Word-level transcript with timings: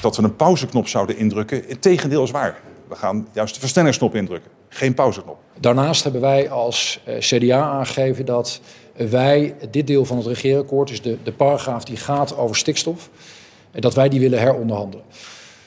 dat 0.00 0.16
we 0.16 0.22
een 0.22 0.36
pauzeknop 0.36 0.88
zouden 0.88 1.16
indrukken. 1.16 1.62
Het 1.66 1.82
tegendeel 1.82 2.22
is 2.22 2.30
waar. 2.30 2.60
We 2.88 2.94
gaan 2.94 3.28
juist 3.32 3.54
de 3.54 3.60
versnellingsknop 3.60 4.14
indrukken, 4.14 4.50
geen 4.68 4.94
pauzeknop. 4.94 5.38
Daarnaast 5.60 6.02
hebben 6.02 6.20
wij 6.20 6.50
als 6.50 7.00
eh, 7.04 7.18
CDA 7.18 7.60
aangegeven 7.60 8.26
dat 8.26 8.60
wij 8.94 9.54
dit 9.70 9.86
deel 9.86 10.04
van 10.04 10.16
het 10.16 10.26
regeerakkoord, 10.26 10.88
dus 10.88 11.02
de, 11.02 11.18
de 11.22 11.32
paragraaf 11.32 11.84
die 11.84 11.96
gaat 11.96 12.36
over 12.36 12.56
stikstof, 12.56 13.10
dat 13.72 13.94
wij 13.94 14.08
die 14.08 14.20
willen 14.20 14.38
heronderhandelen. 14.38 15.04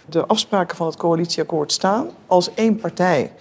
De 0.05 0.25
afspraken 0.25 0.77
van 0.77 0.87
het 0.87 0.95
coalitieakkoord 0.95 1.71
staan. 1.71 2.09
Als 2.27 2.53
één 2.53 2.75
partij, 2.75 3.31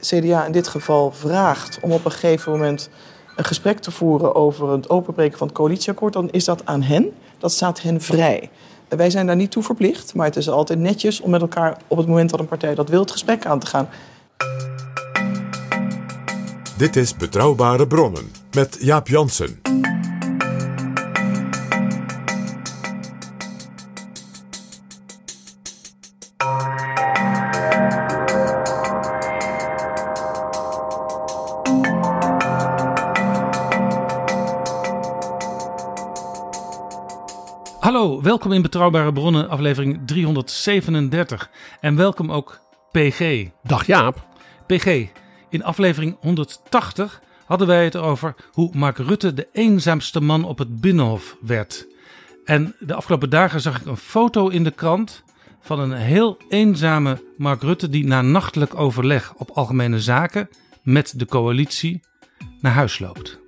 CDA 0.00 0.46
in 0.46 0.52
dit 0.52 0.68
geval, 0.68 1.12
vraagt 1.12 1.78
om 1.80 1.92
op 1.92 2.04
een 2.04 2.10
gegeven 2.10 2.52
moment 2.52 2.90
een 3.36 3.44
gesprek 3.44 3.78
te 3.78 3.90
voeren 3.90 4.34
over 4.34 4.70
het 4.70 4.90
openbreken 4.90 5.38
van 5.38 5.46
het 5.46 5.56
coalitieakkoord, 5.56 6.12
dan 6.12 6.30
is 6.30 6.44
dat 6.44 6.66
aan 6.66 6.82
hen. 6.82 7.12
Dat 7.38 7.52
staat 7.52 7.82
hen 7.82 8.00
vrij. 8.00 8.50
Wij 8.88 9.10
zijn 9.10 9.26
daar 9.26 9.36
niet 9.36 9.50
toe 9.50 9.62
verplicht, 9.62 10.14
maar 10.14 10.26
het 10.26 10.36
is 10.36 10.48
altijd 10.48 10.78
netjes 10.78 11.20
om 11.20 11.30
met 11.30 11.40
elkaar 11.40 11.76
op 11.86 11.96
het 11.96 12.06
moment 12.06 12.30
dat 12.30 12.40
een 12.40 12.46
partij 12.46 12.74
dat 12.74 12.88
wil 12.88 13.00
het 13.00 13.10
gesprek 13.10 13.46
aan 13.46 13.58
te 13.58 13.66
gaan. 13.66 13.88
Dit 16.76 16.96
is 16.96 17.16
Betrouwbare 17.16 17.86
Bronnen 17.86 18.30
met 18.52 18.76
Jaap 18.80 19.08
Jansen. 19.08 19.73
Welkom 38.24 38.52
in 38.52 38.62
Betrouwbare 38.62 39.12
Bronnen, 39.12 39.48
aflevering 39.48 40.00
337. 40.06 41.50
En 41.80 41.96
welkom 41.96 42.32
ook 42.32 42.60
PG. 42.92 43.48
Dag 43.62 43.86
Jaap. 43.86 44.26
PG, 44.66 45.06
in 45.50 45.64
aflevering 45.64 46.16
180 46.20 47.20
hadden 47.46 47.66
wij 47.66 47.84
het 47.84 47.96
over 47.96 48.34
hoe 48.52 48.70
Mark 48.72 48.98
Rutte 48.98 49.34
de 49.34 49.48
eenzaamste 49.52 50.20
man 50.20 50.44
op 50.44 50.58
het 50.58 50.80
Binnenhof 50.80 51.36
werd. 51.40 51.86
En 52.44 52.74
de 52.78 52.94
afgelopen 52.94 53.30
dagen 53.30 53.60
zag 53.60 53.80
ik 53.80 53.86
een 53.86 53.96
foto 53.96 54.48
in 54.48 54.64
de 54.64 54.70
krant 54.70 55.22
van 55.60 55.80
een 55.80 55.92
heel 55.92 56.36
eenzame 56.48 57.22
Mark 57.36 57.62
Rutte 57.62 57.88
die 57.88 58.06
na 58.06 58.22
nachtelijk 58.22 58.74
overleg 58.74 59.34
op 59.36 59.50
algemene 59.50 60.00
zaken 60.00 60.48
met 60.82 61.12
de 61.16 61.26
coalitie 61.26 62.00
naar 62.60 62.72
huis 62.72 62.98
loopt. 62.98 63.38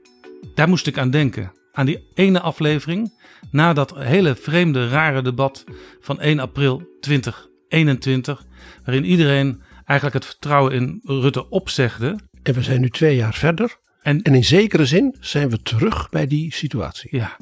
Daar 0.55 0.69
moest 0.69 0.87
ik 0.87 0.99
aan 0.99 1.11
denken, 1.11 1.53
aan 1.73 1.87
die 1.87 2.07
ene 2.15 2.41
aflevering 2.41 3.16
na 3.51 3.73
dat 3.73 3.95
hele 3.99 4.35
vreemde, 4.35 4.89
rare 4.89 5.23
debat 5.23 5.65
van 6.01 6.21
1 6.21 6.39
april 6.39 6.83
2021, 7.01 8.47
waarin 8.85 9.05
iedereen 9.05 9.63
eigenlijk 9.85 10.15
het 10.15 10.25
vertrouwen 10.33 10.73
in 10.73 11.01
Rutte 11.05 11.49
opzegde. 11.49 12.19
En 12.43 12.55
we 12.55 12.63
zijn 12.63 12.81
nu 12.81 12.91
twee 12.91 13.17
jaar 13.17 13.35
verder. 13.35 13.77
En, 14.03 14.23
En 14.23 14.35
in 14.35 14.45
zekere 14.45 14.87
zin 14.87 15.17
zijn 15.21 15.51
we 15.51 15.63
terug 15.63 16.09
bij 16.09 16.27
die 16.27 16.55
situatie. 16.55 17.17
ja, 17.17 17.37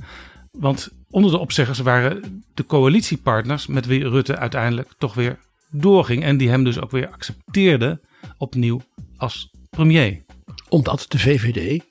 want 0.53 0.91
onder 1.11 1.31
de 1.31 1.39
opzeggers 1.39 1.79
waren 1.79 2.45
de 2.55 2.67
coalitiepartners 2.67 3.67
met 3.67 3.87
wie 3.87 4.09
Rutte 4.09 4.37
uiteindelijk 4.37 4.95
toch 4.99 5.15
weer 5.15 5.39
doorging 5.71 6.23
en 6.23 6.37
die 6.37 6.49
hem 6.49 6.65
dus 6.65 6.81
ook 6.81 6.91
weer 6.91 7.09
accepteerden 7.09 8.01
opnieuw 8.39 8.81
als 9.17 9.51
premier. 9.71 10.23
Omdat 10.69 11.07
de 11.09 11.19
VVD 11.19 11.83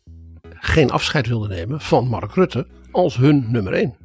geen 0.54 0.92
afscheid 0.92 1.28
wilde 1.28 1.48
nemen 1.48 1.82
van 1.82 2.08
Mark 2.08 2.34
Rutte 2.34 2.68
als 2.92 3.16
hun 3.16 3.52
nummer 3.52 3.74
één. 3.74 4.03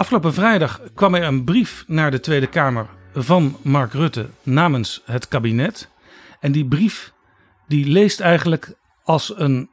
Afgelopen 0.00 0.34
vrijdag 0.34 0.80
kwam 0.94 1.14
er 1.14 1.22
een 1.22 1.44
brief 1.44 1.84
naar 1.86 2.10
de 2.10 2.20
Tweede 2.20 2.46
Kamer 2.46 2.86
van 3.14 3.56
Mark 3.62 3.92
Rutte 3.92 4.28
namens 4.42 5.02
het 5.04 5.28
kabinet. 5.28 5.90
En 6.40 6.52
die 6.52 6.66
brief 6.66 7.12
die 7.68 7.86
leest 7.86 8.20
eigenlijk 8.20 8.74
als 9.02 9.38
een 9.38 9.70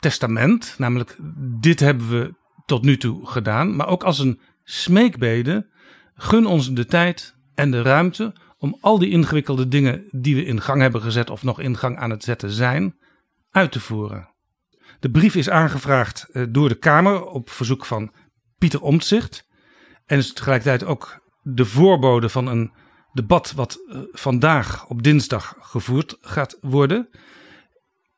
testament, 0.00 0.74
namelijk 0.78 1.16
dit 1.60 1.80
hebben 1.80 2.08
we 2.08 2.34
tot 2.66 2.82
nu 2.82 2.96
toe 2.96 3.26
gedaan, 3.26 3.76
maar 3.76 3.88
ook 3.88 4.04
als 4.04 4.18
een 4.18 4.40
smeekbede. 4.64 5.66
Gun 6.14 6.46
ons 6.46 6.72
de 6.72 6.86
tijd 6.86 7.36
en 7.54 7.70
de 7.70 7.82
ruimte 7.82 8.34
om 8.58 8.76
al 8.80 8.98
die 8.98 9.10
ingewikkelde 9.10 9.68
dingen 9.68 10.04
die 10.10 10.34
we 10.34 10.44
in 10.44 10.60
gang 10.60 10.80
hebben 10.80 11.02
gezet 11.02 11.30
of 11.30 11.42
nog 11.42 11.60
in 11.60 11.76
gang 11.76 11.98
aan 11.98 12.10
het 12.10 12.24
zetten 12.24 12.50
zijn, 12.50 12.96
uit 13.50 13.72
te 13.72 13.80
voeren. 13.80 14.28
De 15.00 15.10
brief 15.10 15.34
is 15.34 15.50
aangevraagd 15.50 16.28
eh, 16.32 16.44
door 16.48 16.68
de 16.68 16.78
Kamer 16.78 17.24
op 17.24 17.50
verzoek 17.50 17.84
van 17.84 18.12
Pieter 18.60 18.82
Omtzigt. 18.82 19.46
En 20.06 20.18
is 20.18 20.32
tegelijkertijd 20.32 20.84
ook 20.84 21.22
de 21.42 21.64
voorbode 21.64 22.28
van 22.28 22.46
een 22.46 22.72
debat 23.12 23.52
wat 23.52 23.78
eh, 23.88 23.98
vandaag 24.12 24.86
op 24.86 25.02
dinsdag 25.02 25.54
gevoerd 25.60 26.16
gaat 26.20 26.58
worden. 26.60 27.08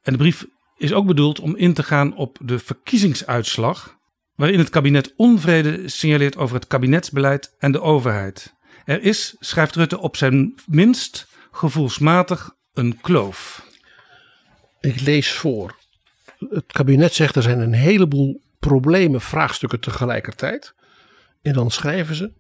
En 0.03 0.12
de 0.12 0.19
brief 0.19 0.47
is 0.76 0.92
ook 0.92 1.06
bedoeld 1.06 1.41
om 1.41 1.56
in 1.56 1.75
te 1.75 1.82
gaan 1.82 2.16
op 2.16 2.38
de 2.41 2.58
verkiezingsuitslag, 2.58 3.97
waarin 4.34 4.58
het 4.58 4.70
kabinet 4.70 5.12
onvrede 5.16 5.88
signaleert 5.88 6.36
over 6.36 6.54
het 6.54 6.66
kabinetsbeleid 6.66 7.54
en 7.59 7.72
de 7.72 7.80
overheid. 7.80 8.54
Er 8.84 9.03
is, 9.03 9.36
schrijft 9.38 9.76
Rutte, 9.76 9.98
op 9.98 10.16
zijn 10.16 10.54
minst 10.66 11.26
gevoelsmatig 11.50 12.54
een 12.72 13.00
kloof. 13.00 13.66
Ik 14.80 15.00
lees 15.00 15.32
voor. 15.32 15.76
Het 16.38 16.72
kabinet 16.72 17.14
zegt 17.14 17.36
er 17.36 17.42
zijn 17.42 17.60
een 17.60 17.72
heleboel 17.72 18.41
problemen, 18.69 19.21
vraagstukken 19.21 19.81
tegelijkertijd. 19.81 20.75
En 21.43 21.53
dan 21.53 21.71
schrijven 21.71 22.15
ze. 22.15 22.33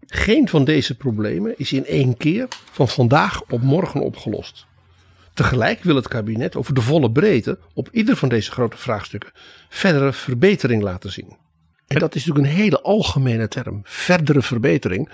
Geen 0.00 0.48
van 0.48 0.64
deze 0.64 0.96
problemen 0.96 1.58
is 1.58 1.72
in 1.72 1.86
één 1.86 2.16
keer 2.16 2.48
van 2.72 2.88
vandaag 2.88 3.42
op 3.42 3.62
morgen 3.62 4.00
opgelost. 4.00 4.66
Tegelijk 5.34 5.82
wil 5.82 5.96
het 5.96 6.08
kabinet 6.08 6.56
over 6.56 6.74
de 6.74 6.80
volle 6.80 7.12
breedte 7.12 7.58
op 7.74 7.88
ieder 7.92 8.16
van 8.16 8.28
deze 8.28 8.50
grote 8.50 8.76
vraagstukken 8.76 9.32
verdere 9.68 10.12
verbetering 10.12 10.82
laten 10.82 11.12
zien. 11.12 11.36
En 11.86 11.98
dat 11.98 12.14
is 12.14 12.24
natuurlijk 12.24 12.54
een 12.54 12.62
hele 12.62 12.80
algemene 12.80 13.48
term, 13.48 13.80
verdere 13.84 14.42
verbetering. 14.42 15.10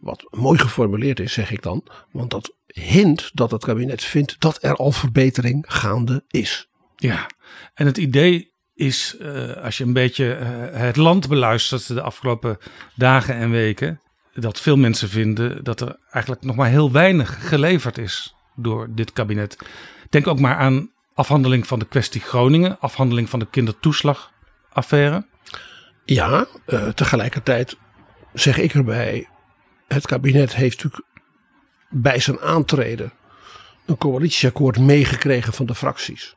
Wat 0.00 0.28
mooi 0.30 0.58
geformuleerd 0.58 1.20
is, 1.20 1.32
zeg 1.32 1.50
ik 1.50 1.62
dan, 1.62 1.86
want 2.10 2.30
dat 2.30 2.54
hint 2.66 3.30
dat 3.34 3.50
het 3.50 3.64
kabinet 3.64 4.04
vindt 4.04 4.40
dat 4.40 4.58
er 4.62 4.76
al 4.76 4.92
verbetering 4.92 5.64
gaande 5.68 6.24
is. 6.28 6.68
Ja, 6.96 7.26
en 7.74 7.86
het 7.86 7.98
idee 7.98 8.54
is, 8.76 9.16
eh, 9.20 9.52
als 9.52 9.78
je 9.78 9.84
een 9.84 9.92
beetje 9.92 10.32
eh, 10.32 10.48
het 10.80 10.96
land 10.96 11.28
beluistert 11.28 11.86
de 11.86 12.02
afgelopen 12.02 12.58
dagen 12.94 13.34
en 13.34 13.50
weken, 13.50 14.00
dat 14.34 14.60
veel 14.60 14.76
mensen 14.76 15.08
vinden 15.08 15.64
dat 15.64 15.80
er 15.80 15.96
eigenlijk 16.10 16.44
nog 16.44 16.56
maar 16.56 16.68
heel 16.68 16.92
weinig 16.92 17.48
geleverd 17.48 17.98
is 17.98 18.34
door 18.54 18.88
dit 18.90 19.12
kabinet. 19.12 19.58
Denk 20.10 20.26
ook 20.26 20.40
maar 20.40 20.56
aan 20.56 20.90
afhandeling 21.14 21.66
van 21.66 21.78
de 21.78 21.86
kwestie 21.86 22.20
Groningen, 22.20 22.80
afhandeling 22.80 23.28
van 23.28 23.38
de 23.38 23.46
kindertoeslagaffaire. 23.50 25.26
Ja, 26.04 26.46
eh, 26.66 26.88
tegelijkertijd 26.88 27.76
zeg 28.32 28.58
ik 28.58 28.74
erbij, 28.74 29.28
het 29.88 30.06
kabinet 30.06 30.54
heeft 30.54 30.82
natuurlijk 30.84 31.08
bij 31.88 32.18
zijn 32.18 32.40
aantreden 32.40 33.12
een 33.86 33.98
coalitieakkoord 33.98 34.78
meegekregen 34.78 35.52
van 35.52 35.66
de 35.66 35.74
fracties. 35.74 36.36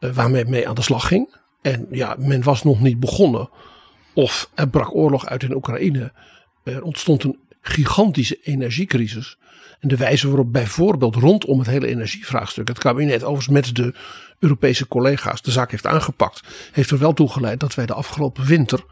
Eh, 0.00 0.10
waarmee 0.10 0.44
mee 0.44 0.68
aan 0.68 0.74
de 0.74 0.82
slag 0.82 1.06
ging. 1.06 1.36
En 1.62 1.86
ja, 1.90 2.16
men 2.18 2.42
was 2.42 2.62
nog 2.62 2.80
niet 2.80 3.00
begonnen. 3.00 3.50
Of 4.14 4.50
er 4.54 4.68
brak 4.68 4.94
oorlog 4.94 5.26
uit 5.26 5.42
in 5.42 5.54
Oekraïne. 5.54 6.12
Er 6.64 6.82
ontstond 6.82 7.24
een 7.24 7.38
gigantische 7.60 8.38
energiecrisis. 8.42 9.38
En 9.80 9.88
de 9.88 9.96
wijze 9.96 10.26
waarop 10.26 10.52
bijvoorbeeld 10.52 11.14
rondom 11.14 11.58
het 11.58 11.68
hele 11.68 11.86
energievraagstuk 11.86 12.68
het 12.68 12.78
kabinet 12.78 13.22
overigens 13.22 13.48
met 13.48 13.76
de 13.76 13.94
Europese 14.38 14.88
collega's 14.88 15.42
de 15.42 15.50
zaak 15.50 15.70
heeft 15.70 15.86
aangepakt, 15.86 16.42
heeft 16.72 16.90
er 16.90 16.98
wel 16.98 17.12
toe 17.12 17.28
geleid 17.28 17.60
dat 17.60 17.74
wij 17.74 17.86
de 17.86 17.94
afgelopen 17.94 18.44
winter 18.44 18.84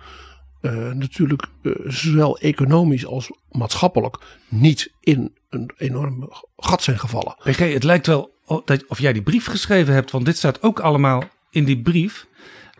eh, 0.60 0.90
natuurlijk 0.90 1.46
eh, 1.62 1.72
zowel 1.84 2.38
economisch 2.38 3.06
als 3.06 3.30
maatschappelijk 3.50 4.18
niet 4.48 4.92
in 5.00 5.34
een 5.50 5.70
enorm 5.76 6.28
gat 6.56 6.82
zijn 6.82 6.98
gevallen. 6.98 7.36
PG, 7.42 7.58
het 7.58 7.84
lijkt 7.84 8.06
wel 8.06 8.37
of 8.88 8.98
jij 8.98 9.12
die 9.12 9.22
brief 9.22 9.46
geschreven 9.46 9.94
hebt, 9.94 10.10
want 10.10 10.24
dit 10.24 10.36
staat 10.36 10.62
ook 10.62 10.80
allemaal 10.80 11.24
in 11.50 11.64
die 11.64 11.82
brief 11.82 12.26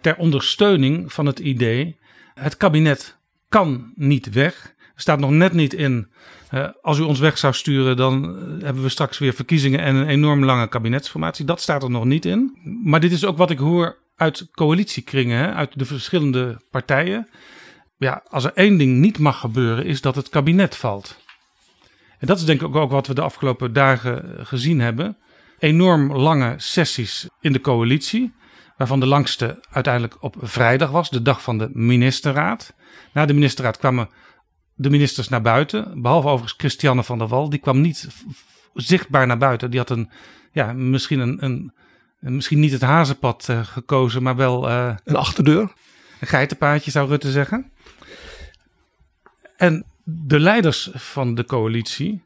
ter 0.01 0.17
ondersteuning 0.17 1.13
van 1.13 1.27
het 1.27 1.39
idee: 1.39 1.99
het 2.35 2.57
kabinet 2.57 3.19
kan 3.49 3.93
niet 3.95 4.31
weg. 4.31 4.75
Er 4.95 5.05
staat 5.05 5.19
nog 5.19 5.31
net 5.31 5.53
niet 5.53 5.75
in. 5.75 6.09
eh, 6.51 6.69
als 6.83 6.99
u 6.99 7.03
ons 7.03 7.19
weg 7.19 7.39
zou 7.39 7.55
sturen, 7.55 7.97
dan 7.97 8.25
eh, 8.25 8.65
hebben 8.65 8.83
we 8.83 8.89
straks 8.89 9.19
weer 9.19 9.33
verkiezingen 9.33 9.81
en 9.81 9.95
een 9.95 10.09
enorm 10.09 10.45
lange 10.45 10.69
kabinetsformatie. 10.69 11.45
Dat 11.45 11.61
staat 11.61 11.83
er 11.83 11.91
nog 11.91 12.05
niet 12.05 12.25
in. 12.25 12.59
Maar 12.85 13.01
dit 13.01 13.13
is 13.13 13.25
ook 13.25 13.37
wat 13.37 13.51
ik 13.51 13.59
hoor 13.59 13.99
uit 14.17 14.49
coalitiekringen, 14.53 15.39
hè, 15.39 15.53
uit 15.53 15.79
de 15.79 15.85
verschillende 15.85 16.61
partijen. 16.71 17.29
Ja, 17.97 18.23
als 18.29 18.45
er 18.45 18.53
één 18.55 18.79
ding 18.79 18.99
niet 18.99 19.19
mag 19.19 19.41
gebeuren, 19.41 19.85
is 19.85 20.01
dat 20.01 20.15
het 20.15 20.29
kabinet 20.29 20.77
valt. 20.77 21.17
En 22.19 22.27
dat 22.27 22.39
is 22.39 22.45
denk 22.45 22.63
ik 22.63 22.77
ook 22.77 22.91
wat 22.91 23.07
we 23.07 23.15
de 23.15 23.21
afgelopen 23.21 23.73
dagen 23.73 24.47
gezien 24.47 24.81
hebben. 24.81 25.17
Enorm 25.59 26.13
lange 26.13 26.55
sessies 26.57 27.29
in 27.41 27.53
de 27.53 27.61
coalitie. 27.61 28.33
Waarvan 28.77 29.01
de 29.01 29.07
langste 29.07 29.65
uiteindelijk 29.71 30.23
op 30.23 30.37
vrijdag 30.41 30.91
was, 30.91 31.11
de 31.11 31.23
dag 31.23 31.43
van 31.43 31.59
de 31.59 31.69
ministerraad. 31.73 32.75
Na 33.13 33.27
de 33.27 33.33
ministerraad 33.33 33.79
kwamen 33.79 34.09
de 34.75 34.91
ministers 34.91 35.29
naar 35.29 35.43
buiten. 35.43 36.03
Behalve 36.03 36.29
overigens 36.29 36.59
Christiane 36.59 37.05
van 37.05 37.19
der 37.19 37.29
Wal. 37.29 37.51
Die 37.51 37.59
kwam 37.59 37.81
niet 37.81 38.09
zichtbaar 38.75 39.27
naar 39.27 39.39
buiten. 39.39 39.71
Die 39.71 39.79
had 39.79 39.91
een, 39.91 40.11
ja, 40.53 40.73
misschien, 40.73 41.19
een, 41.21 41.45
een, 41.45 41.73
misschien 42.21 42.61
niet 42.61 42.73
het 42.73 42.81
hazenpad 42.81 43.47
uh, 43.51 43.65
gekozen, 43.65 44.23
maar 44.23 44.37
wel... 44.37 44.69
Uh, 44.69 44.95
een 45.05 45.17
achterdeur? 45.17 45.73
Een 46.21 46.27
geitenpaadje 46.27 46.91
zou 46.91 47.09
Rutte 47.09 47.31
zeggen. 47.31 47.73
En 49.57 49.87
de 50.05 50.41
leiders 50.41 50.91
van 50.95 51.35
de 51.35 51.45
coalitie, 51.45 52.25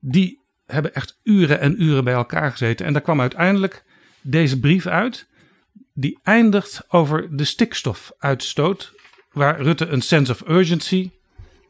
die 0.00 0.39
hebben 0.72 0.94
echt 0.94 1.20
uren 1.22 1.60
en 1.60 1.82
uren 1.82 2.04
bij 2.04 2.14
elkaar 2.14 2.50
gezeten. 2.50 2.86
En 2.86 2.92
daar 2.92 3.02
kwam 3.02 3.20
uiteindelijk 3.20 3.84
deze 4.20 4.60
brief 4.60 4.86
uit. 4.86 5.28
Die 5.94 6.18
eindigt 6.22 6.84
over 6.88 7.36
de 7.36 7.44
stikstofuitstoot. 7.44 8.94
Waar 9.32 9.60
Rutte 9.60 9.86
een 9.86 10.02
sense 10.02 10.32
of 10.32 10.48
urgency 10.48 11.10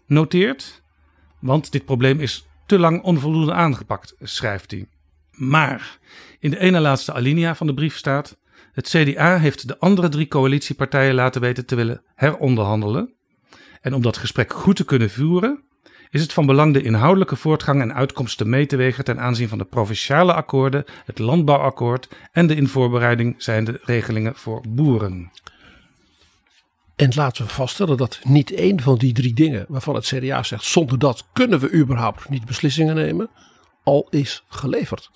noteert. 0.07 0.83
Want 1.41 1.73
dit 1.73 1.85
probleem 1.85 2.21
is 2.21 2.47
te 2.67 2.79
lang 2.79 3.03
onvoldoende 3.03 3.53
aangepakt, 3.53 4.15
schrijft 4.21 4.71
hij. 4.71 4.89
Maar 5.31 5.99
in 6.39 6.51
de 6.51 6.59
ene 6.59 6.81
laatste 6.81 7.13
alinea 7.13 7.55
van 7.55 7.67
de 7.67 7.75
brief 7.75 7.97
staat: 7.97 8.39
Het 8.73 8.89
CDA 8.89 9.39
heeft 9.39 9.69
de 9.69 9.79
andere 9.79 10.09
drie 10.09 10.29
coalitiepartijen 10.29 11.15
laten 11.15 11.41
weten 11.41 11.67
te 11.67 11.75
willen 11.75 12.03
heronderhandelen. 12.15 13.15
En 13.81 13.95
om 13.95 14.03
dat 14.03 14.17
gesprek 14.17 14.53
goed 14.53 14.77
te 14.77 14.85
kunnen 14.85 15.11
voeren, 15.11 15.63
is 16.11 16.21
het 16.21 16.33
van 16.33 16.47
belang 16.47 16.73
de 16.73 16.83
inhoudelijke 16.83 17.37
voortgang 17.37 17.81
en 17.81 17.95
uitkomsten 17.95 18.49
mee 18.49 18.67
te 18.67 18.77
wegen 18.77 19.05
ten 19.05 19.21
aanzien 19.21 19.49
van 19.49 19.59
de 19.59 19.65
provinciale 19.65 20.35
akkoorden, 20.35 20.85
het 21.05 21.19
landbouwakkoord 21.19 22.09
en 22.33 22.47
de 22.47 22.55
in 22.55 22.69
voorbereiding 22.69 23.35
zijnde 23.39 23.81
regelingen 23.83 24.37
voor 24.37 24.65
boeren. 24.69 25.31
En 26.97 27.13
laten 27.15 27.45
we 27.45 27.51
vaststellen 27.51 27.97
dat 27.97 28.21
niet 28.25 28.53
één 28.53 28.81
van 28.81 28.99
die 28.99 29.13
drie 29.13 29.35
dingen 29.35 29.65
waarvan 29.69 29.95
het 29.95 30.07
CDA 30.07 30.43
zegt 30.43 30.65
zonder 30.65 30.99
dat 30.99 31.27
kunnen 31.33 31.59
we 31.59 31.73
überhaupt 31.73 32.29
niet 32.29 32.45
beslissingen 32.45 32.95
nemen, 32.95 33.31
al 33.83 34.07
is 34.11 34.45
geleverd. 34.49 35.11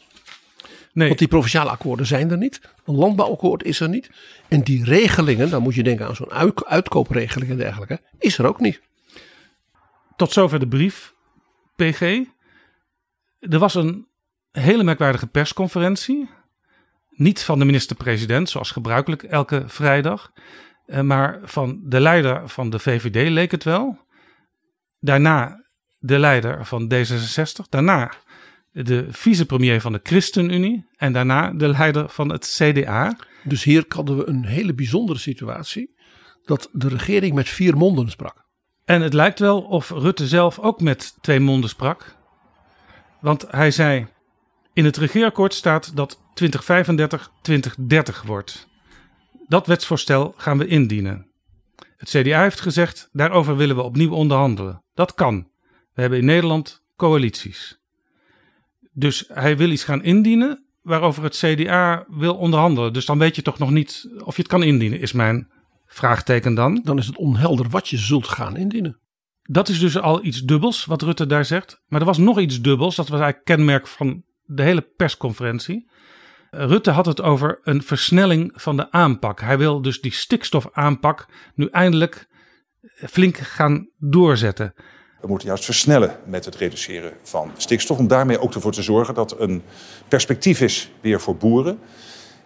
Nee. 0.92 1.06
Want 1.06 1.18
die 1.18 1.28
provinciale 1.28 1.70
akkoorden 1.70 2.06
zijn 2.06 2.30
er 2.30 2.38
niet. 2.38 2.60
Een 2.84 2.94
landbouwakkoord 2.94 3.64
is 3.64 3.80
er 3.80 3.88
niet. 3.88 4.10
En 4.48 4.62
die 4.62 4.84
regelingen, 4.84 5.50
dan 5.50 5.62
moet 5.62 5.74
je 5.74 5.82
denken 5.82 6.06
aan 6.06 6.16
zo'n 6.16 6.32
uitkoopregeling 6.66 7.50
en 7.50 7.56
dergelijke, 7.56 8.00
is 8.18 8.38
er 8.38 8.46
ook 8.46 8.60
niet. 8.60 8.80
Tot 10.16 10.32
zover 10.32 10.58
de 10.58 10.68
brief, 10.68 11.14
PG. 11.76 12.00
Er 13.40 13.58
was 13.58 13.74
een 13.74 14.06
hele 14.50 14.84
merkwaardige 14.84 15.26
persconferentie. 15.26 16.28
Niet 17.10 17.42
van 17.42 17.58
de 17.58 17.64
minister-president, 17.64 18.50
zoals 18.50 18.70
gebruikelijk 18.70 19.22
elke 19.22 19.62
vrijdag. 19.66 20.32
Eh, 20.86 21.00
maar 21.00 21.38
van 21.42 21.80
de 21.84 22.00
leider 22.00 22.48
van 22.48 22.70
de 22.70 22.78
VVD 22.78 23.30
leek 23.30 23.50
het 23.50 23.64
wel. 23.64 23.98
Daarna 25.00 25.64
de 25.98 26.18
leider 26.18 26.66
van 26.66 26.92
D66. 26.94 27.68
Daarna 27.68 28.12
de 28.70 29.06
vicepremier 29.10 29.80
van 29.80 29.92
de 29.92 30.00
ChristenUnie. 30.02 30.86
En 30.96 31.12
daarna 31.12 31.52
de 31.52 31.68
leider 31.68 32.08
van 32.08 32.32
het 32.32 32.56
CDA. 32.58 33.16
Dus 33.44 33.64
hier 33.64 33.84
hadden 33.88 34.16
we 34.16 34.28
een 34.28 34.44
hele 34.44 34.74
bijzondere 34.74 35.18
situatie. 35.18 35.94
Dat 36.44 36.68
de 36.72 36.88
regering 36.88 37.34
met 37.34 37.48
vier 37.48 37.76
monden 37.76 38.10
sprak. 38.10 38.43
En 38.84 39.02
het 39.02 39.12
lijkt 39.12 39.38
wel 39.38 39.62
of 39.62 39.90
Rutte 39.90 40.26
zelf 40.26 40.58
ook 40.58 40.80
met 40.80 41.16
twee 41.20 41.40
monden 41.40 41.70
sprak. 41.70 42.16
Want 43.20 43.46
hij 43.50 43.70
zei: 43.70 44.06
In 44.72 44.84
het 44.84 44.96
regeerakkoord 44.96 45.54
staat 45.54 45.96
dat 45.96 46.20
2035 46.34 47.30
2030 47.42 48.22
wordt. 48.22 48.68
Dat 49.46 49.66
wetsvoorstel 49.66 50.34
gaan 50.36 50.58
we 50.58 50.66
indienen. 50.66 51.26
Het 51.96 52.08
CDA 52.08 52.42
heeft 52.42 52.60
gezegd: 52.60 53.08
daarover 53.12 53.56
willen 53.56 53.76
we 53.76 53.82
opnieuw 53.82 54.12
onderhandelen. 54.12 54.82
Dat 54.94 55.14
kan. 55.14 55.48
We 55.94 56.00
hebben 56.00 56.18
in 56.18 56.24
Nederland 56.24 56.82
coalities. 56.96 57.78
Dus 58.92 59.24
hij 59.28 59.56
wil 59.56 59.70
iets 59.70 59.84
gaan 59.84 60.02
indienen 60.02 60.64
waarover 60.82 61.22
het 61.22 61.36
CDA 61.36 62.04
wil 62.08 62.36
onderhandelen. 62.36 62.92
Dus 62.92 63.06
dan 63.06 63.18
weet 63.18 63.36
je 63.36 63.42
toch 63.42 63.58
nog 63.58 63.70
niet 63.70 64.08
of 64.24 64.36
je 64.36 64.42
het 64.42 64.50
kan 64.50 64.62
indienen, 64.62 65.00
is 65.00 65.12
mijn 65.12 65.50
vraagteken 65.94 66.54
dan. 66.54 66.80
Dan 66.84 66.98
is 66.98 67.06
het 67.06 67.16
onhelder 67.16 67.68
wat 67.68 67.88
je 67.88 67.96
zult 67.96 68.28
gaan 68.28 68.56
indienen. 68.56 68.98
Dat 69.42 69.68
is 69.68 69.80
dus 69.80 69.98
al 69.98 70.24
iets 70.24 70.42
dubbels 70.42 70.84
wat 70.84 71.02
Rutte 71.02 71.26
daar 71.26 71.44
zegt. 71.44 71.82
Maar 71.86 72.00
er 72.00 72.06
was 72.06 72.18
nog 72.18 72.40
iets 72.40 72.60
dubbels, 72.60 72.96
dat 72.96 73.08
was 73.08 73.20
eigenlijk 73.20 73.46
kenmerk 73.46 73.86
van 73.86 74.22
de 74.44 74.62
hele 74.62 74.80
persconferentie. 74.96 75.90
Rutte 76.50 76.90
had 76.90 77.06
het 77.06 77.22
over 77.22 77.60
een 77.62 77.82
versnelling 77.82 78.52
van 78.54 78.76
de 78.76 78.90
aanpak. 78.92 79.40
Hij 79.40 79.58
wil 79.58 79.82
dus 79.82 80.00
die 80.00 80.12
stikstofaanpak 80.12 81.26
nu 81.54 81.66
eindelijk 81.66 82.28
flink 82.96 83.36
gaan 83.36 83.88
doorzetten. 83.98 84.74
We 85.20 85.30
moeten 85.30 85.48
juist 85.48 85.64
versnellen 85.64 86.16
met 86.26 86.44
het 86.44 86.56
reduceren 86.56 87.12
van 87.22 87.50
stikstof. 87.56 87.98
Om 87.98 88.08
daarmee 88.08 88.38
ook 88.38 88.54
ervoor 88.54 88.72
te 88.72 88.82
zorgen 88.82 89.14
dat 89.14 89.40
een 89.40 89.62
perspectief 90.08 90.60
is 90.60 90.90
weer 91.00 91.20
voor 91.20 91.36
boeren. 91.36 91.78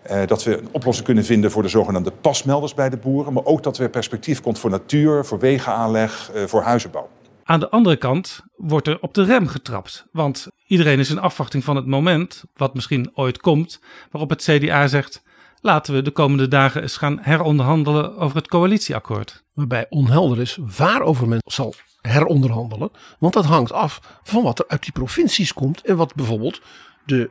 Eh, 0.08 0.26
dat 0.26 0.44
we 0.44 0.58
een 0.58 0.68
oplossing 0.72 1.06
kunnen 1.06 1.24
vinden 1.24 1.50
voor 1.50 1.62
de 1.62 1.68
zogenaamde 1.68 2.10
pasmelders 2.10 2.74
bij 2.74 2.88
de 2.88 2.96
boeren. 2.96 3.32
Maar 3.32 3.44
ook 3.44 3.62
dat 3.62 3.78
er 3.78 3.88
perspectief 3.88 4.40
komt 4.40 4.58
voor 4.58 4.70
natuur, 4.70 5.24
voor 5.24 5.38
wegenaanleg, 5.38 6.30
eh, 6.30 6.44
voor 6.44 6.62
huizenbouw. 6.62 7.08
Aan 7.44 7.60
de 7.60 7.70
andere 7.70 7.96
kant 7.96 8.40
wordt 8.56 8.86
er 8.86 8.98
op 9.00 9.14
de 9.14 9.24
rem 9.24 9.46
getrapt. 9.46 10.06
Want 10.12 10.48
iedereen 10.66 10.98
is 10.98 11.10
in 11.10 11.18
afwachting 11.18 11.64
van 11.64 11.76
het 11.76 11.86
moment, 11.86 12.44
wat 12.56 12.74
misschien 12.74 13.10
ooit 13.14 13.40
komt, 13.40 13.80
waarop 14.10 14.30
het 14.30 14.42
CDA 14.42 14.86
zegt: 14.86 15.22
laten 15.60 15.94
we 15.94 16.02
de 16.02 16.10
komende 16.10 16.48
dagen 16.48 16.82
eens 16.82 16.96
gaan 16.96 17.18
heronderhandelen 17.20 18.16
over 18.16 18.36
het 18.36 18.48
coalitieakkoord. 18.48 19.44
Waarbij 19.54 19.86
onhelder 19.88 20.40
is 20.40 20.58
waarover 20.76 21.28
men 21.28 21.40
zal 21.44 21.74
heronderhandelen. 22.00 22.90
Want 23.18 23.34
dat 23.34 23.44
hangt 23.44 23.72
af 23.72 24.20
van 24.22 24.42
wat 24.42 24.58
er 24.58 24.64
uit 24.68 24.82
die 24.82 24.92
provincies 24.92 25.52
komt 25.52 25.82
en 25.82 25.96
wat 25.96 26.14
bijvoorbeeld 26.14 26.60
de 27.04 27.30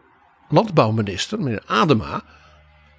landbouwminister, 0.49 1.39
meneer 1.39 1.63
Adema, 1.65 2.23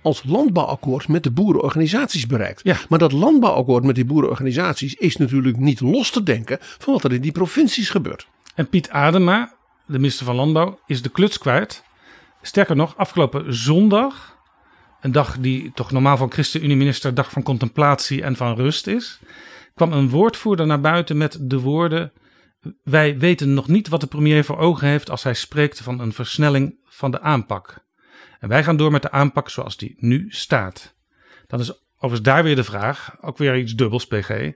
als 0.02 0.22
landbouwakkoord 0.24 1.08
met 1.08 1.22
de 1.22 1.30
boerenorganisaties 1.30 2.26
bereikt. 2.26 2.60
Ja. 2.64 2.76
Maar 2.88 2.98
dat 2.98 3.12
landbouwakkoord 3.12 3.84
met 3.84 3.94
die 3.94 4.04
boerenorganisaties 4.04 4.94
is 4.94 5.16
natuurlijk 5.16 5.56
niet 5.56 5.80
los 5.80 6.10
te 6.10 6.22
denken 6.22 6.58
van 6.60 6.92
wat 6.92 7.04
er 7.04 7.12
in 7.12 7.20
die 7.20 7.32
provincies 7.32 7.90
gebeurt. 7.90 8.28
En 8.54 8.68
Piet 8.68 8.90
Adema, 8.90 9.52
de 9.86 9.98
minister 9.98 10.26
van 10.26 10.34
Landbouw, 10.34 10.78
is 10.86 11.02
de 11.02 11.08
kluts 11.08 11.38
kwijt. 11.38 11.84
Sterker 12.42 12.76
nog, 12.76 12.96
afgelopen 12.96 13.54
zondag, 13.54 14.36
een 15.00 15.12
dag 15.12 15.38
die 15.38 15.70
toch 15.74 15.92
normaal 15.92 16.16
van 16.16 16.32
ChristenUnie-minister 16.32 17.14
dag 17.14 17.30
van 17.30 17.42
contemplatie 17.42 18.22
en 18.22 18.36
van 18.36 18.54
rust 18.56 18.86
is, 18.86 19.20
kwam 19.74 19.92
een 19.92 20.10
woordvoerder 20.10 20.66
naar 20.66 20.80
buiten 20.80 21.16
met 21.16 21.38
de 21.40 21.60
woorden: 21.60 22.12
Wij 22.82 23.18
weten 23.18 23.54
nog 23.54 23.68
niet 23.68 23.88
wat 23.88 24.00
de 24.00 24.06
premier 24.06 24.44
voor 24.44 24.58
ogen 24.58 24.88
heeft 24.88 25.10
als 25.10 25.22
hij 25.22 25.34
spreekt 25.34 25.80
van 25.80 26.00
een 26.00 26.12
versnelling 26.12 26.78
van 26.84 27.10
de 27.10 27.20
aanpak. 27.20 27.86
En 28.38 28.48
wij 28.48 28.64
gaan 28.64 28.76
door 28.76 28.90
met 28.90 29.02
de 29.02 29.10
aanpak 29.10 29.50
zoals 29.50 29.76
die 29.76 29.94
nu 29.98 30.26
staat. 30.28 30.94
Dan 31.46 31.60
is 31.60 31.72
overigens 31.94 32.22
daar 32.22 32.42
weer 32.42 32.56
de 32.56 32.64
vraag, 32.64 33.16
ook 33.20 33.38
weer 33.38 33.58
iets 33.58 33.74
dubbels 33.74 34.06
PG. 34.06 34.52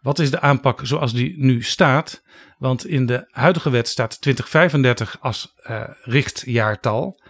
Wat 0.00 0.18
is 0.18 0.30
de 0.30 0.40
aanpak 0.40 0.80
zoals 0.82 1.12
die 1.12 1.34
nu 1.38 1.62
staat? 1.62 2.22
Want 2.58 2.86
in 2.86 3.06
de 3.06 3.28
huidige 3.30 3.70
wet 3.70 3.88
staat 3.88 4.20
2035 4.20 5.16
als 5.20 5.54
uh, 5.70 5.82
richtjaartal. 6.02 7.22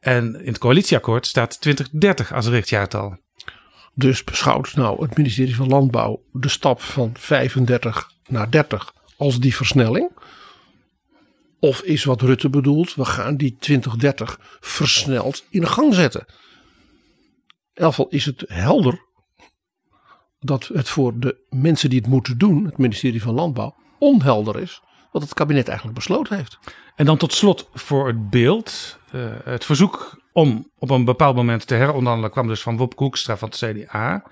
En 0.00 0.40
in 0.40 0.46
het 0.46 0.58
coalitieakkoord 0.58 1.26
staat 1.26 1.60
2030 1.60 2.32
als 2.32 2.46
richtjaartal. 2.46 3.18
Dus 3.94 4.24
beschouwt 4.24 4.74
nou 4.74 5.02
het 5.02 5.16
ministerie 5.16 5.56
van 5.56 5.68
Landbouw 5.68 6.22
de 6.32 6.48
stap 6.48 6.80
van 6.80 7.10
35 7.14 8.10
naar 8.26 8.50
30 8.50 8.94
als 9.16 9.40
die 9.40 9.56
versnelling? 9.56 10.10
Of 11.60 11.82
is 11.82 12.04
wat 12.04 12.22
Rutte 12.22 12.50
bedoelt, 12.50 12.94
we 12.94 13.04
gaan 13.04 13.36
die 13.36 13.56
2030 13.58 14.38
versneld 14.60 15.44
in 15.50 15.66
gang 15.66 15.94
zetten? 15.94 16.26
In 17.74 18.06
is 18.08 18.24
het 18.24 18.44
helder 18.46 19.08
dat 20.38 20.70
het 20.72 20.88
voor 20.88 21.18
de 21.18 21.46
mensen 21.48 21.90
die 21.90 21.98
het 21.98 22.08
moeten 22.08 22.38
doen, 22.38 22.64
het 22.64 22.78
ministerie 22.78 23.22
van 23.22 23.34
Landbouw, 23.34 23.74
onhelder 23.98 24.60
is 24.60 24.82
wat 25.12 25.22
het 25.22 25.34
kabinet 25.34 25.66
eigenlijk 25.66 25.98
besloten 25.98 26.36
heeft. 26.36 26.58
En 26.96 27.04
dan 27.04 27.16
tot 27.16 27.32
slot 27.32 27.68
voor 27.72 28.06
het 28.06 28.30
beeld. 28.30 28.98
Uh, 29.14 29.30
het 29.44 29.64
verzoek 29.64 30.22
om 30.32 30.70
op 30.78 30.90
een 30.90 31.04
bepaald 31.04 31.36
moment 31.36 31.66
te 31.66 31.74
heronderhandelen 31.74 32.30
kwam 32.30 32.46
dus 32.46 32.62
van 32.62 32.76
Wop 32.76 32.96
Koekstra 32.96 33.36
van 33.36 33.48
het 33.48 33.58
CDA. 33.58 34.24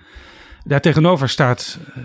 Daartegenover 0.63 1.29
staat 1.29 1.79
uh, 1.97 2.03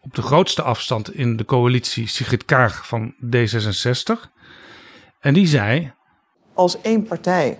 op 0.00 0.14
de 0.14 0.22
grootste 0.22 0.62
afstand 0.62 1.14
in 1.14 1.36
de 1.36 1.44
coalitie 1.44 2.08
Sigrid 2.08 2.44
Kaag 2.44 2.86
van 2.86 3.14
D66. 3.14 4.30
En 5.20 5.34
die 5.34 5.46
zei. 5.46 5.92
Als 6.54 6.80
één 6.80 7.02
partij, 7.02 7.58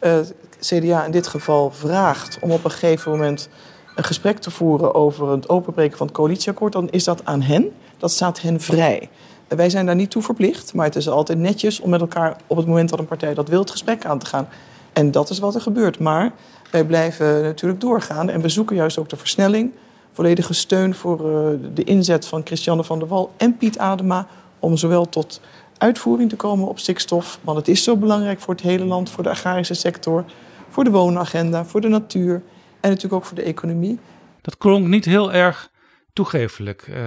uh, 0.00 0.18
CDA 0.60 1.04
in 1.04 1.10
dit 1.10 1.26
geval, 1.26 1.70
vraagt 1.70 2.38
om 2.40 2.50
op 2.50 2.64
een 2.64 2.70
gegeven 2.70 3.10
moment 3.10 3.48
een 3.94 4.04
gesprek 4.04 4.38
te 4.38 4.50
voeren 4.50 4.94
over 4.94 5.28
het 5.28 5.48
openbreken 5.48 5.98
van 5.98 6.06
het 6.06 6.16
coalitieakkoord, 6.16 6.72
dan 6.72 6.90
is 6.90 7.04
dat 7.04 7.24
aan 7.24 7.42
hen. 7.42 7.70
Dat 7.96 8.10
staat 8.10 8.40
hen 8.40 8.60
vrij. 8.60 9.10
Wij 9.48 9.70
zijn 9.70 9.86
daar 9.86 9.94
niet 9.94 10.10
toe 10.10 10.22
verplicht, 10.22 10.74
maar 10.74 10.86
het 10.86 10.96
is 10.96 11.08
altijd 11.08 11.38
netjes 11.38 11.80
om 11.80 11.90
met 11.90 12.00
elkaar 12.00 12.36
op 12.46 12.56
het 12.56 12.66
moment 12.66 12.88
dat 12.88 12.98
een 12.98 13.06
partij 13.06 13.34
dat 13.34 13.48
wil 13.48 13.60
het 13.60 13.70
gesprek 13.70 14.04
aan 14.04 14.18
te 14.18 14.26
gaan. 14.26 14.48
En 14.92 15.10
dat 15.10 15.30
is 15.30 15.38
wat 15.38 15.54
er 15.54 15.60
gebeurt. 15.60 15.98
Maar 15.98 16.32
wij 16.70 16.84
blijven 16.84 17.42
natuurlijk 17.42 17.80
doorgaan 17.80 18.28
en 18.28 18.40
we 18.40 18.48
zoeken 18.48 18.76
juist 18.76 18.98
ook 18.98 19.08
de 19.08 19.16
versnelling 19.16 19.72
volledige 20.18 20.52
steun 20.52 20.94
voor 20.94 21.18
uh, 21.20 21.68
de 21.74 21.84
inzet 21.84 22.26
van 22.26 22.42
Christiane 22.44 22.84
van 22.84 22.98
der 22.98 23.08
Wal 23.08 23.34
en 23.36 23.56
Piet 23.56 23.78
Adema 23.78 24.26
om 24.58 24.76
zowel 24.76 25.08
tot 25.08 25.40
uitvoering 25.76 26.28
te 26.28 26.36
komen 26.36 26.68
op 26.68 26.78
stikstof, 26.78 27.38
want 27.42 27.58
het 27.58 27.68
is 27.68 27.82
zo 27.82 27.96
belangrijk 27.96 28.40
voor 28.40 28.54
het 28.54 28.62
hele 28.62 28.84
land, 28.84 29.10
voor 29.10 29.22
de 29.22 29.30
agrarische 29.30 29.74
sector, 29.74 30.24
voor 30.68 30.84
de 30.84 30.90
woonagenda, 30.90 31.64
voor 31.64 31.80
de 31.80 31.88
natuur 31.88 32.34
en 32.80 32.90
natuurlijk 32.90 33.12
ook 33.12 33.24
voor 33.24 33.36
de 33.36 33.42
economie. 33.42 33.98
Dat 34.42 34.56
klonk 34.56 34.86
niet 34.86 35.04
heel 35.04 35.32
erg 35.32 35.70
toegefelijk. 36.12 36.88
Uh, 36.88 37.06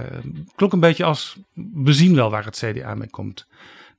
klonk 0.55 0.73
een 0.73 0.79
beetje 0.79 1.03
als 1.03 1.37
we 1.73 1.93
zien 1.93 2.15
wel 2.15 2.29
waar 2.29 2.45
het 2.45 2.63
CDA 2.65 2.95
mee 2.95 3.09
komt. 3.09 3.47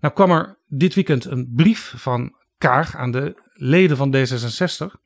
Nou 0.00 0.14
kwam 0.14 0.30
er 0.30 0.56
dit 0.68 0.94
weekend 0.94 1.24
een 1.24 1.52
brief 1.56 1.94
van 1.96 2.34
Kaag 2.58 2.96
aan 2.96 3.10
de 3.10 3.34
leden 3.54 3.96
van 3.96 4.16
D66. 4.16 5.00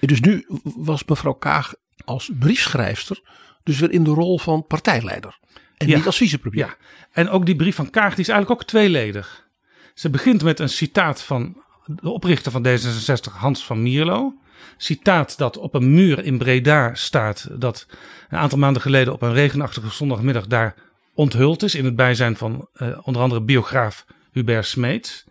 Dus 0.00 0.20
nu 0.20 0.46
was 0.62 1.04
mevrouw 1.04 1.32
Kaag 1.32 1.74
als 2.04 2.30
briefschrijfster 2.38 3.41
dus 3.62 3.78
weer 3.78 3.90
in 3.90 4.04
de 4.04 4.10
rol 4.10 4.38
van 4.38 4.66
partijleider. 4.66 5.38
En 5.76 5.86
niet 5.86 6.06
als 6.06 6.16
vicepremier. 6.16 6.66
Ja, 6.66 6.76
en 7.12 7.28
ook 7.28 7.46
die 7.46 7.56
brief 7.56 7.74
van 7.74 7.90
Kaag 7.90 8.10
die 8.10 8.24
is 8.24 8.28
eigenlijk 8.28 8.60
ook 8.60 8.68
tweeledig. 8.68 9.46
Ze 9.94 10.10
begint 10.10 10.42
met 10.42 10.58
een 10.58 10.68
citaat 10.68 11.22
van 11.22 11.62
de 11.86 12.10
oprichter 12.10 12.52
van 12.52 12.66
D66, 12.66 13.32
Hans 13.32 13.64
van 13.64 13.82
Mierlo. 13.82 14.34
Citaat 14.76 15.38
dat 15.38 15.56
op 15.56 15.74
een 15.74 15.94
muur 15.94 16.24
in 16.24 16.38
Breda 16.38 16.94
staat, 16.94 17.48
dat 17.52 17.86
een 18.28 18.38
aantal 18.38 18.58
maanden 18.58 18.82
geleden 18.82 19.12
op 19.12 19.22
een 19.22 19.32
regenachtige 19.32 19.90
zondagmiddag 19.90 20.46
daar 20.46 20.74
onthuld 21.14 21.62
is 21.62 21.74
in 21.74 21.84
het 21.84 21.96
bijzijn 21.96 22.36
van 22.36 22.68
uh, 22.74 22.98
onder 23.02 23.22
andere 23.22 23.42
biograaf 23.42 24.04
Hubert 24.32 24.66
Smeets. 24.66 25.24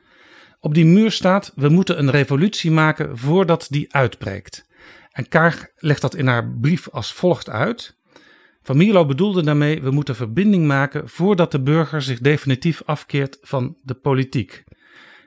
Op 0.60 0.74
die 0.74 0.86
muur 0.86 1.12
staat: 1.12 1.52
We 1.56 1.70
moeten 1.70 2.00
een 2.00 2.12
revolutie 2.12 2.72
maken 2.72 3.18
voordat 3.18 3.68
die 3.70 3.94
uitbreekt. 3.94 4.66
En 5.12 5.28
Kaag 5.28 5.66
legt 5.76 6.02
dat 6.02 6.16
in 6.16 6.28
haar 6.28 6.50
brief 6.62 6.90
als 6.90 7.14
volgt 7.14 7.50
uit. 7.50 7.96
Van 8.64 8.78
Mierlo 8.78 9.06
bedoelde 9.06 9.44
daarmee: 9.44 9.82
we 9.82 9.92
moeten 9.92 10.16
verbinding 10.16 10.66
maken 10.66 11.10
voordat 11.10 11.52
de 11.52 11.62
burger 11.62 12.02
zich 12.02 12.20
definitief 12.20 12.82
afkeert 12.86 13.38
van 13.42 13.78
de 13.84 13.94
politiek. 13.94 14.64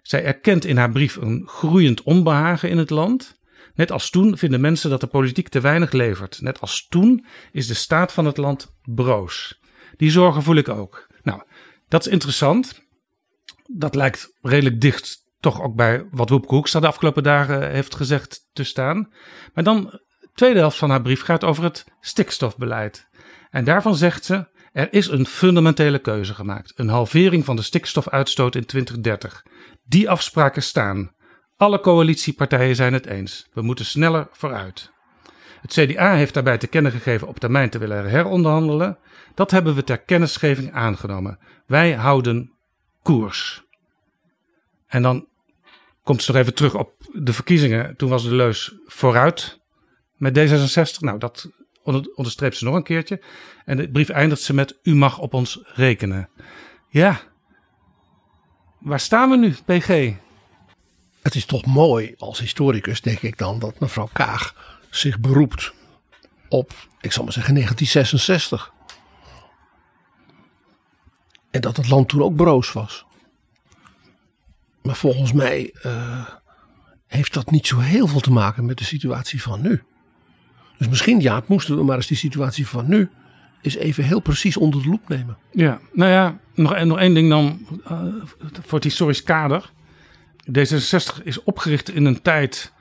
Zij 0.03 0.25
erkent 0.25 0.65
in 0.65 0.77
haar 0.77 0.91
brief 0.91 1.17
een 1.17 1.43
groeiend 1.47 2.03
onbehagen 2.03 2.69
in 2.71 2.79
het 2.79 2.91
land. 2.91 3.43
Net 3.75 3.93
als 3.93 4.11
toen 4.11 4.39
vinden 4.39 4.61
mensen 4.61 4.91
dat 4.91 5.01
de 5.01 5.07
politiek 5.07 5.49
te 5.49 5.61
weinig 5.61 5.93
levert. 5.93 6.41
Net 6.41 6.61
als 6.61 6.87
toen 6.89 7.27
is 7.53 7.67
de 7.67 7.75
staat 7.75 8.13
van 8.13 8.25
het 8.25 8.37
land 8.37 8.77
broos. 8.83 9.61
Die 9.97 10.11
zorgen 10.11 10.43
voel 10.43 10.57
ik 10.57 10.69
ook. 10.69 11.07
Nou, 11.23 11.43
dat 11.89 12.07
is 12.07 12.13
interessant. 12.13 12.83
Dat 13.67 13.95
lijkt 13.95 14.39
redelijk 14.41 14.81
dicht 14.81 15.25
toch 15.41 15.63
ook 15.63 15.75
bij 15.75 16.07
wat 16.11 16.29
Woepke 16.29 16.55
Hoekstra 16.55 16.81
de 16.81 16.87
afgelopen 16.87 17.23
dagen 17.23 17.71
heeft 17.71 17.95
gezegd 17.95 18.49
te 18.53 18.65
staan. 18.65 19.13
Maar 19.55 19.65
dan, 19.65 19.85
de 20.21 20.31
tweede 20.35 20.59
helft 20.59 20.79
van 20.79 20.91
haar 20.91 21.03
brief 21.03 21.23
gaat 21.23 21.45
over 21.45 21.65
het 21.65 21.85
stikstofbeleid. 22.01 23.09
En 23.55 23.65
daarvan 23.65 23.97
zegt 23.97 24.25
ze, 24.25 24.47
er 24.73 24.93
is 24.93 25.09
een 25.09 25.27
fundamentele 25.27 25.99
keuze 25.99 26.35
gemaakt. 26.35 26.73
Een 26.77 26.89
halvering 26.89 27.45
van 27.45 27.57
de 27.57 27.63
stikstofuitstoot 27.63 28.55
in 28.55 28.65
2030. 28.67 29.45
Die 29.85 30.11
afspraken 30.11 30.63
staan. 30.63 31.13
Alle 31.57 31.81
coalitiepartijen 31.81 32.77
zijn 32.77 32.93
het 32.93 33.07
eens. 33.07 33.49
We 33.53 33.63
moeten 33.63 33.85
sneller 33.85 34.29
vooruit. 34.31 34.91
Het 35.61 35.73
CDA 35.73 36.15
heeft 36.15 36.35
daarbij 36.35 36.59
te 36.59 36.67
kennen 36.67 36.93
gegeven 36.93 37.29
op 37.29 37.39
termijn 37.39 37.71
te 37.71 37.79
willen 37.79 38.11
heronderhandelen. 38.11 38.99
Dat 39.35 39.51
hebben 39.51 39.75
we 39.75 39.85
ter 39.85 39.99
kennisgeving 39.99 40.73
aangenomen. 40.73 41.39
Wij 41.67 41.93
houden 41.93 42.53
koers. 43.03 43.63
En 44.87 45.03
dan 45.03 45.27
komt 46.03 46.23
ze 46.23 46.33
nog 46.33 46.41
even 46.41 46.55
terug 46.55 46.75
op 46.75 46.93
de 47.13 47.33
verkiezingen. 47.33 47.97
Toen 47.97 48.09
was 48.09 48.25
de 48.25 48.35
leus 48.35 48.75
vooruit 48.87 49.61
met 50.17 50.39
D66. 50.39 50.99
Nou, 50.99 51.19
dat 51.19 51.51
onderstreept 51.85 52.57
ze 52.57 52.65
nog 52.65 52.75
een 52.75 52.83
keertje. 52.83 53.23
En 53.65 53.77
de 53.77 53.91
brief 53.91 54.09
eindigt 54.09 54.43
ze 54.43 54.55
met: 54.55 54.79
U 54.83 54.95
mag 54.95 55.19
op 55.19 55.35
ons 55.35 55.61
rekenen. 55.75 56.29
Ja, 56.89 57.21
waar 58.79 59.01
staan 59.01 59.31
we 59.31 59.37
nu, 59.37 59.55
PG? 59.65 60.13
Het 61.23 61.35
is 61.35 61.45
toch 61.45 61.67
mooi 61.67 62.15
als 62.19 62.39
historicus, 62.39 63.01
denk 63.01 63.21
ik 63.21 63.39
dan, 63.39 63.59
dat 63.59 63.81
mevrouw 63.81 64.09
Kaag 64.13 64.55
zich 64.91 65.21
beroept 65.21 65.73
op, 66.49 66.73
ik 67.01 67.13
zal 67.13 67.25
maar 67.25 67.33
zeggen, 67.33 67.55
1966. 67.55 68.73
En 71.51 71.61
dat 71.61 71.77
het 71.77 71.89
land 71.89 72.09
toen 72.09 72.23
ook 72.23 72.37
broos 72.37 72.73
was. 72.73 73.05
Maar 74.83 74.97
volgens 74.97 75.33
mij 75.33 75.75
uh, 75.83 76.29
heeft 77.07 77.35
dat 77.35 77.51
niet 77.51 77.67
zo 77.67 77.79
heel 77.79 78.07
veel 78.07 78.21
te 78.21 78.33
maken 78.33 78.65
met 78.65 78.79
de 78.79 78.85
situatie 78.85 79.43
van 79.43 79.61
nu. 79.61 79.83
Dus 80.79 80.89
misschien, 80.89 81.21
ja, 81.21 81.43
moesten 81.47 81.77
we 81.77 81.85
maar 81.85 81.97
eens 81.97 82.07
die 82.07 82.17
situatie 82.17 82.67
van 82.67 82.89
nu 82.89 83.11
eens 83.63 83.77
even 83.77 84.05
heel 84.05 84.21
precies 84.21 84.57
onder 84.57 84.83
de 84.83 84.89
loep 84.89 85.09
nemen. 85.09 85.37
Ja, 85.51 85.81
nou 85.93 86.11
ja, 86.11 86.39
nog, 86.55 86.85
nog 86.85 86.99
één 86.99 87.15
ding 87.15 87.29
dan 87.29 87.67
uh, 87.91 88.03
voor 88.63 88.75
het 88.79 88.85
historisch 88.85 89.23
kader. 89.23 89.73
D66 90.51 91.23
is 91.23 91.43
opgericht 91.43 91.91
in 91.91 92.05
een 92.05 92.23
tijd 92.23 92.73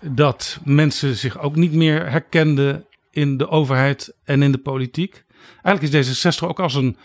dat 0.00 0.60
mensen 0.64 1.16
zich 1.16 1.38
ook 1.38 1.56
niet 1.56 1.72
meer 1.72 2.10
herkenden 2.10 2.86
in 3.10 3.36
de 3.36 3.48
overheid 3.48 4.14
en 4.24 4.42
in 4.42 4.52
de 4.52 4.58
politiek. 4.58 5.24
Eigenlijk 5.62 5.94
is 5.94 6.24
D66 6.24 6.48
ook 6.48 6.60
als 6.60 6.74
een 6.74 6.96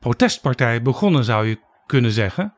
protestpartij 0.00 0.82
begonnen, 0.82 1.24
zou 1.24 1.46
je 1.46 1.58
kunnen 1.86 2.10
zeggen. 2.10 2.54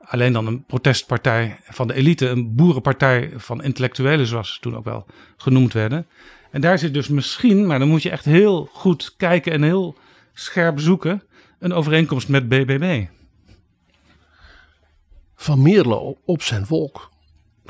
Alleen 0.00 0.32
dan 0.32 0.46
een 0.46 0.64
protestpartij 0.64 1.60
van 1.64 1.86
de 1.86 1.94
elite, 1.94 2.26
een 2.26 2.54
boerenpartij 2.54 3.32
van 3.36 3.62
intellectuelen, 3.62 4.26
zoals 4.26 4.54
ze 4.54 4.60
toen 4.60 4.76
ook 4.76 4.84
wel 4.84 5.06
genoemd 5.36 5.72
werden. 5.72 6.06
En 6.50 6.60
daar 6.60 6.78
zit 6.78 6.94
dus 6.94 7.08
misschien, 7.08 7.66
maar 7.66 7.78
dan 7.78 7.88
moet 7.88 8.02
je 8.02 8.10
echt 8.10 8.24
heel 8.24 8.68
goed 8.72 9.14
kijken 9.16 9.52
en 9.52 9.62
heel 9.62 9.96
scherp 10.32 10.80
zoeken, 10.80 11.22
een 11.58 11.72
overeenkomst 11.72 12.28
met 12.28 12.48
BBB. 12.48 13.06
Van 15.34 15.62
Meerlo 15.62 16.18
op 16.24 16.42
zijn 16.42 16.66
volk 16.66 17.10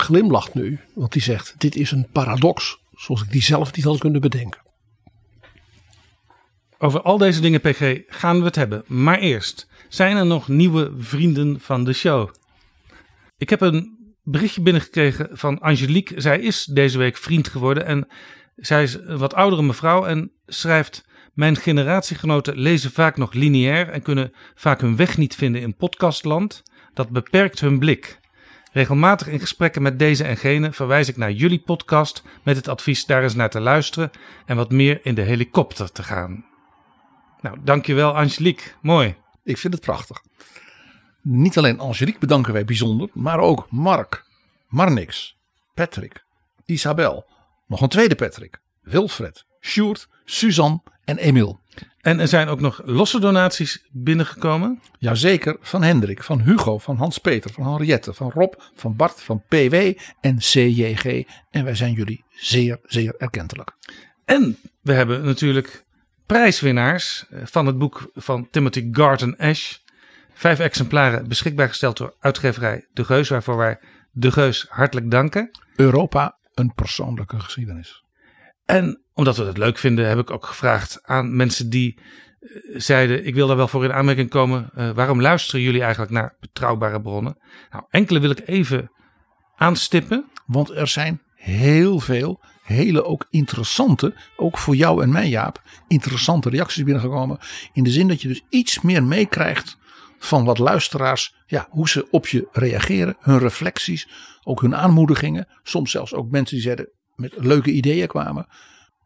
glimlacht 0.00 0.54
nu, 0.54 0.80
want 0.94 1.12
hij 1.12 1.22
zegt: 1.22 1.54
Dit 1.58 1.76
is 1.76 1.90
een 1.90 2.08
paradox, 2.12 2.80
zoals 2.94 3.22
ik 3.22 3.30
die 3.30 3.42
zelf 3.42 3.76
niet 3.76 3.84
had 3.84 3.98
kunnen 3.98 4.20
bedenken. 4.20 4.60
Over 6.78 7.02
al 7.02 7.18
deze 7.18 7.40
dingen, 7.40 7.60
PG, 7.60 7.98
gaan 8.06 8.38
we 8.38 8.44
het 8.44 8.54
hebben. 8.54 8.84
Maar 8.86 9.18
eerst, 9.18 9.68
zijn 9.88 10.16
er 10.16 10.26
nog 10.26 10.48
nieuwe 10.48 10.92
vrienden 10.98 11.60
van 11.60 11.84
de 11.84 11.92
show? 11.92 12.30
Ik 13.38 13.50
heb 13.50 13.60
een 13.60 13.98
berichtje 14.22 14.62
binnengekregen 14.62 15.28
van 15.32 15.58
Angelique. 15.58 16.20
Zij 16.20 16.40
is 16.40 16.64
deze 16.64 16.98
week 16.98 17.16
vriend 17.16 17.48
geworden 17.48 17.86
en 17.86 18.08
zij 18.60 18.82
is 18.82 18.94
een 18.94 19.18
wat 19.18 19.34
oudere 19.34 19.62
mevrouw 19.62 20.06
en 20.06 20.32
schrijft... 20.46 21.08
Mijn 21.34 21.56
generatiegenoten 21.56 22.58
lezen 22.58 22.90
vaak 22.90 23.16
nog 23.16 23.32
lineair 23.32 23.88
en 23.88 24.02
kunnen 24.02 24.32
vaak 24.54 24.80
hun 24.80 24.96
weg 24.96 25.16
niet 25.16 25.34
vinden 25.34 25.60
in 25.60 25.76
podcastland. 25.76 26.62
Dat 26.94 27.10
beperkt 27.10 27.60
hun 27.60 27.78
blik. 27.78 28.20
Regelmatig 28.72 29.26
in 29.26 29.40
gesprekken 29.40 29.82
met 29.82 29.98
deze 29.98 30.24
en 30.24 30.36
gene 30.36 30.72
verwijs 30.72 31.08
ik 31.08 31.16
naar 31.16 31.32
jullie 31.32 31.60
podcast 31.60 32.22
met 32.42 32.56
het 32.56 32.68
advies 32.68 33.06
daar 33.06 33.22
eens 33.22 33.34
naar 33.34 33.50
te 33.50 33.60
luisteren 33.60 34.10
en 34.46 34.56
wat 34.56 34.70
meer 34.70 35.00
in 35.02 35.14
de 35.14 35.22
helikopter 35.22 35.92
te 35.92 36.02
gaan. 36.02 36.44
Nou, 37.40 37.56
dankjewel 37.64 38.16
Angelique. 38.16 38.70
Mooi. 38.82 39.14
Ik 39.44 39.58
vind 39.58 39.74
het 39.74 39.82
prachtig. 39.82 40.22
Niet 41.22 41.58
alleen 41.58 41.78
Angelique 41.78 42.20
bedanken 42.20 42.52
wij 42.52 42.64
bijzonder, 42.64 43.08
maar 43.12 43.38
ook 43.38 43.66
Mark, 43.70 44.24
Marnix, 44.68 45.36
Patrick, 45.74 46.24
Isabel, 46.66 47.26
nog 47.70 47.80
een 47.80 47.88
tweede 47.88 48.14
Patrick, 48.14 48.60
Wilfred, 48.80 49.44
Sjoerd, 49.60 50.08
Suzanne 50.24 50.82
en 51.04 51.18
Emiel. 51.18 51.60
En 52.00 52.20
er 52.20 52.28
zijn 52.28 52.48
ook 52.48 52.60
nog 52.60 52.80
losse 52.84 53.20
donaties 53.20 53.84
binnengekomen? 53.90 54.80
Jazeker, 54.98 55.56
van 55.60 55.82
Hendrik, 55.82 56.22
van 56.22 56.40
Hugo, 56.40 56.78
van 56.78 56.96
Hans-Peter, 56.96 57.52
van 57.52 57.66
Henriette, 57.66 58.14
van 58.14 58.30
Rob, 58.30 58.54
van 58.74 58.96
Bart, 58.96 59.20
van 59.20 59.42
PW 59.48 59.74
en 60.20 60.38
CJG. 60.38 61.24
En 61.50 61.64
wij 61.64 61.74
zijn 61.74 61.92
jullie 61.92 62.24
zeer, 62.30 62.78
zeer 62.82 63.14
erkentelijk. 63.18 63.70
En 64.24 64.58
we 64.80 64.92
hebben 64.92 65.24
natuurlijk 65.24 65.84
prijswinnaars 66.26 67.26
eh, 67.30 67.40
van 67.44 67.66
het 67.66 67.78
boek 67.78 68.10
van 68.14 68.48
Timothy 68.50 68.88
Garton 68.92 69.36
Ash. 69.36 69.76
Vijf 70.32 70.58
exemplaren 70.58 71.28
beschikbaar 71.28 71.68
gesteld 71.68 71.96
door 71.96 72.14
uitgeverij 72.20 72.86
De 72.92 73.04
Geus, 73.04 73.28
waarvoor 73.28 73.56
wij 73.56 73.78
De 74.12 74.32
Geus 74.32 74.66
hartelijk 74.68 75.10
danken. 75.10 75.50
Europa, 75.76 76.38
een 76.54 76.74
persoonlijke 76.74 77.40
geschiedenis. 77.40 78.04
En 78.64 79.02
omdat 79.14 79.36
we 79.36 79.44
het 79.44 79.58
leuk 79.58 79.78
vinden, 79.78 80.08
heb 80.08 80.18
ik 80.18 80.30
ook 80.30 80.46
gevraagd 80.46 80.98
aan 81.02 81.36
mensen 81.36 81.70
die 81.70 81.98
eh, 82.40 82.80
zeiden: 82.80 83.26
Ik 83.26 83.34
wil 83.34 83.46
daar 83.46 83.56
wel 83.56 83.68
voor 83.68 83.84
in 83.84 83.92
aanmerking 83.92 84.30
komen. 84.30 84.70
Uh, 84.76 84.90
waarom 84.90 85.20
luisteren 85.20 85.60
jullie 85.60 85.82
eigenlijk 85.82 86.12
naar 86.12 86.36
betrouwbare 86.40 87.00
bronnen? 87.00 87.38
Nou, 87.70 87.84
enkele 87.90 88.20
wil 88.20 88.30
ik 88.30 88.42
even 88.44 88.90
aanstippen. 89.56 90.30
Want 90.46 90.70
er 90.70 90.88
zijn 90.88 91.22
heel 91.34 92.00
veel 92.00 92.40
hele 92.62 93.04
ook 93.04 93.26
interessante, 93.30 94.14
ook 94.36 94.58
voor 94.58 94.76
jou 94.76 95.02
en 95.02 95.12
mij 95.12 95.28
Jaap, 95.28 95.62
interessante 95.88 96.50
reacties 96.50 96.84
binnengekomen. 96.84 97.38
In 97.72 97.82
de 97.82 97.90
zin 97.90 98.08
dat 98.08 98.22
je 98.22 98.28
dus 98.28 98.42
iets 98.48 98.80
meer 98.80 99.04
meekrijgt 99.04 99.78
van 100.22 100.44
wat 100.44 100.58
luisteraars, 100.58 101.34
ja, 101.46 101.66
hoe 101.70 101.88
ze 101.88 102.08
op 102.10 102.26
je 102.26 102.48
reageren, 102.52 103.16
hun 103.20 103.38
reflecties, 103.38 104.08
ook 104.42 104.60
hun 104.60 104.76
aanmoedigingen. 104.76 105.48
Soms 105.62 105.90
zelfs 105.90 106.14
ook 106.14 106.30
mensen 106.30 106.54
die 106.54 106.64
zeiden 106.64 106.88
met 107.14 107.34
leuke 107.36 107.70
ideeën 107.70 108.08
kwamen. 108.08 108.46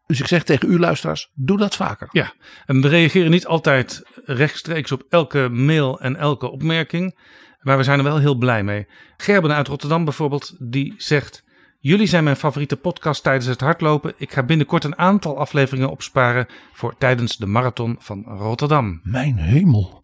Dus 0.05 0.19
ik 0.19 0.27
zeg 0.27 0.43
tegen 0.43 0.71
u 0.71 0.79
luisteraars, 0.79 1.31
doe 1.33 1.57
dat 1.57 1.75
vaker. 1.75 2.07
Ja, 2.11 2.33
en 2.65 2.81
we 2.81 2.87
reageren 2.87 3.31
niet 3.31 3.47
altijd 3.47 4.03
rechtstreeks 4.25 4.91
op 4.91 5.03
elke 5.09 5.49
mail 5.49 5.99
en 5.99 6.15
elke 6.15 6.51
opmerking. 6.51 7.17
Maar 7.61 7.77
we 7.77 7.83
zijn 7.83 7.97
er 7.97 8.03
wel 8.03 8.17
heel 8.17 8.35
blij 8.35 8.63
mee. 8.63 8.87
Gerben 9.17 9.53
uit 9.53 9.67
Rotterdam 9.67 10.03
bijvoorbeeld, 10.03 10.55
die 10.59 10.93
zegt... 10.97 11.43
Jullie 11.79 12.07
zijn 12.07 12.23
mijn 12.23 12.35
favoriete 12.35 12.77
podcast 12.77 13.23
tijdens 13.23 13.45
het 13.45 13.61
hardlopen. 13.61 14.13
Ik 14.17 14.31
ga 14.31 14.43
binnenkort 14.43 14.83
een 14.83 14.97
aantal 14.97 15.37
afleveringen 15.37 15.89
opsparen 15.89 16.47
voor 16.73 16.95
tijdens 16.97 17.37
de 17.37 17.45
marathon 17.45 17.95
van 17.99 18.23
Rotterdam. 18.23 18.99
Mijn 19.03 19.37
hemel. 19.37 20.03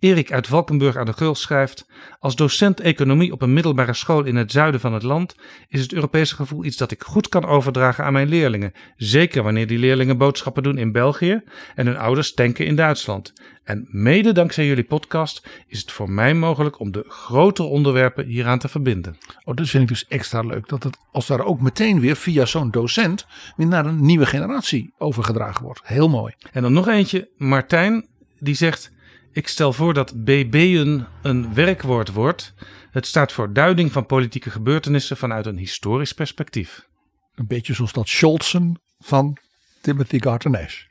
Erik 0.00 0.32
uit 0.32 0.46
Valkenburg 0.46 0.96
aan 0.96 1.06
de 1.06 1.12
Geul 1.12 1.34
schrijft: 1.34 1.86
Als 2.18 2.36
docent 2.36 2.80
economie 2.80 3.32
op 3.32 3.42
een 3.42 3.52
middelbare 3.52 3.94
school 3.94 4.24
in 4.24 4.36
het 4.36 4.52
zuiden 4.52 4.80
van 4.80 4.92
het 4.92 5.02
land 5.02 5.34
is 5.68 5.80
het 5.80 5.92
Europese 5.92 6.34
gevoel 6.34 6.64
iets 6.64 6.76
dat 6.76 6.90
ik 6.90 7.02
goed 7.02 7.28
kan 7.28 7.44
overdragen 7.44 8.04
aan 8.04 8.12
mijn 8.12 8.28
leerlingen. 8.28 8.72
Zeker 8.96 9.42
wanneer 9.42 9.66
die 9.66 9.78
leerlingen 9.78 10.18
boodschappen 10.18 10.62
doen 10.62 10.78
in 10.78 10.92
België 10.92 11.42
en 11.74 11.86
hun 11.86 11.96
ouders 11.96 12.34
tanken 12.34 12.66
in 12.66 12.76
Duitsland. 12.76 13.32
En 13.64 13.88
mede 13.90 14.32
dankzij 14.32 14.66
jullie 14.66 14.84
podcast 14.84 15.48
is 15.66 15.80
het 15.80 15.92
voor 15.92 16.10
mij 16.10 16.34
mogelijk 16.34 16.78
om 16.78 16.92
de 16.92 17.04
grotere 17.08 17.68
onderwerpen 17.68 18.26
hieraan 18.26 18.58
te 18.58 18.68
verbinden. 18.68 19.16
Oh, 19.44 19.56
dat 19.56 19.68
vind 19.68 19.82
ik 19.82 19.88
dus 19.88 20.06
extra 20.06 20.40
leuk. 20.40 20.68
Dat 20.68 20.82
het 20.82 20.98
als 21.12 21.26
daar 21.26 21.44
ook 21.44 21.60
meteen 21.60 22.00
weer 22.00 22.16
via 22.16 22.44
zo'n 22.44 22.70
docent 22.70 23.26
weer 23.56 23.66
naar 23.66 23.86
een 23.86 24.04
nieuwe 24.04 24.26
generatie 24.26 24.92
overgedragen 24.98 25.64
wordt. 25.64 25.80
Heel 25.84 26.08
mooi. 26.08 26.34
En 26.52 26.62
dan 26.62 26.72
nog 26.72 26.88
eentje, 26.88 27.28
Martijn, 27.36 28.06
die 28.38 28.54
zegt: 28.54 28.92
Ik 29.32 29.48
stel 29.48 29.72
voor 29.72 29.94
dat 29.94 30.24
BB'en 30.24 31.06
een 31.22 31.54
werkwoord 31.54 32.12
wordt. 32.12 32.54
Het 32.90 33.06
staat 33.06 33.32
voor 33.32 33.52
duiding 33.52 33.92
van 33.92 34.06
politieke 34.06 34.50
gebeurtenissen 34.50 35.16
vanuit 35.16 35.46
een 35.46 35.58
historisch 35.58 36.12
perspectief. 36.12 36.88
Een 37.34 37.46
beetje 37.46 37.74
zoals 37.74 37.92
dat 37.92 38.08
Scholzen 38.08 38.80
van 38.98 39.36
Timothy 39.80 40.18
Garton 40.20 40.56
Ash. 40.56 40.82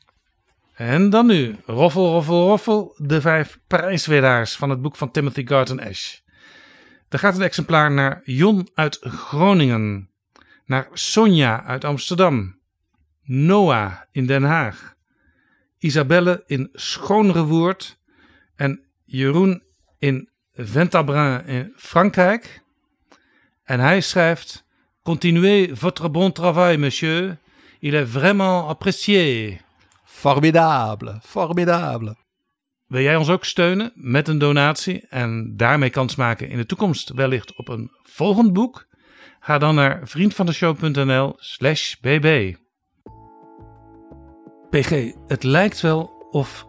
En 0.73 1.09
dan 1.09 1.25
nu, 1.25 1.55
roffel, 1.65 2.11
roffel, 2.11 2.47
roffel, 2.47 2.95
de 2.97 3.21
vijf 3.21 3.59
prijswinnaars 3.67 4.55
van 4.55 4.69
het 4.69 4.81
boek 4.81 4.95
van 4.95 5.11
Timothy 5.11 5.45
Garton 5.45 5.79
Ash. 5.79 6.17
Er 7.09 7.19
gaat 7.19 7.35
een 7.35 7.41
exemplaar 7.41 7.91
naar 7.91 8.21
Jon 8.23 8.69
uit 8.73 8.97
Groningen, 9.01 10.09
naar 10.65 10.87
Sonja 10.93 11.63
uit 11.63 11.83
Amsterdam, 11.83 12.59
Noah 13.23 13.93
in 14.11 14.25
Den 14.25 14.43
Haag, 14.43 14.95
Isabelle 15.77 16.43
in 16.45 16.69
Schoonrewoerd 16.73 17.98
en 18.59 18.79
Jeroen 19.05 19.63
in 19.97 20.29
Ventabrin 20.53 21.45
in 21.45 21.73
Frankrijk. 21.75 22.61
En 23.63 23.79
hij 23.79 24.01
schrijft: 24.01 24.65
Continuez 25.03 25.79
votre 25.79 26.09
bon 26.09 26.31
travail, 26.31 26.77
monsieur. 26.77 27.37
Il 27.79 27.93
est 27.93 28.11
vraiment 28.11 28.67
apprécié. 28.67 29.57
Formidable, 30.03 31.19
formidable. 31.23 32.15
Wil 32.87 33.01
jij 33.01 33.15
ons 33.15 33.29
ook 33.29 33.45
steunen 33.45 33.91
met 33.95 34.27
een 34.27 34.37
donatie 34.37 35.05
en 35.09 35.53
daarmee 35.57 35.89
kans 35.89 36.15
maken 36.15 36.49
in 36.49 36.57
de 36.57 36.65
toekomst 36.65 37.09
wellicht 37.09 37.55
op 37.57 37.67
een 37.67 37.91
volgend 38.03 38.53
boek? 38.53 38.87
Ga 39.39 39.57
dan 39.57 39.75
naar 39.75 40.01
vriendvandeshow.nl/slash 40.03 41.95
bb. 41.95 42.55
PG, 44.69 45.13
het 45.27 45.43
lijkt 45.43 45.81
wel 45.81 46.27
of 46.31 46.67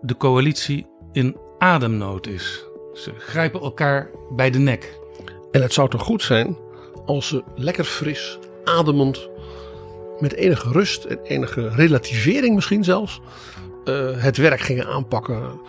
de 0.00 0.16
coalitie 0.16 0.89
in 1.12 1.36
ademnood 1.58 2.26
is. 2.26 2.64
Ze 2.94 3.12
grijpen 3.18 3.60
elkaar 3.60 4.10
bij 4.30 4.50
de 4.50 4.58
nek. 4.58 4.98
En 5.50 5.62
het 5.62 5.72
zou 5.72 5.88
toch 5.88 6.02
goed 6.02 6.22
zijn 6.22 6.56
als 7.06 7.28
ze 7.28 7.42
lekker 7.54 7.84
fris, 7.84 8.38
ademend, 8.64 9.28
met 10.18 10.34
enige 10.34 10.72
rust 10.72 11.04
en 11.04 11.18
enige 11.22 11.68
relativering 11.68 12.54
misschien 12.54 12.84
zelfs, 12.84 13.20
eh, 13.84 14.10
het 14.16 14.36
werk 14.36 14.60
gingen 14.60 14.86
aanpakken 14.86 15.60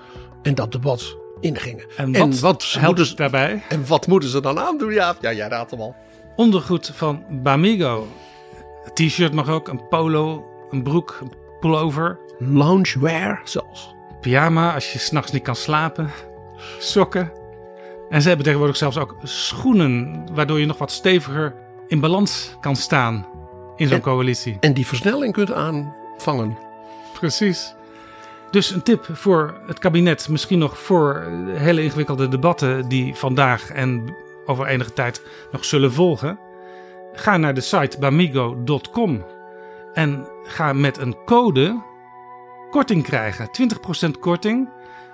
en 0.42 0.56
dat 0.56 0.72
debat 0.72 1.18
ingingen. 1.40 1.86
En 1.96 2.12
wat, 2.18 2.40
wat 2.40 2.76
helpt 2.80 3.08
ze, 3.08 3.16
daarbij? 3.16 3.64
en 3.70 3.88
wat 3.88 4.08
moeten 4.08 4.30
ze 4.30 4.42
dan 4.42 4.60
aandoen? 4.60 4.94
Ja, 4.94 5.16
ja 5.22 5.34
jij 5.34 5.48
raadt 5.48 5.72
hem 5.72 5.82
al. 5.82 5.96
Ondergoed 6.36 6.92
van 6.94 7.24
Bamigo. 7.30 8.08
T-shirt 8.94 9.34
mag 9.34 9.50
ook, 9.50 9.68
een 9.68 9.88
polo, 9.90 10.46
een 10.70 10.84
broek, 10.84 11.18
een 11.22 11.34
pullover. 11.60 12.20
Loungewear 12.40 13.42
zelfs. 13.44 13.94
Pyjama 14.22 14.74
als 14.74 14.94
je 14.94 15.00
s'nachts 15.00 15.32
niet 15.32 15.44
kan 15.44 15.56
slapen, 15.56 16.10
sokken. 16.80 17.32
En 18.10 18.22
ze 18.22 18.28
hebben 18.28 18.46
tegenwoordig 18.46 18.78
zelfs 18.78 18.98
ook 18.98 19.16
schoenen, 19.24 20.26
waardoor 20.34 20.60
je 20.60 20.66
nog 20.66 20.78
wat 20.78 20.92
steviger 20.92 21.56
in 21.88 22.00
balans 22.00 22.56
kan 22.60 22.76
staan 22.76 23.26
in 23.76 23.88
zo'n 23.88 24.02
coalitie. 24.02 24.58
En 24.60 24.74
die 24.74 24.88
versnelling 24.88 25.34
kunt 25.34 25.52
aanvangen. 25.52 26.58
Precies. 27.14 27.76
Dus 28.52 28.72
een 28.72 28.84
tip 28.84 29.08
voor 29.12 29.62
het 29.68 29.80
kabinet, 29.80 30.30
misschien 30.30 30.60
nog 30.60 30.80
voor 30.80 31.32
hele 31.48 31.84
ingewikkelde 31.84 32.28
debatten 32.28 32.88
die 32.88 33.16
vandaag 33.16 33.70
en 33.70 34.16
over 34.46 34.68
enige 34.68 34.94
tijd 34.94 35.22
nog 35.52 35.66
zullen 35.66 35.94
volgen. 35.94 36.40
Ga 37.14 37.38
naar 37.38 37.54
de 37.54 37.62
site 37.62 38.00
bamigo.com 38.00 39.26
en 39.94 40.28
ga 40.44 40.74
met 40.74 40.98
een 40.98 41.16
code 41.26 41.82
korting 42.72 43.04
krijgen. 43.04 43.50
20% 44.16 44.20
korting 44.20 44.70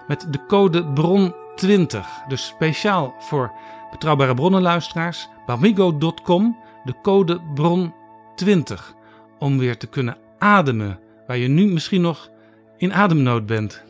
met 0.08 0.28
de 0.30 0.46
code 0.46 0.84
BRON20. 0.84 2.28
Dus 2.28 2.46
speciaal 2.46 3.16
voor 3.20 3.52
betrouwbare 3.92 4.34
bronnenluisteraars. 4.34 5.30
Bamigo.com, 5.46 6.58
de 6.84 6.94
code 7.02 7.40
BRON20. 7.56 8.96
Om 9.40 9.58
weer 9.58 9.78
te 9.78 9.88
kunnen 9.88 10.18
ademen 10.38 11.00
waar 11.28 11.38
je 11.38 11.48
nu 11.48 11.66
misschien 11.74 12.02
nog 12.02 12.30
in 12.78 12.94
ademnood 12.94 13.46
bent. 13.46 13.84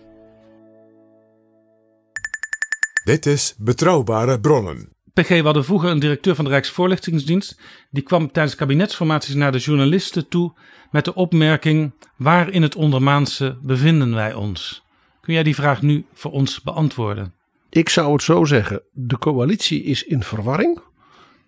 Dit 3.04 3.26
is 3.26 3.56
Betrouwbare 3.58 4.40
Bronnen. 4.40 4.97
PG, 5.22 5.28
we 5.28 5.42
hadden 5.42 5.66
vroeger 5.66 5.90
een 5.90 6.00
directeur 6.00 6.36
van 6.36 6.46
de 6.46 6.52
Rijksvoorlichtingsdienst. 6.52 7.60
Die 7.90 8.04
kwam 8.04 8.32
tijdens 8.32 8.56
kabinetsformaties 8.56 9.34
naar 9.36 9.52
de 9.52 9.58
journalisten 9.58 10.28
toe 10.28 10.54
met 10.92 11.06
de 11.06 11.14
opmerking: 11.14 11.94
Waar 12.16 12.50
in 12.50 12.62
het 12.62 12.76
ondermaanse 12.76 13.58
bevinden 13.62 14.14
wij 14.14 14.34
ons? 14.34 14.84
Kun 15.22 15.34
jij 15.34 15.44
die 15.44 15.56
vraag 15.56 15.82
nu 15.82 16.06
voor 16.14 16.32
ons 16.32 16.62
beantwoorden? 16.62 17.34
Ik 17.70 17.90
zou 17.90 18.14
het 18.14 18.24
zo 18.24 18.46
zeggen, 18.46 18.82
de 18.92 19.18
coalitie 19.18 19.84
is 19.84 20.04
in 20.04 20.24
verwarring. 20.24 20.80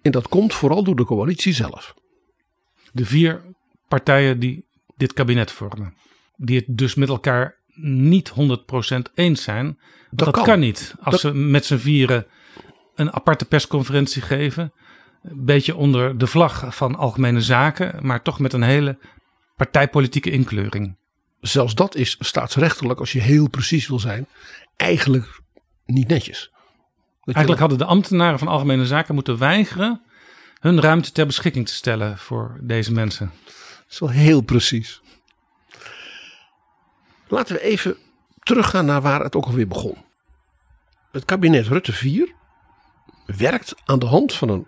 En 0.02 0.12
dat 0.12 0.28
komt 0.28 0.54
vooral 0.54 0.84
door 0.84 0.96
de 0.96 1.06
coalitie 1.06 1.54
zelf. 1.54 1.94
De 2.92 3.06
vier 3.06 3.42
partijen 3.88 4.40
die 4.40 4.66
dit 4.98 5.14
kabinet 5.14 5.52
vormen. 5.52 5.94
Die 6.36 6.58
het 6.58 6.78
dus 6.78 6.96
met 6.96 7.10
elkaar 7.10 7.56
niet 7.82 8.32
100% 8.32 8.34
eens 9.14 9.44
zijn. 9.44 9.80
Dat, 10.12 10.32
kan. 10.32 10.44
kan. 10.44 10.60
niet. 10.60 10.94
Als 11.00 11.22
Dat- 11.22 11.34
ze 11.34 11.38
met 11.40 11.66
z'n 11.66 11.78
vieren 11.78 12.26
een 13.00 13.14
aparte 13.14 13.46
persconferentie 13.46 14.22
geven. 14.22 14.74
Een 15.24 15.46
beetje 15.46 15.76
onder 15.76 16.18
de 16.18 16.28
vlag 16.28 16.76
van 16.76 16.96
algemene 16.96 17.42
zaken. 17.42 18.06
Maar 18.06 18.22
toch 18.22 18.40
met 18.40 18.54
een 18.54 18.62
hele 18.62 18.98
partijpolitieke 19.56 20.32
inkleuring. 20.32 20.98
Zelfs 21.42 21.76
dat 21.76 21.96
is 21.96 22.18
staatsrechtelijk, 22.20 23.00
als 23.00 23.12
je 23.12 23.22
heel 23.22 23.50
precies 23.50 23.88
wil 23.88 24.00
zijn, 24.00 24.28
eigenlijk 24.76 25.42
niet 25.86 26.08
netjes. 26.08 26.52
Eigenlijk 27.24 27.60
hadden 27.60 27.78
de 27.78 27.86
ambtenaren 27.86 28.40
van 28.40 28.48
algemene 28.48 28.86
zaken 28.86 29.14
moeten 29.14 29.38
weigeren 29.38 30.02
hun 30.60 30.82
ruimte 30.82 31.12
ter 31.12 31.26
beschikking 31.26 31.68
te 31.68 31.74
stellen 31.74 32.18
voor 32.18 32.58
deze 32.62 32.92
mensen. 32.92 33.32
Dat 33.46 33.86
is 33.90 34.00
wel 34.00 34.10
heel 34.10 34.42
precies. 34.42 35.02
Laten 37.28 37.56
we 37.56 37.62
even 37.62 37.98
teruggaan 38.40 38.86
naar 38.86 39.02
waar 39.02 39.24
het 39.24 39.36
ook 39.36 39.46
alweer 39.46 39.68
begon. 39.68 39.98
Het 41.12 41.26
kabinet 41.26 41.68
Rutte 41.68 41.94
4 41.94 42.34
werkt 43.38 43.76
aan 43.86 44.00
de 44.00 44.06
hand 44.06 44.34
van 44.34 44.50
een 44.50 44.68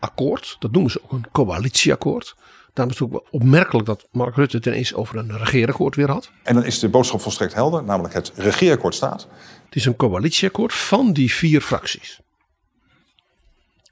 akkoord. 0.00 0.56
Dat 0.58 0.72
noemen 0.72 0.90
ze 0.90 1.02
ook 1.02 1.12
een 1.12 1.30
coalitieakkoord. 1.32 2.34
Daarom 2.72 2.94
is 2.94 3.00
het 3.00 3.08
ook 3.08 3.14
wel 3.14 3.26
opmerkelijk 3.30 3.86
dat 3.86 4.08
Mark 4.12 4.36
Rutte 4.36 4.56
het 4.56 4.66
ineens 4.66 4.94
over 4.94 5.16
een 5.16 5.38
regeerakkoord 5.38 5.94
weer 5.94 6.10
had. 6.10 6.30
En 6.42 6.54
dan 6.54 6.64
is 6.64 6.78
de 6.78 6.88
boodschap 6.88 7.20
volstrekt 7.20 7.54
helder, 7.54 7.84
namelijk 7.84 8.14
het 8.14 8.32
regeerakkoord 8.34 8.94
staat. 8.94 9.28
Het 9.64 9.76
is 9.76 9.84
een 9.84 9.96
coalitieakkoord 9.96 10.74
van 10.74 11.12
die 11.12 11.32
vier 11.32 11.60
fracties. 11.60 12.20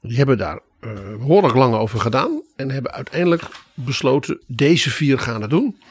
Die 0.01 0.17
hebben 0.17 0.37
daar 0.37 0.59
eh, 0.79 0.91
behoorlijk 1.17 1.55
lang 1.55 1.75
over 1.75 1.99
gedaan. 1.99 2.41
En 2.55 2.71
hebben 2.71 2.91
uiteindelijk 2.91 3.43
besloten, 3.73 4.41
deze 4.47 4.89
vier 4.89 5.19
gaan 5.19 5.41
het 5.41 5.49
doen. 5.49 5.81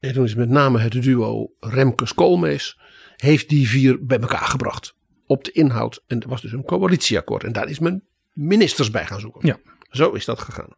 En 0.00 0.12
toen 0.12 0.24
is 0.24 0.34
met 0.34 0.48
name 0.48 0.78
het 0.78 1.02
duo 1.02 1.50
Remkes-Koolmees, 1.60 2.78
heeft 3.16 3.48
die 3.48 3.68
vier 3.68 4.06
bij 4.06 4.18
elkaar 4.18 4.46
gebracht. 4.46 4.95
Op 5.26 5.44
de 5.44 5.52
inhoud. 5.52 6.02
En 6.06 6.20
er 6.20 6.28
was 6.28 6.40
dus 6.40 6.52
een 6.52 6.64
coalitieakkoord. 6.64 7.44
En 7.44 7.52
daar 7.52 7.68
is 7.68 7.78
men 7.78 8.04
ministers 8.32 8.90
bij 8.90 9.06
gaan 9.06 9.20
zoeken. 9.20 9.46
Ja. 9.46 9.58
Zo 9.90 10.10
is 10.10 10.24
dat 10.24 10.40
gegaan. 10.40 10.76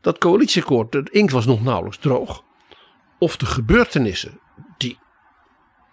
Dat 0.00 0.18
coalitieakkoord, 0.18 0.92
de 0.92 1.08
inkt 1.10 1.32
was 1.32 1.46
nog 1.46 1.62
nauwelijks 1.62 1.98
droog. 1.98 2.44
Of 3.18 3.36
de 3.36 3.46
gebeurtenissen 3.46 4.40
die 4.76 4.98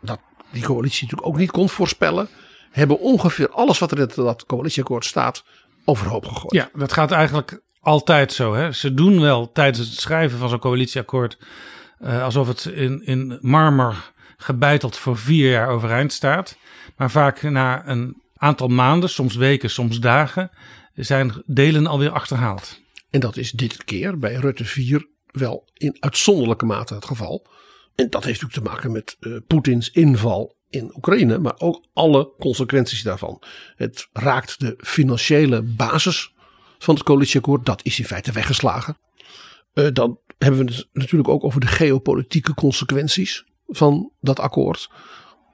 dat 0.01 0.19
die 0.51 0.63
coalitie 0.63 1.03
natuurlijk 1.03 1.29
ook 1.29 1.37
niet 1.37 1.51
kon 1.51 1.69
voorspellen, 1.69 2.29
hebben 2.71 2.99
ongeveer 2.99 3.49
alles 3.49 3.79
wat 3.79 3.91
er 3.91 3.99
in 3.99 4.09
dat 4.15 4.45
coalitieakkoord 4.45 5.05
staat 5.05 5.43
overhoop 5.85 6.25
gegooid. 6.25 6.53
Ja, 6.53 6.69
dat 6.73 6.93
gaat 6.93 7.11
eigenlijk 7.11 7.61
altijd 7.79 8.33
zo. 8.33 8.53
Hè? 8.53 8.71
Ze 8.71 8.93
doen 8.93 9.21
wel 9.21 9.51
tijdens 9.51 9.89
het 9.89 9.99
schrijven 9.99 10.37
van 10.37 10.49
zo'n 10.49 10.59
coalitieakkoord 10.59 11.37
uh, 11.99 12.23
alsof 12.23 12.47
het 12.47 12.65
in, 12.65 13.05
in 13.05 13.37
marmer 13.41 14.11
gebeiteld 14.37 14.97
voor 14.97 15.17
vier 15.17 15.51
jaar 15.51 15.69
overeind 15.69 16.13
staat. 16.13 16.57
Maar 16.97 17.11
vaak 17.11 17.41
na 17.41 17.87
een 17.87 18.21
aantal 18.37 18.67
maanden, 18.67 19.09
soms 19.09 19.35
weken, 19.35 19.69
soms 19.69 19.99
dagen, 19.99 20.51
zijn 20.95 21.43
delen 21.45 21.87
alweer 21.87 22.11
achterhaald. 22.11 22.81
En 23.09 23.19
dat 23.19 23.37
is 23.37 23.51
dit 23.51 23.83
keer 23.83 24.19
bij 24.19 24.33
Rutte 24.33 24.65
4 24.65 25.07
wel 25.31 25.69
in 25.73 25.97
uitzonderlijke 25.99 26.65
mate 26.65 26.93
het 26.93 27.05
geval. 27.05 27.47
En 27.95 28.09
dat 28.09 28.23
heeft 28.23 28.41
natuurlijk 28.41 28.67
te 28.67 28.73
maken 28.73 28.91
met 28.91 29.17
uh, 29.19 29.37
Poetins 29.47 29.91
inval 29.91 30.55
in 30.69 30.91
Oekraïne, 30.95 31.37
maar 31.37 31.55
ook 31.57 31.85
alle 31.93 32.33
consequenties 32.39 33.03
daarvan. 33.03 33.41
Het 33.75 34.07
raakt 34.13 34.59
de 34.59 34.73
financiële 34.77 35.61
basis 35.61 36.33
van 36.79 36.95
het 36.95 37.03
coalitieakkoord. 37.03 37.65
Dat 37.65 37.79
is 37.83 37.99
in 37.99 38.05
feite 38.05 38.31
weggeslagen. 38.31 38.97
Uh, 39.73 39.87
dan 39.93 40.19
hebben 40.37 40.65
we 40.65 40.71
het 40.71 40.87
natuurlijk 40.93 41.29
ook 41.29 41.43
over 41.43 41.59
de 41.59 41.67
geopolitieke 41.67 42.53
consequenties 42.53 43.45
van 43.67 44.11
dat 44.21 44.39
akkoord. 44.39 44.89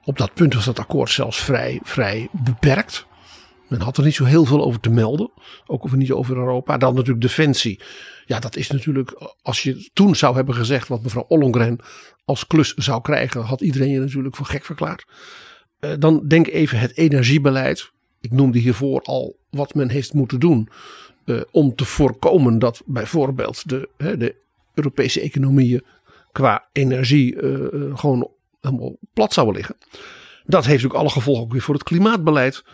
Op 0.04 0.18
dat 0.18 0.34
punt 0.34 0.54
was 0.54 0.64
dat 0.64 0.78
akkoord 0.78 1.10
zelfs 1.10 1.42
vrij, 1.42 1.80
vrij 1.82 2.28
beperkt. 2.32 3.06
Men 3.68 3.80
had 3.80 3.96
er 3.96 4.04
niet 4.04 4.14
zo 4.14 4.24
heel 4.24 4.44
veel 4.44 4.64
over 4.64 4.80
te 4.80 4.90
melden. 4.90 5.30
Ook 5.66 5.84
over 5.84 5.96
niet 5.96 6.12
over 6.12 6.36
Europa. 6.36 6.76
Dan 6.76 6.94
natuurlijk 6.94 7.20
defensie. 7.20 7.80
Ja, 8.26 8.38
dat 8.38 8.56
is 8.56 8.70
natuurlijk. 8.70 9.32
Als 9.42 9.62
je 9.62 9.90
toen 9.92 10.16
zou 10.16 10.34
hebben 10.34 10.54
gezegd 10.54 10.88
wat 10.88 11.02
mevrouw 11.02 11.24
Ollongren 11.28 11.78
als 12.24 12.46
klus 12.46 12.74
zou 12.74 13.00
krijgen, 13.02 13.42
had 13.42 13.60
iedereen 13.60 13.90
je 13.90 13.98
natuurlijk 13.98 14.36
voor 14.36 14.46
gek 14.46 14.64
verklaard. 14.64 15.06
Uh, 15.80 15.90
dan 15.98 16.26
denk 16.28 16.46
even 16.46 16.78
het 16.78 16.96
energiebeleid. 16.96 17.90
Ik 18.20 18.30
noemde 18.30 18.58
hiervoor 18.58 19.00
al 19.02 19.36
wat 19.50 19.74
men 19.74 19.88
heeft 19.88 20.14
moeten 20.14 20.40
doen. 20.40 20.68
Uh, 21.24 21.40
om 21.50 21.74
te 21.74 21.84
voorkomen 21.84 22.58
dat 22.58 22.82
bijvoorbeeld 22.86 23.68
de, 23.68 23.88
de 23.96 24.34
Europese 24.74 25.20
economieën 25.20 25.84
qua 26.32 26.68
energie 26.72 27.34
uh, 27.34 27.96
gewoon 27.96 28.30
helemaal 28.60 28.96
plat 29.12 29.32
zouden 29.32 29.56
liggen. 29.56 29.76
Dat 30.44 30.64
heeft 30.64 30.84
ook 30.84 30.94
alle 30.94 31.10
gevolgen 31.10 31.42
ook 31.42 31.52
weer 31.52 31.62
voor 31.62 31.74
het 31.74 31.82
klimaatbeleid. 31.82 32.64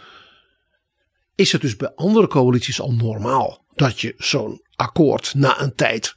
Is 1.34 1.52
het 1.52 1.60
dus 1.60 1.76
bij 1.76 1.92
andere 1.94 2.26
coalities 2.26 2.80
al 2.80 2.92
normaal 2.92 3.64
dat 3.74 4.00
je 4.00 4.14
zo'n 4.16 4.62
akkoord 4.76 5.34
na 5.34 5.60
een 5.60 5.74
tijd 5.74 6.16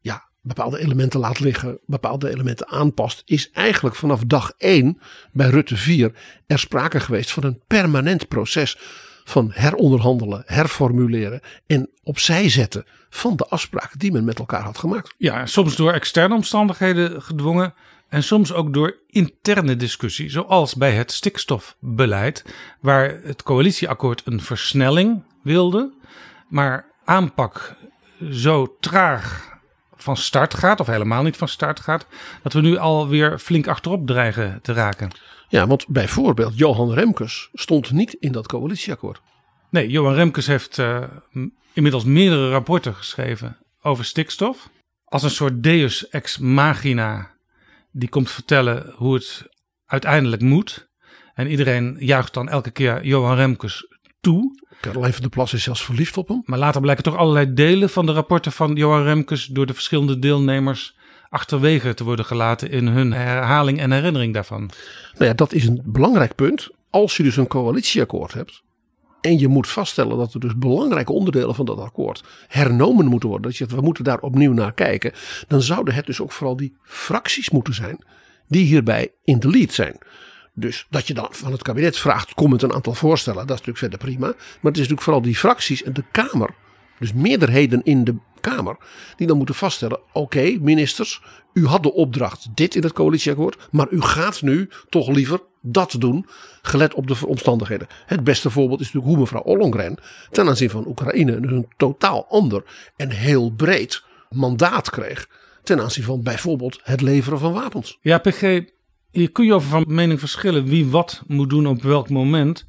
ja, 0.00 0.28
bepaalde 0.40 0.78
elementen 0.78 1.20
laat 1.20 1.40
liggen, 1.40 1.78
bepaalde 1.86 2.30
elementen 2.30 2.68
aanpast? 2.68 3.22
Is 3.24 3.50
eigenlijk 3.50 3.96
vanaf 3.96 4.22
dag 4.24 4.52
1 4.56 5.00
bij 5.32 5.48
Rutte 5.48 5.76
4 5.76 6.12
er 6.46 6.58
sprake 6.58 7.00
geweest 7.00 7.30
van 7.30 7.44
een 7.44 7.62
permanent 7.66 8.28
proces 8.28 8.78
van 9.24 9.50
heronderhandelen, 9.52 10.42
herformuleren 10.46 11.40
en 11.66 11.90
opzij 12.02 12.48
zetten 12.48 12.84
van 13.10 13.36
de 13.36 13.46
afspraken 13.46 13.98
die 13.98 14.12
men 14.12 14.24
met 14.24 14.38
elkaar 14.38 14.62
had 14.62 14.78
gemaakt. 14.78 15.14
Ja, 15.18 15.46
soms 15.46 15.76
door 15.76 15.92
externe 15.92 16.34
omstandigheden 16.34 17.22
gedwongen 17.22 17.74
en 18.08 18.22
soms 18.22 18.52
ook 18.52 18.74
door 18.74 18.98
interne 19.06 19.76
discussie, 19.76 20.30
zoals 20.30 20.74
bij 20.74 20.92
het 20.92 21.12
stikstofbeleid, 21.12 22.44
waar 22.80 23.20
het 23.22 23.42
coalitieakkoord 23.42 24.22
een 24.24 24.40
versnelling 24.40 25.22
wilde, 25.42 25.92
maar 26.48 26.92
aanpak 27.04 27.76
zo 28.30 28.76
traag 28.80 29.46
van 29.94 30.16
start 30.16 30.54
gaat, 30.54 30.80
of 30.80 30.86
helemaal 30.86 31.22
niet 31.22 31.36
van 31.36 31.48
start 31.48 31.80
gaat, 31.80 32.06
dat 32.42 32.52
we 32.52 32.60
nu 32.60 32.76
alweer 32.76 33.38
flink 33.38 33.66
achterop 33.66 34.06
dreigen 34.06 34.58
te 34.62 34.72
raken. 34.72 35.10
Ja, 35.48 35.66
want 35.66 35.86
bijvoorbeeld 35.86 36.58
Johan 36.58 36.92
Remkes 36.92 37.48
stond 37.52 37.90
niet 37.90 38.12
in 38.12 38.32
dat 38.32 38.46
coalitieakkoord. 38.46 39.20
Nee, 39.70 39.88
Johan 39.88 40.14
Remkes 40.14 40.46
heeft 40.46 40.78
uh, 40.78 41.02
inmiddels 41.72 42.04
meerdere 42.04 42.50
rapporten 42.50 42.94
geschreven 42.94 43.56
over 43.82 44.04
stikstof. 44.04 44.68
Als 45.04 45.22
een 45.22 45.30
soort 45.30 45.62
deus 45.62 46.08
ex 46.08 46.38
machina 46.38 47.37
die 47.98 48.08
komt 48.08 48.30
vertellen 48.30 48.92
hoe 48.96 49.14
het 49.14 49.46
uiteindelijk 49.86 50.42
moet. 50.42 50.88
En 51.34 51.50
iedereen 51.50 51.96
juicht 51.98 52.34
dan 52.34 52.48
elke 52.48 52.70
keer 52.70 53.04
Johan 53.04 53.36
Remkes 53.36 53.86
toe. 54.20 54.66
Caroline 54.80 55.12
van 55.12 55.20
der 55.20 55.30
Plas 55.30 55.52
is 55.52 55.62
zelfs 55.62 55.84
verliefd 55.84 56.16
op 56.16 56.28
hem. 56.28 56.42
Maar 56.44 56.58
later 56.58 56.80
blijken 56.80 57.04
toch 57.04 57.16
allerlei 57.16 57.54
delen 57.54 57.90
van 57.90 58.06
de 58.06 58.12
rapporten 58.12 58.52
van 58.52 58.74
Johan 58.74 59.02
Remkes 59.02 59.46
door 59.46 59.66
de 59.66 59.74
verschillende 59.74 60.18
deelnemers 60.18 60.96
achterwege 61.28 61.94
te 61.94 62.04
worden 62.04 62.24
gelaten 62.24 62.70
in 62.70 62.86
hun 62.86 63.12
herhaling 63.12 63.80
en 63.80 63.92
herinnering 63.92 64.34
daarvan. 64.34 64.70
Nou 65.12 65.24
ja, 65.24 65.32
dat 65.32 65.52
is 65.52 65.66
een 65.66 65.82
belangrijk 65.84 66.34
punt. 66.34 66.68
Als 66.90 67.16
je 67.16 67.22
dus 67.22 67.36
een 67.36 67.46
coalitieakkoord 67.46 68.32
hebt, 68.32 68.62
en 69.20 69.38
je 69.38 69.48
moet 69.48 69.68
vaststellen 69.68 70.16
dat 70.16 70.34
er 70.34 70.40
dus 70.40 70.56
belangrijke 70.56 71.12
onderdelen 71.12 71.54
van 71.54 71.64
dat 71.64 71.78
akkoord 71.78 72.24
hernomen 72.48 73.06
moeten 73.06 73.28
worden. 73.28 73.50
Dat 73.50 73.58
je 73.58 73.66
we 73.66 73.80
moeten 73.80 74.04
daar 74.04 74.20
opnieuw 74.20 74.52
naar 74.52 74.72
kijken. 74.72 75.12
Dan 75.48 75.62
zouden 75.62 75.94
het 75.94 76.06
dus 76.06 76.20
ook 76.20 76.32
vooral 76.32 76.56
die 76.56 76.76
fracties 76.82 77.50
moeten 77.50 77.74
zijn 77.74 78.04
die 78.48 78.64
hierbij 78.64 79.12
in 79.24 79.38
de 79.38 79.48
lead 79.48 79.72
zijn. 79.72 79.98
Dus 80.54 80.86
dat 80.90 81.06
je 81.06 81.14
dan 81.14 81.28
van 81.30 81.52
het 81.52 81.62
kabinet 81.62 81.98
vraagt, 81.98 82.34
kom 82.34 82.50
met 82.50 82.62
een 82.62 82.72
aantal 82.72 82.94
voorstellen, 82.94 83.46
dat 83.46 83.60
is 83.60 83.66
natuurlijk 83.66 83.78
verder 83.78 83.98
prima. 83.98 84.26
Maar 84.26 84.36
het 84.72 84.72
is 84.72 84.78
natuurlijk 84.78 85.02
vooral 85.02 85.22
die 85.22 85.36
fracties 85.36 85.82
en 85.82 85.92
de 85.92 86.04
Kamer, 86.12 86.54
dus 86.98 87.12
meerderheden 87.12 87.80
in 87.84 88.04
de 88.04 88.14
Kamer, 88.40 88.76
die 89.16 89.26
dan 89.26 89.36
moeten 89.36 89.54
vaststellen, 89.54 90.00
oké 90.12 90.58
ministers, 90.60 91.22
u 91.52 91.66
had 91.66 91.82
de 91.82 91.92
opdracht 91.92 92.46
dit 92.54 92.74
in 92.74 92.82
het 92.82 92.92
coalitieakkoord, 92.92 93.68
maar 93.70 93.86
u 93.90 94.00
gaat 94.00 94.42
nu 94.42 94.70
toch 94.88 95.08
liever 95.08 95.40
dat 95.60 95.96
doen, 95.98 96.26
gelet 96.62 96.94
op 96.94 97.06
de 97.06 97.26
omstandigheden. 97.26 97.86
Het 98.06 98.24
beste 98.24 98.50
voorbeeld 98.50 98.80
is 98.80 98.86
natuurlijk 98.86 99.12
hoe 99.12 99.20
mevrouw 99.20 99.42
Ollongren 99.42 99.98
ten 100.30 100.48
aanzien 100.48 100.70
van 100.70 100.86
Oekraïne 100.86 101.40
dus 101.40 101.50
een 101.50 101.68
totaal 101.76 102.26
ander 102.28 102.62
en 102.96 103.10
heel 103.10 103.50
breed 103.50 104.02
mandaat 104.30 104.90
kreeg 104.90 105.28
ten 105.62 105.80
aanzien 105.80 106.04
van 106.04 106.22
bijvoorbeeld 106.22 106.80
het 106.82 107.00
leveren 107.00 107.38
van 107.38 107.52
wapens. 107.52 107.98
Ja, 108.00 108.18
PG, 108.18 108.60
hier 109.10 109.32
kun 109.32 109.44
je 109.44 109.54
over 109.54 109.68
van 109.68 109.84
mening 109.86 110.18
verschillen 110.18 110.64
wie 110.64 110.86
wat 110.86 111.22
moet 111.26 111.50
doen 111.50 111.66
op 111.66 111.82
welk 111.82 112.08
moment. 112.10 112.66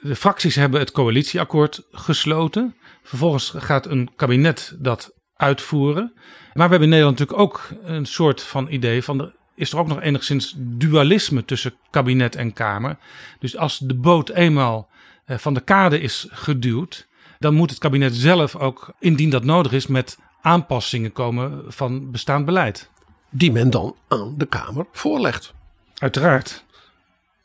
De 0.00 0.16
fracties 0.16 0.54
hebben 0.54 0.80
het 0.80 0.90
coalitieakkoord 0.90 1.82
gesloten. 1.90 2.74
Vervolgens 3.02 3.54
gaat 3.56 3.86
een 3.86 4.10
kabinet 4.16 4.76
dat 4.78 5.12
uitvoeren. 5.34 6.12
Maar 6.52 6.66
we 6.66 6.70
hebben 6.70 6.82
in 6.82 6.88
Nederland 6.88 7.18
natuurlijk 7.18 7.48
ook 7.48 7.68
een 7.82 8.06
soort 8.06 8.42
van 8.42 8.68
idee 8.70 9.02
van 9.04 9.18
de 9.18 9.32
is 9.54 9.72
er 9.72 9.78
ook 9.78 9.86
nog 9.86 10.00
enigszins 10.00 10.54
dualisme 10.58 11.44
tussen 11.44 11.74
kabinet 11.90 12.36
en 12.36 12.52
Kamer. 12.52 12.96
Dus 13.38 13.56
als 13.56 13.78
de 13.78 13.94
boot 13.94 14.28
eenmaal 14.30 14.88
eh, 15.24 15.38
van 15.38 15.54
de 15.54 15.60
kade 15.60 16.00
is 16.00 16.26
geduwd, 16.30 17.08
dan 17.38 17.54
moet 17.54 17.70
het 17.70 17.78
kabinet 17.78 18.14
zelf 18.14 18.56
ook, 18.56 18.94
indien 18.98 19.30
dat 19.30 19.44
nodig 19.44 19.72
is, 19.72 19.86
met 19.86 20.18
aanpassingen 20.42 21.12
komen 21.12 21.64
van 21.72 22.10
bestaand 22.10 22.44
beleid. 22.44 22.90
Die 23.30 23.52
men 23.52 23.70
dan 23.70 23.96
aan 24.08 24.34
de 24.36 24.46
Kamer 24.46 24.86
voorlegt. 24.92 25.54
Uiteraard. 25.98 26.64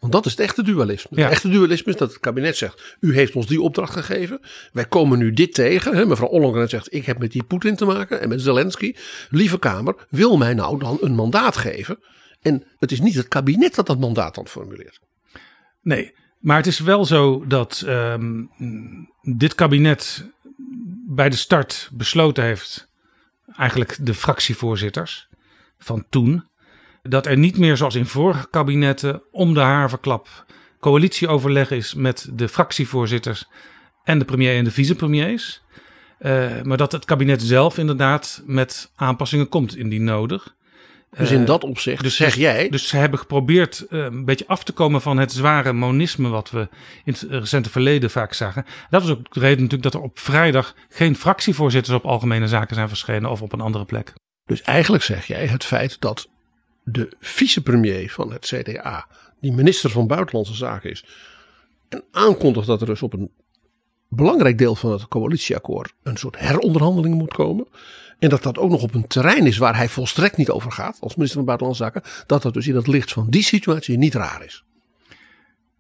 Want 0.08 0.24
dat 0.24 0.34
is 0.34 0.38
het 0.38 0.48
echte 0.48 0.64
dualisme. 0.64 1.22
Het 1.22 1.32
echte 1.32 1.50
dualisme 1.50 1.92
is 1.92 1.98
dat 1.98 2.10
het 2.10 2.20
kabinet 2.20 2.58
zegt: 2.58 2.98
U 3.00 3.14
heeft 3.14 3.36
ons 3.36 3.48
die 3.48 3.62
opdracht 3.62 3.94
gegeven. 3.94 4.40
Wij 4.72 4.86
komen 4.86 5.18
nu 5.18 5.34
dit 5.34 5.54
tegen. 5.54 5.96
Hè, 5.96 6.06
mevrouw 6.06 6.28
Ollongren 6.28 6.70
zegt: 6.70 6.94
Ik 6.94 7.06
heb 7.06 7.20
met 7.20 7.32
die 7.32 7.44
Poetin 7.44 7.76
te 7.76 7.86
maken 7.86 8.22
en 8.22 8.30
met 8.30 8.42
Zelensky. 8.42 8.96
Lieve 9.30 9.60
Kamer, 9.60 10.08
wil 10.10 10.38
mij 10.38 10.54
nou 10.54 10.80
dan 10.80 10.98
een 11.02 11.16
mandaat 11.16 11.58
geven? 11.58 12.00
En 12.42 12.64
het 12.78 12.92
is 12.92 13.00
niet 13.00 13.16
het 13.16 13.28
kabinet 13.28 13.76
dat 13.76 13.88
dat 13.88 14.00
mandaat 14.00 14.36
dan 14.36 14.48
formuleert. 14.48 15.00
Nee, 15.82 16.14
maar 16.40 16.58
het 16.58 16.68
is 16.68 16.80
wel 16.80 17.06
zo 17.06 17.48
dat 17.48 17.84
um, 17.88 18.50
dit 19.22 19.56
kabinet 19.56 20.26
bij 21.08 21.30
de 21.30 21.36
start 21.36 21.90
besloten 21.94 22.44
heeft, 22.44 22.90
eigenlijk 23.56 23.98
de 24.02 24.14
fractievoorzitters 24.14 25.28
van 25.78 26.06
toen, 26.10 26.47
dat 27.10 27.26
er 27.26 27.38
niet 27.38 27.58
meer 27.58 27.78
zoals 27.78 27.96
in 27.96 28.06
vorige 28.06 28.48
kabinetten 28.50 29.22
om 29.32 29.54
de 29.54 29.60
haverklap 29.60 30.46
coalitieoverleg 30.80 31.72
is 31.72 31.94
met 31.94 32.30
de 32.34 32.48
fractievoorzitters 32.48 33.48
en 34.04 34.20
de 34.20 34.26
premier 34.26 34.58
en 34.58 34.64
de 34.64 34.72
vicepremiers. 34.72 35.62
Uh, 36.20 36.62
maar 36.64 36.78
dat 36.78 36.92
het 36.92 37.06
kabinet 37.06 37.42
zelf 37.42 37.78
inderdaad 37.78 38.44
met 38.46 38.92
aanpassingen 38.96 39.50
komt 39.50 39.76
indien 39.76 40.04
nodig. 40.04 40.56
Dus 41.18 41.32
in 41.32 41.40
eh, 41.40 41.46
dat 41.46 41.64
opzicht 41.64 42.04
dus, 42.04 42.16
zeg 42.16 42.36
jij. 42.36 42.70
Dus 42.70 42.88
ze 42.88 42.98
hebben 42.98 43.20
geprobeerd 43.20 43.86
uh, 43.90 44.04
een 44.04 44.26
beetje 44.26 44.48
af 44.48 44.64
te 44.64 44.72
komen 44.72 45.02
van 45.02 45.18
het 45.18 45.32
zware 45.32 45.74
monisme 45.74 46.30
wat 46.30 46.50
we 46.50 46.68
in 47.04 47.14
het 47.14 47.26
recente 47.30 47.70
verleden 47.70 48.10
vaak 48.10 48.34
zagen. 48.34 48.66
Dat 48.90 49.02
was 49.02 49.12
ook 49.12 49.34
de 49.34 49.40
reden 49.40 49.64
natuurlijk 49.64 49.92
dat 49.92 49.94
er 49.94 50.08
op 50.08 50.20
vrijdag 50.20 50.76
geen 50.90 51.16
fractievoorzitters 51.16 51.96
op 51.96 52.06
algemene 52.06 52.48
zaken 52.48 52.76
zijn 52.76 52.88
verschenen 52.88 53.30
of 53.30 53.42
op 53.42 53.54
een 53.54 53.62
andere 53.62 53.86
plek. 53.86 54.14
Dus 54.46 54.62
eigenlijk 54.62 55.04
zeg 55.04 55.26
jij 55.26 55.48
het 55.48 55.66
feit 55.66 56.00
dat 56.00 56.30
de 56.90 57.12
vicepremier 57.20 58.12
van 58.12 58.32
het 58.32 58.46
CDA, 58.46 59.08
die 59.42 59.52
minister 59.52 59.90
van 59.90 60.08
Buitenlandse 60.08 60.56
Zaken 60.56 60.90
is, 60.90 61.06
en 61.90 62.04
aankondigt 62.12 62.68
dat 62.68 62.82
er 62.82 62.88
dus 62.88 63.02
op 63.02 63.14
een 63.14 63.32
belangrijk 64.08 64.58
deel 64.58 64.76
van 64.76 64.92
het 64.92 65.08
coalitieakkoord 65.08 65.94
een 66.04 66.18
soort 66.18 66.40
heronderhandeling 66.40 67.16
moet 67.16 67.34
komen. 67.34 67.68
En 68.20 68.30
dat 68.30 68.44
dat 68.44 68.58
ook 68.58 68.70
nog 68.70 68.82
op 68.82 68.94
een 68.94 69.08
terrein 69.08 69.46
is 69.46 69.58
waar 69.58 69.76
hij 69.76 69.90
volstrekt 69.90 70.38
niet 70.38 70.50
over 70.50 70.72
gaat 70.72 70.98
als 71.00 71.16
minister 71.16 71.38
van 71.38 71.46
Buitenlandse 71.46 71.84
Zaken. 71.84 72.04
Dat 72.26 72.42
dat 72.42 72.54
dus 72.54 72.68
in 72.68 72.76
het 72.76 72.88
licht 72.88 73.12
van 73.14 73.30
die 73.30 73.44
situatie 73.44 73.98
niet 73.98 74.16
raar 74.16 74.44
is. 74.44 74.64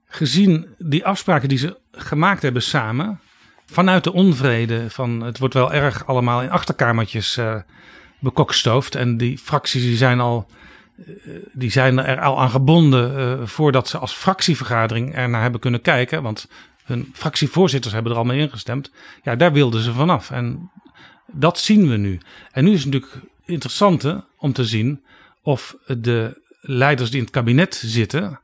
Gezien 0.05 0.67
die 0.77 1.05
afspraken 1.05 1.49
die 1.49 1.57
ze 1.57 1.77
gemaakt 1.91 2.41
hebben 2.41 2.61
samen, 2.61 3.19
vanuit 3.65 4.03
de 4.03 4.13
onvrede 4.13 4.89
van 4.89 5.21
het 5.21 5.39
wordt 5.39 5.53
wel 5.53 5.73
erg 5.73 6.07
allemaal 6.07 6.41
in 6.41 6.51
achterkamertjes 6.51 7.37
eh 7.37 7.55
bekokstoofd. 8.19 8.95
En 8.95 9.17
die 9.17 9.37
fracties 9.37 9.81
die 9.81 9.97
zijn, 9.97 10.19
al, 10.19 10.47
die 11.53 11.71
zijn 11.71 11.99
er 11.99 12.21
al 12.21 12.39
aan 12.39 12.49
gebonden 12.49 13.17
eh, 13.17 13.47
voordat 13.47 13.87
ze 13.87 13.97
als 13.97 14.13
fractievergadering 14.13 15.15
er 15.15 15.29
naar 15.29 15.41
hebben 15.41 15.59
kunnen 15.59 15.81
kijken. 15.81 16.23
Want 16.23 16.47
hun 16.83 17.11
fractievoorzitters 17.13 17.93
hebben 17.93 18.11
er 18.11 18.17
al 18.17 18.23
mee 18.23 18.39
ingestemd. 18.39 18.91
Ja, 19.23 19.35
daar 19.35 19.53
wilden 19.53 19.81
ze 19.81 19.93
vanaf. 19.93 20.31
En 20.31 20.71
dat 21.31 21.59
zien 21.59 21.89
we 21.89 21.97
nu. 21.97 22.19
En 22.51 22.63
nu 22.63 22.71
is 22.71 22.83
het 22.83 22.93
natuurlijk 22.93 23.23
interessant 23.45 24.15
om 24.37 24.53
te 24.53 24.65
zien 24.65 25.03
of 25.41 25.75
de 25.85 26.41
leiders 26.61 27.09
die 27.09 27.19
in 27.19 27.25
het 27.25 27.33
kabinet 27.33 27.75
zitten, 27.85 28.39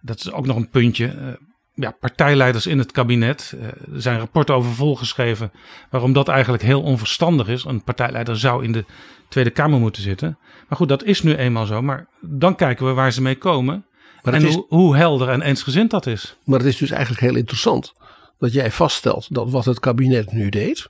dat 0.00 0.18
is 0.18 0.32
ook 0.32 0.46
nog 0.46 0.56
een 0.56 0.70
puntje. 0.70 1.06
eh, 1.06 1.26
ja, 1.74 1.90
partijleiders 1.90 2.66
in 2.66 2.78
het 2.78 2.92
kabinet. 2.92 3.54
eh, 3.58 3.66
er 3.66 4.02
zijn 4.02 4.18
rapporten 4.18 4.54
over 4.54 4.70
volgeschreven 4.72 5.52
waarom 5.90 6.12
dat 6.12 6.28
eigenlijk 6.28 6.62
heel 6.62 6.82
onverstandig 6.82 7.48
is. 7.48 7.64
Een 7.64 7.84
partijleider 7.84 8.38
zou 8.38 8.64
in 8.64 8.72
de 8.72 8.84
Tweede 9.32 9.50
Kamer 9.50 9.80
moeten 9.80 10.02
zitten. 10.02 10.38
Maar 10.68 10.78
goed, 10.78 10.88
dat 10.88 11.04
is 11.04 11.22
nu 11.22 11.34
eenmaal 11.34 11.66
zo. 11.66 11.82
Maar 11.82 12.06
dan 12.20 12.56
kijken 12.56 12.86
we 12.86 12.92
waar 12.92 13.12
ze 13.12 13.22
mee 13.22 13.38
komen. 13.38 13.86
Maar 14.22 14.34
en 14.34 14.44
is, 14.44 14.54
hoe, 14.54 14.64
hoe 14.68 14.96
helder 14.96 15.28
en 15.28 15.42
eensgezind 15.42 15.90
dat 15.90 16.06
is. 16.06 16.36
maar 16.44 16.58
het 16.58 16.68
is 16.68 16.76
dus 16.76 16.90
eigenlijk 16.90 17.20
heel 17.20 17.36
interessant 17.36 17.92
dat 18.38 18.52
jij 18.52 18.70
vaststelt 18.70 19.34
dat 19.34 19.50
wat 19.50 19.64
het 19.64 19.80
kabinet 19.80 20.32
nu 20.32 20.48
deed, 20.48 20.88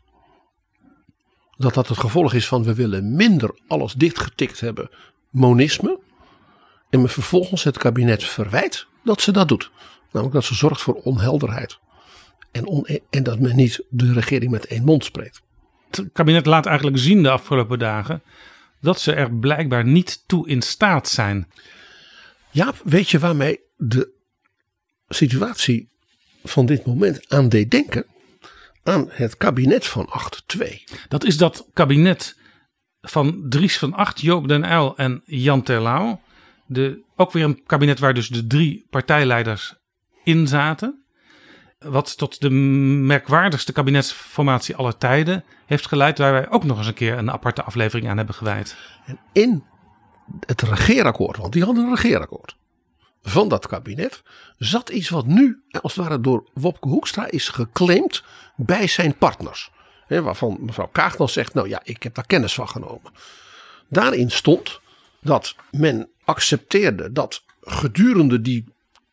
dat 1.57 1.74
dat 1.74 1.88
het 1.88 1.98
gevolg 1.98 2.35
is 2.35 2.48
van 2.48 2.62
we 2.64 2.74
willen 2.74 3.16
minder 3.16 3.61
alles 3.66 3.92
dichtgetikt 3.92 4.61
hebben, 4.61 4.90
monisme. 5.31 5.98
En 6.90 7.00
me 7.00 7.09
vervolgens 7.09 7.64
het 7.64 7.78
kabinet 7.78 8.24
verwijt 8.24 8.87
dat 9.05 9.20
ze 9.20 9.33
dat 9.33 9.48
doet. 9.48 9.70
Namelijk 10.12 10.35
dat 10.35 10.44
ze 10.44 10.55
zorgt 10.55 10.81
voor 10.83 10.94
onhelderheid. 10.94 11.78
En, 12.52 12.66
on- 12.66 12.87
en 13.11 13.22
dat 13.22 13.38
men 13.38 13.57
niet 13.57 13.85
de 13.90 14.12
regering 14.12 14.50
met 14.50 14.66
één 14.66 14.85
mond 14.85 15.05
spreekt. 15.05 15.42
Het 15.96 16.12
kabinet 16.12 16.46
laat 16.46 16.66
eigenlijk 16.66 16.98
zien 16.98 17.22
de 17.22 17.31
afgelopen 17.31 17.78
dagen 17.78 18.22
dat 18.81 19.00
ze 19.00 19.12
er 19.12 19.35
blijkbaar 19.35 19.85
niet 19.85 20.22
toe 20.26 20.48
in 20.48 20.62
staat 20.62 21.09
zijn. 21.09 21.48
Jaap, 22.50 22.81
weet 22.85 23.11
je 23.11 23.18
waarmee 23.18 23.61
de 23.76 24.11
situatie 25.09 25.88
van 26.44 26.66
dit 26.66 26.87
moment 26.87 27.28
aan 27.28 27.48
deed 27.48 27.70
denken? 27.70 28.07
Aan 28.83 29.07
het 29.11 29.37
kabinet 29.37 29.87
van 29.87 30.09
8-2. 30.59 30.64
Dat 31.09 31.24
is 31.24 31.37
dat 31.37 31.66
kabinet 31.72 32.37
van 33.00 33.46
Dries 33.48 33.78
van 33.78 33.94
Acht, 33.94 34.20
Joop 34.20 34.48
den 34.48 34.64
Uyl 34.64 34.96
en 34.96 35.22
Jan 35.24 35.62
Terlouw. 35.62 36.20
De, 36.66 37.00
ook 37.16 37.33
weer 37.33 37.44
een 37.44 37.62
kabinet 37.66 37.98
waar 37.98 38.14
dus 38.14 38.28
de 38.28 38.46
drie 38.46 38.87
partijleiders 38.90 39.74
in 40.24 40.48
zaten. 40.48 41.01
Wat 41.84 42.16
tot 42.16 42.40
de 42.40 42.50
merkwaardigste 42.50 43.72
kabinetsformatie 43.72 44.76
aller 44.76 44.98
tijden 44.98 45.44
heeft 45.66 45.86
geleid. 45.86 46.18
Waar 46.18 46.32
wij 46.32 46.50
ook 46.50 46.64
nog 46.64 46.78
eens 46.78 46.86
een 46.86 46.94
keer 46.94 47.18
een 47.18 47.30
aparte 47.30 47.62
aflevering 47.62 48.08
aan 48.08 48.16
hebben 48.16 48.34
gewijd. 48.34 48.76
En 49.06 49.18
in 49.32 49.64
het 50.46 50.62
regeerakkoord, 50.62 51.36
want 51.36 51.52
die 51.52 51.64
hadden 51.64 51.84
een 51.84 51.94
regeerakkoord 51.94 52.56
van 53.22 53.48
dat 53.48 53.66
kabinet, 53.66 54.22
zat 54.58 54.88
iets 54.88 55.08
wat 55.08 55.26
nu 55.26 55.62
als 55.80 55.94
het 55.94 56.04
ware 56.04 56.20
door 56.20 56.48
Wopke 56.54 56.88
Hoekstra 56.88 57.30
is 57.30 57.48
geclaimd 57.48 58.22
bij 58.56 58.86
zijn 58.86 59.16
partners. 59.16 59.70
Waarvan 60.08 60.58
mevrouw 60.60 60.88
Kaag 60.92 61.16
dan 61.16 61.28
zegt, 61.28 61.54
nou 61.54 61.68
ja, 61.68 61.80
ik 61.84 62.02
heb 62.02 62.14
daar 62.14 62.26
kennis 62.26 62.54
van 62.54 62.68
genomen. 62.68 63.12
Daarin 63.88 64.30
stond 64.30 64.80
dat 65.20 65.54
men 65.70 66.08
accepteerde 66.24 67.12
dat 67.12 67.44
gedurende 67.60 68.40
die 68.40 68.64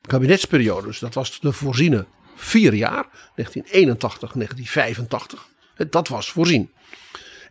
kabinetsperiode, 0.01 0.87
dus 0.87 0.99
dat 0.99 1.13
was 1.13 1.39
de 1.39 1.51
voorziene 1.51 2.05
vier 2.39 2.73
jaar, 2.73 3.05
1981, 3.35 4.31
1985, 4.33 5.47
hè, 5.75 5.89
dat 5.89 6.07
was 6.07 6.31
voorzien. 6.31 6.71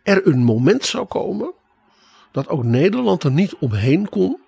Er 0.03 0.27
een 0.27 0.43
moment 0.43 0.85
zou 0.85 1.05
komen 1.05 1.53
dat 2.31 2.47
ook 2.47 2.63
Nederland 2.63 3.23
er 3.23 3.31
niet 3.31 3.55
omheen 3.55 4.09
kon 4.09 4.39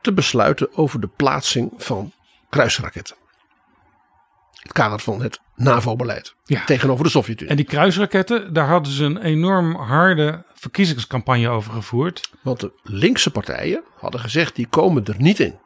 te 0.00 0.12
besluiten 0.12 0.76
over 0.76 1.00
de 1.00 1.06
plaatsing 1.06 1.72
van 1.76 2.12
kruisraketten. 2.48 3.16
Het 4.52 4.72
kader 4.72 4.98
van 5.00 5.22
het 5.22 5.40
NAVO-beleid 5.56 6.34
Ja. 6.44 6.64
tegenover 6.64 7.04
de 7.04 7.10
Sovjet-Unie. 7.10 7.50
En 7.50 7.56
die 7.56 7.64
kruisraketten, 7.64 8.52
daar 8.52 8.66
hadden 8.66 8.92
ze 8.92 9.04
een 9.04 9.22
enorm 9.22 9.74
harde 9.74 10.44
verkiezingscampagne 10.54 11.48
over 11.48 11.72
gevoerd. 11.72 12.30
Want 12.42 12.60
de 12.60 12.72
linkse 12.82 13.30
partijen 13.30 13.82
hadden 13.96 14.20
gezegd 14.20 14.56
die 14.56 14.66
komen 14.66 15.04
er 15.04 15.14
niet 15.18 15.40
in. 15.40 15.58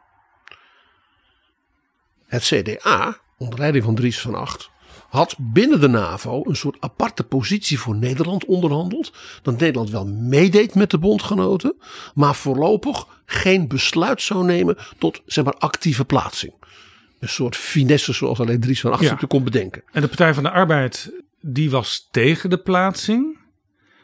Het 2.27 2.43
CDA, 2.43 3.17
onder 3.37 3.59
leiding 3.59 3.83
van 3.83 3.95
Dries 3.95 4.21
van 4.21 4.35
Acht, 4.35 4.69
had 5.09 5.35
binnen 5.39 5.81
de 5.81 5.87
NAVO 5.87 6.41
een 6.45 6.55
soort 6.55 6.77
aparte 6.79 7.23
positie 7.23 7.79
voor 7.79 7.95
Nederland 7.95 8.45
onderhandeld. 8.45 9.13
Dat 9.41 9.59
Nederland 9.59 9.89
wel 9.89 10.05
meedeed 10.05 10.75
met 10.75 10.91
de 10.91 10.97
bondgenoten, 10.97 11.75
maar 12.13 12.35
voorlopig 12.35 13.07
geen 13.25 13.67
besluit 13.67 14.21
zou 14.21 14.45
nemen 14.45 14.77
tot 14.97 15.21
zeg 15.25 15.43
maar, 15.43 15.53
actieve 15.53 16.05
plaatsing. 16.05 16.53
Een 17.19 17.29
soort 17.29 17.55
finesse 17.55 18.13
zoals 18.13 18.39
alleen 18.39 18.59
Dries 18.59 18.81
van 18.81 18.91
Acht 18.91 19.01
Ja. 19.03 19.19
kon 19.27 19.43
bedenken. 19.43 19.83
En 19.91 20.01
de 20.01 20.07
Partij 20.07 20.33
van 20.33 20.43
de 20.43 20.51
Arbeid, 20.51 21.11
die 21.41 21.69
was 21.69 22.07
tegen 22.11 22.49
de 22.49 22.57
plaatsing. 22.57 23.37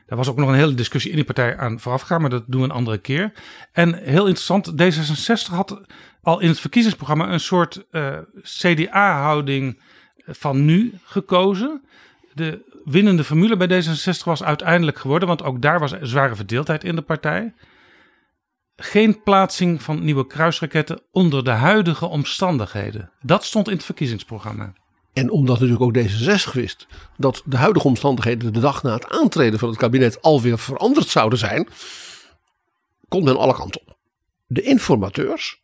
Daar 0.06 0.18
was 0.18 0.30
ook 0.30 0.38
nog 0.38 0.50
een 0.50 0.56
hele 0.56 0.74
discussie 0.74 1.10
in 1.10 1.16
die 1.16 1.26
partij 1.26 1.58
aan 1.58 1.80
voorafgegaan, 1.80 2.22
maar 2.22 2.30
dat 2.30 2.44
doen 2.48 2.62
we 2.62 2.68
een 2.68 2.74
andere 2.74 2.98
keer. 2.98 3.32
En 3.72 3.94
heel 4.04 4.28
interessant, 4.28 4.72
D66 4.72 5.52
had 5.52 5.82
al 6.22 6.40
in 6.40 6.48
het 6.48 6.60
verkiezingsprogramma 6.60 7.32
een 7.32 7.40
soort 7.40 7.86
eh, 7.92 8.18
CDA-houding 8.42 9.82
van 10.26 10.66
nu 10.66 10.94
gekozen. 11.04 11.84
De 12.34 12.82
winnende 12.86 13.24
formule 13.24 13.58
bij 13.58 13.84
D66 13.84 14.24
was 14.24 14.44
uiteindelijk 14.44 14.98
geworden, 15.00 15.28
want 15.28 15.44
ook 15.44 15.62
daar 15.62 15.80
was 15.80 15.94
zware 16.02 16.36
verdeeldheid 16.36 16.84
in 16.84 16.96
de 16.96 17.02
partij. 17.02 17.54
Geen 18.76 19.24
plaatsing 19.24 19.82
van 19.82 20.04
nieuwe 20.04 20.28
kruisraketten 20.28 21.02
onder 21.12 21.44
de 21.44 21.52
huidige 21.52 22.06
omstandigheden. 22.06 23.12
Dat 23.22 23.44
stond 23.44 23.68
in 23.68 23.74
het 23.74 23.86
verkiezingsprogramma. 23.86 24.74
En 25.14 25.30
omdat 25.30 25.60
natuurlijk 25.60 25.82
ook 25.82 25.98
D66 25.98 26.54
wist 26.54 26.88
dat 27.18 27.42
de 27.46 27.58
huidige 27.58 27.88
omstandigheden 27.88 28.54
de 28.54 28.60
dag 28.60 28.84
na 28.84 28.94
het 28.94 29.10
aantreden 29.10 29.60
van 29.60 29.70
het 29.70 29.78
kabinet 29.78 30.22
alweer 30.22 30.60
veranderd 30.60 31.08
zouden 31.08 31.40
zijn, 31.40 31.68
kon 33.08 33.24
men 33.24 33.38
alle 33.38 33.54
kanten 33.54 33.82
op. 33.82 33.98
De 34.48 34.62
informateurs, 34.62 35.61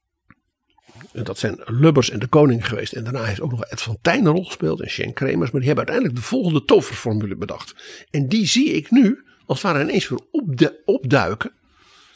dat 1.12 1.38
zijn 1.38 1.60
Lubbers 1.65 2.10
en 2.10 2.19
de 2.19 2.27
Koning 2.27 2.67
geweest, 2.67 2.93
en 2.93 3.03
daarna 3.03 3.23
heeft 3.23 3.41
ook 3.41 3.51
nog 3.51 3.63
Ed 3.63 3.81
van 3.81 3.97
Tijn 4.01 4.25
een 4.25 4.31
rol 4.31 4.45
gespeeld 4.45 4.81
en 4.81 4.89
Shane 4.89 5.13
Kremers, 5.13 5.51
maar 5.51 5.62
die 5.62 5.69
hebben 5.69 5.88
uiteindelijk 5.88 6.15
de 6.15 6.36
volgende 6.36 6.65
toverformule 6.65 7.36
bedacht. 7.36 7.75
En 8.12 8.27
die 8.27 8.45
zie 8.45 8.71
ik 8.71 8.91
nu 8.91 9.25
als 9.45 9.62
het 9.62 9.71
ware 9.71 9.83
ineens 9.83 10.07
weer 10.07 10.19
opdu- 10.31 10.77
opduiken 10.86 11.51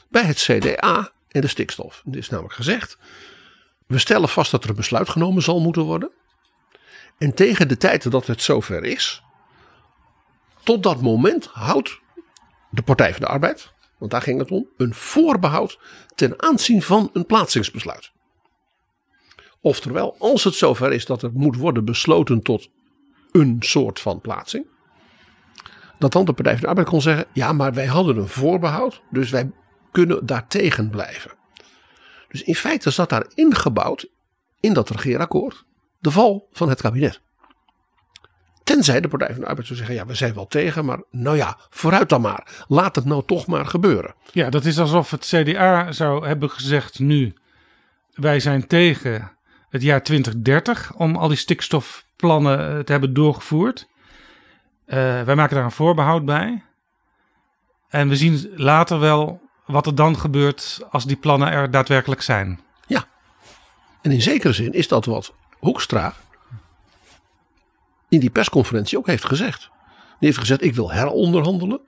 bij 0.09 0.23
het 0.23 0.37
CDA 0.37 1.11
en 1.27 1.41
de 1.41 1.47
stikstof. 1.47 2.03
Er 2.11 2.17
is 2.17 2.29
namelijk 2.29 2.55
gezegd, 2.55 2.97
we 3.87 3.97
stellen 3.97 4.29
vast 4.29 4.51
dat 4.51 4.63
er 4.63 4.69
een 4.69 4.75
besluit 4.75 5.09
genomen 5.09 5.43
zal 5.43 5.59
moeten 5.59 5.81
worden. 5.81 6.11
En 7.17 7.33
tegen 7.33 7.67
de 7.67 7.77
tijd 7.77 8.11
dat 8.11 8.27
het 8.27 8.41
zover 8.41 8.83
is, 8.83 9.23
tot 10.63 10.83
dat 10.83 11.01
moment 11.01 11.45
houdt 11.45 11.99
de 12.69 12.81
Partij 12.81 13.11
van 13.11 13.21
de 13.21 13.27
Arbeid, 13.27 13.73
want 13.97 14.11
daar 14.11 14.21
ging 14.21 14.39
het 14.39 14.51
om, 14.51 14.67
een 14.77 14.93
voorbehoud 14.93 15.79
ten 16.15 16.41
aanzien 16.41 16.81
van 16.81 17.09
een 17.13 17.25
plaatsingsbesluit. 17.25 18.11
Oftewel, 19.61 20.15
als 20.19 20.43
het 20.43 20.53
zover 20.53 20.93
is 20.93 21.05
dat 21.05 21.23
er 21.23 21.31
moet 21.33 21.55
worden 21.55 21.85
besloten 21.85 22.41
tot 22.41 22.69
een 23.31 23.57
soort 23.59 23.99
van 23.99 24.21
plaatsing, 24.21 24.65
dat 25.97 26.11
dan 26.11 26.25
de 26.25 26.33
Partij 26.33 26.53
van 26.53 26.61
de 26.61 26.67
Arbeid 26.67 26.87
kon 26.87 27.01
zeggen: 27.01 27.25
ja, 27.33 27.53
maar 27.53 27.73
wij 27.73 27.85
hadden 27.85 28.17
een 28.17 28.27
voorbehoud, 28.27 29.01
dus 29.09 29.29
wij 29.29 29.51
kunnen 29.91 30.25
daartegen 30.25 30.89
blijven. 30.89 31.31
Dus 32.27 32.43
in 32.43 32.55
feite 32.55 32.89
zat 32.89 33.09
daar 33.09 33.25
ingebouwd 33.33 34.09
in 34.59 34.73
dat 34.73 34.89
regeerakkoord 34.89 35.65
de 35.99 36.11
val 36.11 36.47
van 36.51 36.69
het 36.69 36.81
kabinet. 36.81 37.21
Tenzij 38.63 39.01
de 39.01 39.07
Partij 39.07 39.31
van 39.31 39.39
de 39.39 39.47
Arbeid 39.47 39.67
zou 39.67 39.77
zeggen: 39.77 39.95
ja, 39.95 40.05
we 40.05 40.15
zijn 40.15 40.33
wel 40.33 40.47
tegen, 40.47 40.85
maar 40.85 41.03
nou 41.09 41.37
ja, 41.37 41.57
vooruit 41.69 42.09
dan 42.09 42.21
maar. 42.21 42.65
Laat 42.67 42.95
het 42.95 43.05
nou 43.05 43.23
toch 43.25 43.47
maar 43.47 43.65
gebeuren. 43.65 44.15
Ja, 44.31 44.49
dat 44.49 44.65
is 44.65 44.79
alsof 44.79 45.11
het 45.11 45.25
CDA 45.25 45.91
zou 45.91 46.27
hebben 46.27 46.49
gezegd 46.49 46.99
nu... 46.99 47.33
wij 48.13 48.39
zijn 48.39 48.67
tegen 48.67 49.31
het 49.71 49.81
jaar 49.81 50.03
2030 50.03 50.93
om 50.95 51.15
al 51.15 51.27
die 51.27 51.37
stikstofplannen 51.37 52.77
eh, 52.77 52.79
te 52.79 52.91
hebben 52.91 53.13
doorgevoerd. 53.13 53.87
Eh, 54.85 54.97
wij 54.97 55.35
maken 55.35 55.55
daar 55.55 55.65
een 55.65 55.71
voorbehoud 55.71 56.25
bij. 56.25 56.63
En 57.89 58.07
we 58.09 58.15
zien 58.15 58.51
later 58.55 58.99
wel 58.99 59.41
wat 59.65 59.85
er 59.85 59.95
dan 59.95 60.17
gebeurt 60.17 60.79
als 60.89 61.05
die 61.05 61.15
plannen 61.15 61.51
er 61.51 61.71
daadwerkelijk 61.71 62.21
zijn. 62.21 62.59
Ja. 62.87 63.07
En 64.01 64.11
in 64.11 64.21
zekere 64.21 64.53
zin 64.53 64.73
is 64.73 64.87
dat 64.87 65.05
wat 65.05 65.33
Hoekstra 65.59 66.13
in 68.09 68.19
die 68.19 68.29
persconferentie 68.29 68.97
ook 68.97 69.07
heeft 69.07 69.25
gezegd. 69.25 69.69
Die 70.19 70.29
heeft 70.29 70.37
gezegd: 70.37 70.63
ik 70.63 70.75
wil 70.75 70.91
heronderhandelen. 70.91 71.81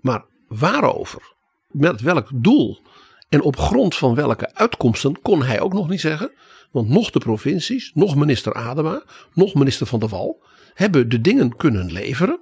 Maar 0.00 0.24
waarover? 0.48 1.34
Met 1.70 2.00
welk 2.00 2.28
doel? 2.34 2.82
En 3.28 3.42
op 3.42 3.56
grond 3.56 3.94
van 3.94 4.14
welke 4.14 4.54
uitkomsten 4.54 5.20
kon 5.22 5.42
hij 5.42 5.60
ook 5.60 5.72
nog 5.72 5.88
niet 5.88 6.00
zeggen. 6.00 6.32
Want 6.70 6.88
nog 6.88 7.10
de 7.10 7.18
provincies, 7.18 7.90
nog 7.94 8.16
minister 8.16 8.54
Adema, 8.54 9.02
nog 9.32 9.54
minister 9.54 9.86
Van 9.86 10.00
der 10.00 10.08
Wal 10.08 10.44
hebben 10.74 11.08
de 11.08 11.20
dingen 11.20 11.56
kunnen 11.56 11.92
leveren 11.92 12.40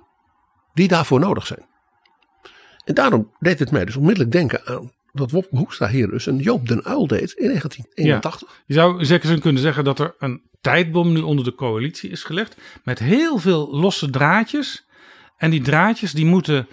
die 0.74 0.88
daarvoor 0.88 1.20
nodig 1.20 1.46
zijn. 1.46 1.66
En 2.84 2.94
daarom 2.94 3.32
deed 3.38 3.58
het 3.58 3.70
mij 3.70 3.84
dus 3.84 3.96
onmiddellijk 3.96 4.32
denken 4.32 4.66
aan 4.66 4.92
wat 5.12 5.30
Wopke 5.30 5.56
Hoekstra 5.56 5.88
hier 5.88 6.10
dus 6.10 6.26
en 6.26 6.38
Joop 6.38 6.68
den 6.68 6.84
Uil 6.84 7.06
deed 7.06 7.32
in 7.32 7.46
1981. 7.46 8.62
Je 8.66 8.74
zou 8.74 9.04
zeker 9.04 9.40
kunnen 9.40 9.62
zeggen 9.62 9.84
dat 9.84 9.98
er 9.98 10.14
een 10.18 10.42
tijdbom 10.60 11.12
nu 11.12 11.20
onder 11.20 11.44
de 11.44 11.54
coalitie 11.54 12.10
is 12.10 12.24
gelegd. 12.24 12.56
Met 12.84 12.98
heel 12.98 13.38
veel 13.38 13.68
losse 13.70 14.10
draadjes. 14.10 14.86
En 15.36 15.50
die 15.50 15.62
draadjes 15.62 16.12
die 16.12 16.26
moeten 16.26 16.68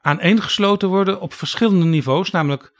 aaneengesloten 0.00 0.88
worden 0.88 1.20
op 1.20 1.32
verschillende 1.32 1.84
niveaus. 1.84 2.30
Namelijk 2.30 2.72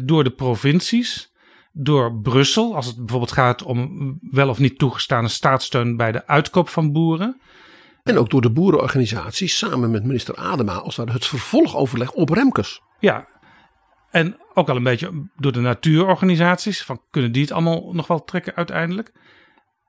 door 0.00 0.24
de 0.24 0.30
provincies, 0.30 1.32
door 1.72 2.20
Brussel. 2.20 2.74
Als 2.74 2.86
het 2.86 2.96
bijvoorbeeld 2.96 3.32
gaat 3.32 3.62
om 3.62 4.18
wel 4.30 4.48
of 4.48 4.58
niet 4.58 4.78
toegestane 4.78 5.28
staatssteun 5.28 5.96
bij 5.96 6.12
de 6.12 6.26
uitkoop 6.26 6.68
van 6.68 6.92
boeren. 6.92 7.40
En 8.02 8.18
ook 8.18 8.30
door 8.30 8.40
de 8.40 8.50
boerenorganisaties 8.50 9.58
samen 9.58 9.90
met 9.90 10.04
minister 10.04 10.36
Adema 10.36 10.72
als 10.72 10.96
daar 10.96 11.12
het 11.12 11.26
vervolgoverleg 11.26 12.12
op 12.12 12.28
Remkes. 12.28 12.80
Ja, 12.98 13.28
en 14.10 14.36
ook 14.54 14.68
al 14.68 14.76
een 14.76 14.82
beetje 14.82 15.28
door 15.36 15.52
de 15.52 15.60
natuurorganisaties. 15.60 16.82
Van 16.82 17.02
kunnen 17.10 17.32
die 17.32 17.42
het 17.42 17.52
allemaal 17.52 17.92
nog 17.92 18.06
wel 18.06 18.24
trekken 18.24 18.54
uiteindelijk? 18.54 19.12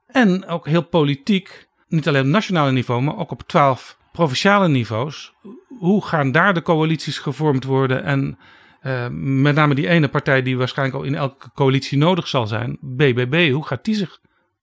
En 0.08 0.46
ook 0.46 0.68
heel 0.68 0.84
politiek, 0.84 1.68
niet 1.88 2.08
alleen 2.08 2.22
op 2.22 2.28
nationale 2.28 2.72
niveau, 2.72 3.02
maar 3.02 3.18
ook 3.18 3.32
op 3.32 3.44
twaalf 3.48 3.98
provinciale 4.12 4.68
niveaus. 4.68 5.34
Hoe 5.80 6.06
gaan 6.06 6.32
daar 6.32 6.54
de 6.54 6.62
coalities 6.62 7.18
gevormd 7.18 7.64
worden? 7.64 8.04
En 8.04 8.38
uh, 8.84 9.08
met 9.12 9.56
name 9.56 9.76
die 9.76 9.88
ene 9.88 10.08
partij 10.08 10.42
die 10.42 10.58
waarschijnlijk 10.58 10.98
al 10.98 11.04
in 11.04 11.16
elke 11.16 11.52
coalitie 11.54 11.98
nodig 11.98 12.28
zal 12.28 12.48
zijn, 12.48 12.78
BBB, 12.82 13.52
hoe 13.52 13.66
gaat 13.66 13.86
die 13.86 13.96
zich 13.96 14.20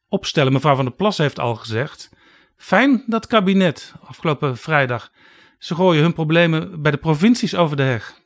opstellen? 0.09 0.53
Mevrouw 0.53 0.77
van 0.77 0.85
der 0.85 0.95
Plas 0.95 1.19
heeft 1.19 1.39
al 1.39 1.55
gezegd. 1.55 2.11
Fijn 2.57 3.05
dat 3.07 3.27
kabinet 3.27 3.93
afgelopen 4.01 4.57
vrijdag. 4.57 5.13
Ze 5.59 5.75
gooien 5.75 6.03
hun 6.03 6.13
problemen 6.13 6.83
bij 6.83 6.91
de 6.91 6.97
provincies 6.97 7.55
over 7.55 7.77
de 7.77 7.83
heg. 7.83 8.21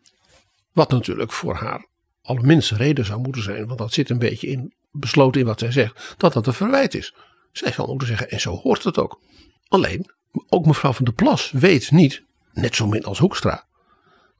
Wat 0.72 0.90
natuurlijk 0.90 1.32
voor 1.32 1.54
haar 1.54 1.86
allerminste 2.22 2.76
reden 2.76 3.04
zou 3.04 3.20
moeten 3.20 3.42
zijn, 3.42 3.66
want 3.66 3.78
dat 3.78 3.92
zit 3.92 4.10
een 4.10 4.18
beetje 4.18 4.46
in, 4.46 4.74
besloten 4.90 5.40
in 5.40 5.46
wat 5.46 5.58
zij 5.58 5.72
zegt, 5.72 6.14
dat 6.16 6.32
dat 6.32 6.46
een 6.46 6.52
verwijt 6.52 6.94
is. 6.94 7.14
Zij 7.52 7.72
zal 7.72 7.86
moeten 7.86 8.08
zeggen, 8.08 8.30
en 8.30 8.40
zo 8.40 8.56
hoort 8.56 8.84
het 8.84 8.98
ook. 8.98 9.20
Alleen, 9.68 10.10
ook 10.48 10.66
mevrouw 10.66 10.92
van 10.92 11.04
der 11.04 11.14
Plas 11.14 11.50
weet 11.50 11.90
niet, 11.90 12.24
net 12.52 12.74
zo 12.74 12.86
min 12.86 13.04
als 13.04 13.18
Hoekstra, 13.18 13.64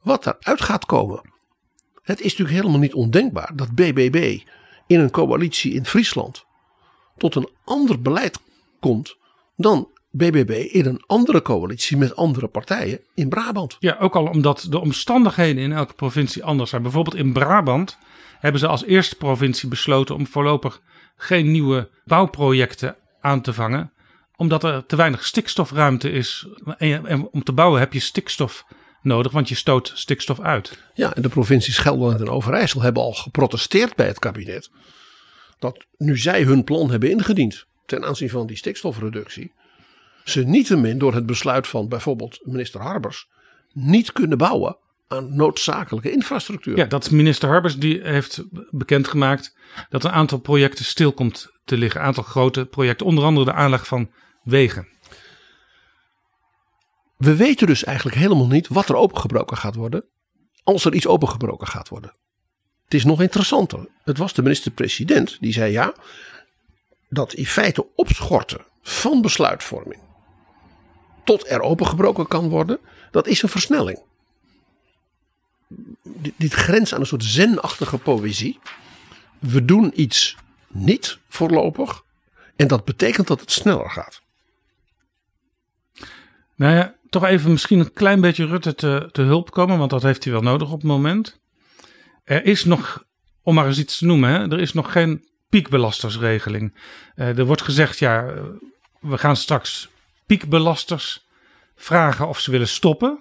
wat 0.01 0.25
eruit 0.25 0.61
gaat 0.61 0.85
komen. 0.85 1.30
Het 2.01 2.19
is 2.19 2.29
natuurlijk 2.29 2.57
helemaal 2.57 2.79
niet 2.79 2.93
ondenkbaar 2.93 3.51
dat 3.55 3.75
BBB 3.75 4.39
in 4.87 4.99
een 4.99 5.11
coalitie 5.11 5.73
in 5.73 5.85
Friesland 5.85 6.45
tot 7.17 7.35
een 7.35 7.49
ander 7.63 8.01
beleid 8.01 8.39
komt 8.79 9.17
dan 9.55 9.87
BBB 10.11 10.49
in 10.49 10.85
een 10.85 11.03
andere 11.05 11.41
coalitie 11.41 11.97
met 11.97 12.15
andere 12.15 12.47
partijen 12.47 12.99
in 13.13 13.29
Brabant. 13.29 13.77
Ja, 13.79 13.97
ook 13.99 14.15
al 14.15 14.25
omdat 14.25 14.67
de 14.69 14.79
omstandigheden 14.79 15.63
in 15.63 15.71
elke 15.71 15.93
provincie 15.93 16.43
anders 16.43 16.69
zijn. 16.69 16.81
Bijvoorbeeld 16.81 17.15
in 17.15 17.33
Brabant 17.33 17.97
hebben 18.39 18.59
ze 18.59 18.67
als 18.67 18.85
eerste 18.85 19.15
provincie 19.15 19.69
besloten 19.69 20.15
om 20.15 20.27
voorlopig 20.27 20.81
geen 21.15 21.51
nieuwe 21.51 21.89
bouwprojecten 22.05 22.95
aan 23.21 23.41
te 23.41 23.53
vangen. 23.53 23.91
Omdat 24.35 24.63
er 24.63 24.85
te 24.85 24.95
weinig 24.95 25.25
stikstofruimte 25.25 26.11
is. 26.11 26.47
En 26.77 27.27
om 27.31 27.43
te 27.43 27.53
bouwen 27.53 27.79
heb 27.79 27.93
je 27.93 27.99
stikstof 27.99 28.65
nodig, 29.01 29.31
want 29.31 29.49
je 29.49 29.55
stoot 29.55 29.91
stikstof 29.95 30.39
uit. 30.39 30.77
Ja, 30.93 31.15
en 31.15 31.21
de 31.21 31.29
provincies 31.29 31.77
Gelderland 31.77 32.19
en 32.19 32.29
Overijssel 32.29 32.81
hebben 32.81 33.03
al 33.03 33.13
geprotesteerd 33.13 33.95
bij 33.95 34.07
het 34.07 34.19
kabinet. 34.19 34.69
Dat 35.59 35.85
nu 35.97 36.17
zij 36.17 36.43
hun 36.43 36.63
plan 36.63 36.91
hebben 36.91 37.11
ingediend 37.11 37.65
ten 37.85 38.05
aanzien 38.05 38.29
van 38.29 38.47
die 38.47 38.57
stikstofreductie 38.57 39.51
ze 40.23 40.43
niettemin 40.43 40.97
door 40.97 41.13
het 41.13 41.25
besluit 41.25 41.67
van 41.67 41.87
bijvoorbeeld 41.87 42.39
minister 42.43 42.81
Harbers 42.81 43.27
niet 43.73 44.11
kunnen 44.11 44.37
bouwen 44.37 44.77
aan 45.07 45.35
noodzakelijke 45.35 46.11
infrastructuur. 46.11 46.77
Ja, 46.77 46.85
dat 46.85 47.03
is 47.03 47.09
minister 47.09 47.49
Harbers 47.49 47.77
die 47.77 47.99
heeft 48.03 48.43
bekendgemaakt 48.69 49.55
dat 49.89 50.03
een 50.03 50.11
aantal 50.11 50.39
projecten 50.39 50.85
stil 50.85 51.13
komt 51.13 51.51
te 51.65 51.77
liggen. 51.77 51.99
Een 52.01 52.07
aantal 52.07 52.23
grote 52.23 52.65
projecten, 52.65 53.05
onder 53.05 53.23
andere 53.23 53.45
de 53.45 53.53
aanleg 53.53 53.87
van 53.87 54.11
wegen. 54.43 54.87
We 57.21 57.35
weten 57.35 57.67
dus 57.67 57.83
eigenlijk 57.83 58.17
helemaal 58.17 58.47
niet 58.47 58.67
wat 58.67 58.89
er 58.89 58.95
opengebroken 58.95 59.57
gaat 59.57 59.75
worden 59.75 60.05
als 60.63 60.85
er 60.85 60.93
iets 60.93 61.07
opengebroken 61.07 61.67
gaat 61.67 61.89
worden. 61.89 62.11
Het 62.83 62.93
is 62.93 63.03
nog 63.03 63.21
interessanter. 63.21 63.87
Het 64.03 64.17
was 64.17 64.33
de 64.33 64.41
minister-president 64.41 65.37
die 65.39 65.53
zei 65.53 65.71
ja, 65.71 65.93
dat 67.09 67.33
in 67.33 67.45
feite 67.45 67.87
opschorten 67.95 68.65
van 68.81 69.21
besluitvorming 69.21 70.01
tot 71.23 71.49
er 71.49 71.61
opengebroken 71.61 72.27
kan 72.27 72.49
worden, 72.49 72.79
dat 73.11 73.27
is 73.27 73.41
een 73.41 73.49
versnelling. 73.49 73.99
Dit, 76.35 76.53
grenst 76.53 76.93
aan 76.93 76.99
een 76.99 77.05
soort 77.05 77.23
zenachtige 77.23 77.97
poëzie. 77.97 78.59
We 79.39 79.65
doen 79.65 80.01
iets 80.01 80.37
niet 80.67 81.19
voorlopig 81.27 82.03
en 82.55 82.67
dat 82.67 82.85
betekent 82.85 83.27
dat 83.27 83.39
het 83.39 83.51
sneller 83.51 83.89
gaat. 83.89 84.21
Nou 86.55 86.75
ja, 86.75 86.99
toch 87.11 87.25
even 87.25 87.51
misschien 87.51 87.79
een 87.79 87.93
klein 87.93 88.21
beetje 88.21 88.45
Rutte 88.45 88.75
te, 88.75 89.09
te 89.11 89.21
hulp 89.21 89.51
komen, 89.51 89.77
want 89.77 89.89
dat 89.89 90.03
heeft 90.03 90.23
hij 90.23 90.33
wel 90.33 90.41
nodig 90.41 90.71
op 90.71 90.77
het 90.81 90.87
moment. 90.87 91.39
Er 92.23 92.45
is 92.45 92.65
nog, 92.65 93.03
om 93.43 93.55
maar 93.55 93.65
eens 93.67 93.79
iets 93.79 93.97
te 93.97 94.05
noemen, 94.05 94.29
hè, 94.29 94.51
er 94.51 94.59
is 94.59 94.73
nog 94.73 94.91
geen 94.91 95.25
piekbelastersregeling. 95.49 96.73
Uh, 97.15 97.37
er 97.37 97.45
wordt 97.45 97.61
gezegd, 97.61 97.99
ja, 97.99 98.33
we 98.99 99.17
gaan 99.17 99.35
straks 99.35 99.89
piekbelasters 100.25 101.25
vragen 101.75 102.27
of 102.27 102.39
ze 102.39 102.51
willen 102.51 102.67
stoppen. 102.67 103.19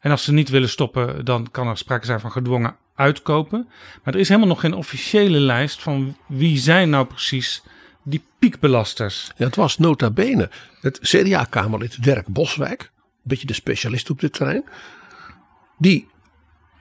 En 0.00 0.10
als 0.10 0.24
ze 0.24 0.32
niet 0.32 0.48
willen 0.48 0.68
stoppen, 0.68 1.24
dan 1.24 1.50
kan 1.50 1.68
er 1.68 1.76
sprake 1.76 2.06
zijn 2.06 2.20
van 2.20 2.32
gedwongen 2.32 2.76
uitkopen. 2.94 3.68
Maar 4.02 4.14
er 4.14 4.20
is 4.20 4.28
helemaal 4.28 4.48
nog 4.48 4.60
geen 4.60 4.74
officiële 4.74 5.38
lijst 5.38 5.82
van 5.82 6.16
wie 6.26 6.58
zijn 6.58 6.90
nou 6.90 7.06
precies 7.06 7.62
die 8.02 8.24
piekbelasters. 8.38 9.30
Het 9.36 9.56
was 9.56 9.78
nota 9.78 10.10
bene 10.10 10.50
het 10.80 10.98
CDA-kamerlid 10.98 12.02
Dirk 12.02 12.26
Boswijk, 12.26 12.91
beetje 13.22 13.46
de 13.46 13.52
specialist 13.52 14.10
op 14.10 14.20
dit 14.20 14.32
terrein, 14.32 14.64
die 15.78 16.08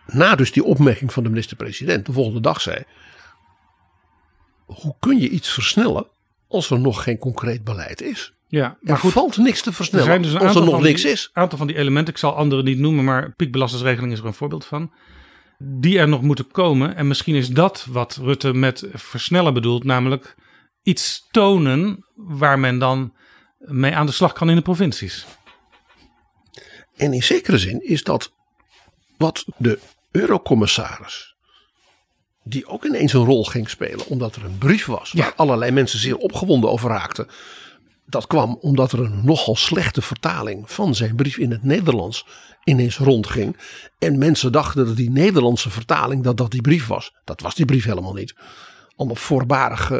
na 0.06 0.36
dus 0.36 0.52
die 0.52 0.64
opmerking 0.64 1.14
van 1.14 1.24
de 1.24 1.30
minister-president 1.30 2.06
de 2.06 2.12
volgende 2.12 2.40
dag 2.40 2.62
zei: 2.62 2.84
hoe 4.66 4.96
kun 5.00 5.20
je 5.20 5.30
iets 5.30 5.54
versnellen 5.54 6.08
als 6.48 6.70
er 6.70 6.80
nog 6.80 7.04
geen 7.04 7.18
concreet 7.18 7.64
beleid 7.64 8.02
is? 8.02 8.34
Ja, 8.48 8.78
maar 8.82 8.94
er 8.94 9.00
goed, 9.00 9.12
valt 9.12 9.38
niks 9.38 9.62
te 9.62 9.72
versnellen 9.72 10.10
er 10.10 10.22
dus 10.22 10.36
als 10.36 10.56
er 10.56 10.64
nog 10.64 10.82
niks 10.82 11.02
die, 11.02 11.12
is. 11.12 11.30
Een 11.34 11.42
aantal 11.42 11.58
van 11.58 11.68
die 11.68 11.76
elementen, 11.76 12.14
ik 12.14 12.20
zal 12.20 12.36
andere 12.36 12.64
niet 12.64 12.80
noemen, 12.80 13.04
maar 13.04 13.32
piekbelastingsregeling 13.36 14.12
is 14.12 14.20
er 14.20 14.26
een 14.26 14.34
voorbeeld 14.34 14.66
van. 14.66 14.92
Die 15.58 16.00
er 16.00 16.08
nog 16.08 16.22
moeten 16.22 16.52
komen. 16.52 16.96
En 16.96 17.08
misschien 17.08 17.36
is 17.36 17.50
dat 17.50 17.86
wat 17.90 18.16
Rutte 18.22 18.54
met 18.54 18.86
versnellen 18.94 19.54
bedoelt, 19.54 19.84
namelijk 19.84 20.36
iets 20.84 21.28
tonen 21.32 22.06
waar 22.16 22.60
men 22.60 22.80
dan 22.80 23.14
mee 23.58 23.96
aan 23.96 24.06
de 24.06 24.12
slag 24.12 24.34
kan 24.34 24.50
in 24.50 24.56
de 24.56 24.62
provincies. 24.62 25.26
En 27.02 27.14
in 27.14 27.24
zekere 27.24 27.58
zin 27.58 27.84
is 27.84 28.04
dat 28.04 28.32
wat 29.18 29.46
de 29.58 29.80
eurocommissaris, 30.12 31.36
die 32.44 32.68
ook 32.68 32.86
ineens 32.86 33.14
een 33.14 33.26
rol 33.26 33.46
ging 33.46 33.70
spelen, 33.70 34.08
omdat 34.08 34.36
er 34.36 34.46
een 34.46 34.58
brief 34.58 34.86
was 34.86 35.12
waar 35.12 35.34
allerlei 35.36 35.72
mensen 35.72 36.00
zeer 36.00 36.18
opgewonden 36.18 36.70
over 36.70 36.90
raakten 36.90 37.28
dat 38.06 38.28
kwam 38.28 38.58
omdat 38.62 38.92
er 38.92 39.00
een 39.00 39.22
nogal 39.24 39.56
slechte 39.56 40.02
vertaling 40.02 40.72
van 40.72 40.96
zijn 40.96 41.16
brief 41.16 41.38
in 41.38 41.52
het 41.52 41.64
Nederlands 41.64 42.26
ineens 42.64 42.98
rondging. 42.98 43.58
En 44.00 44.18
mensen 44.18 44.52
dachten 44.52 44.86
dat 44.86 44.96
die 44.96 45.10
Nederlandse 45.10 45.70
vertaling 45.70 46.24
dat 46.24 46.38
dat 46.38 46.52
die 46.52 46.62
brief 46.62 46.88
was. 46.88 47.14
Dat 47.24 47.42
was 47.42 47.56
die 47.56 47.66
brief 47.66 47.86
helemaal 47.86 48.14
niet. 48.14 48.36
Allemaal 48.96 49.16
voorbarig 49.16 49.92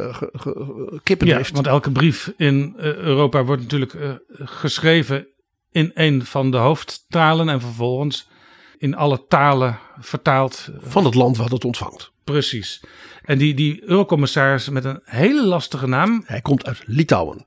kippendrift. 1.04 1.48
Ja, 1.48 1.54
want 1.54 1.68
elke 1.68 1.92
brief 1.92 2.34
in 2.38 2.74
uh, 2.78 2.84
Europa 2.84 3.44
wordt 3.44 3.62
natuurlijk 3.62 3.94
uh, 3.94 4.12
geschreven 4.38 5.28
in 5.72 5.92
een 5.94 6.26
van 6.26 6.52
de 6.52 6.58
hoofdtalen 6.58 7.50
en 7.50 7.62
vervolgens 7.62 8.30
in 8.78 8.96
alle 8.96 9.26
talen 9.28 9.80
vertaald. 10.00 10.70
Van 10.78 11.06
het 11.06 11.16
land 11.16 11.38
wat 11.38 11.52
het 11.52 11.66
ontvangt. 11.66 12.12
Precies. 12.24 12.84
En 13.24 13.38
die, 13.38 13.54
die 13.54 13.84
eurocommissaris 13.84 14.70
met 14.70 14.86
een 14.86 15.02
hele 15.04 15.46
lastige 15.46 15.88
naam. 15.88 16.24
Hij 16.26 16.42
komt 16.42 16.66
uit 16.66 16.84
Litouwen. 16.86 17.46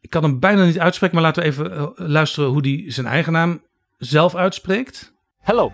Ik 0.00 0.10
kan 0.10 0.22
hem 0.22 0.38
bijna 0.38 0.64
niet 0.64 0.78
uitspreken, 0.78 1.14
maar 1.14 1.24
laten 1.24 1.42
we 1.42 1.48
even 1.48 1.72
uh, 1.72 1.86
luisteren 1.94 2.50
hoe 2.50 2.60
hij 2.60 2.84
zijn 2.86 3.06
eigen 3.06 3.32
naam 3.32 3.62
zelf 3.98 4.34
uitspreekt. 4.34 5.12
Hello, 5.40 5.72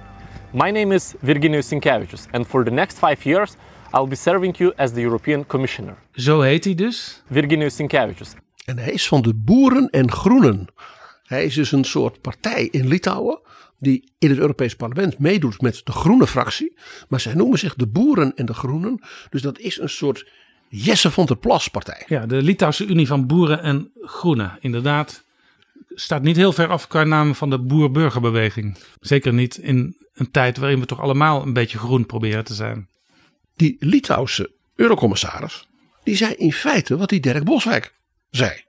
my 0.52 0.70
name 0.70 0.94
is 0.94 1.14
Virginijus 1.22 1.68
Sinkevicius 1.68 2.26
and 2.30 2.46
for 2.46 2.64
the 2.64 2.70
next 2.70 2.98
five 2.98 3.28
years 3.28 3.52
I'll 3.92 4.08
be 4.08 4.14
serving 4.14 4.56
you 4.56 4.72
as 4.76 4.92
the 4.92 5.00
European 5.00 5.46
Commissioner. 5.46 5.96
Zo 6.12 6.40
heet 6.40 6.64
hij 6.64 6.74
dus. 6.74 7.22
Virginijus 7.30 7.74
Sinkevicius. 7.74 8.34
En 8.64 8.78
hij 8.78 8.92
is 8.92 9.08
van 9.08 9.22
de 9.22 9.34
Boeren 9.34 9.88
en 9.90 10.12
Groenen. 10.12 10.68
Hij 11.26 11.44
is 11.44 11.54
dus 11.54 11.72
een 11.72 11.84
soort 11.84 12.20
partij 12.20 12.68
in 12.70 12.88
Litouwen 12.88 13.40
die 13.78 14.12
in 14.18 14.30
het 14.30 14.38
Europees 14.38 14.76
Parlement 14.76 15.18
meedoet 15.18 15.60
met 15.60 15.80
de 15.84 15.92
groene 15.92 16.26
fractie. 16.26 16.76
Maar 17.08 17.20
zij 17.20 17.34
noemen 17.34 17.58
zich 17.58 17.74
de 17.74 17.86
Boeren 17.86 18.36
en 18.36 18.46
de 18.46 18.54
Groenen. 18.54 19.00
Dus 19.30 19.42
dat 19.42 19.58
is 19.58 19.78
een 19.78 19.88
soort 19.88 20.30
Jesse 20.68 21.10
van 21.10 21.26
der 21.26 21.36
Plas 21.36 21.68
partij. 21.68 22.04
Ja, 22.06 22.26
de 22.26 22.42
Litouwse 22.42 22.86
Unie 22.86 23.06
van 23.06 23.26
Boeren 23.26 23.62
en 23.62 23.90
Groenen. 24.00 24.58
Inderdaad, 24.60 25.24
staat 25.94 26.22
niet 26.22 26.36
heel 26.36 26.52
ver 26.52 26.68
af 26.68 26.86
qua 26.86 27.04
naam 27.04 27.34
van 27.34 27.50
de 27.50 27.58
boer-burgerbeweging. 27.58 28.78
Zeker 29.00 29.32
niet 29.32 29.56
in 29.56 29.96
een 30.14 30.30
tijd 30.30 30.56
waarin 30.56 30.80
we 30.80 30.86
toch 30.86 31.00
allemaal 31.00 31.42
een 31.42 31.52
beetje 31.52 31.78
groen 31.78 32.06
proberen 32.06 32.44
te 32.44 32.54
zijn. 32.54 32.88
Die 33.56 33.76
Litouwse 33.78 34.50
eurocommissaris, 34.74 35.68
die 36.04 36.16
zei 36.16 36.32
in 36.32 36.52
feite 36.52 36.96
wat 36.96 37.08
die 37.08 37.20
Dirk 37.20 37.44
Boswijk 37.44 37.94
zei. 38.30 38.64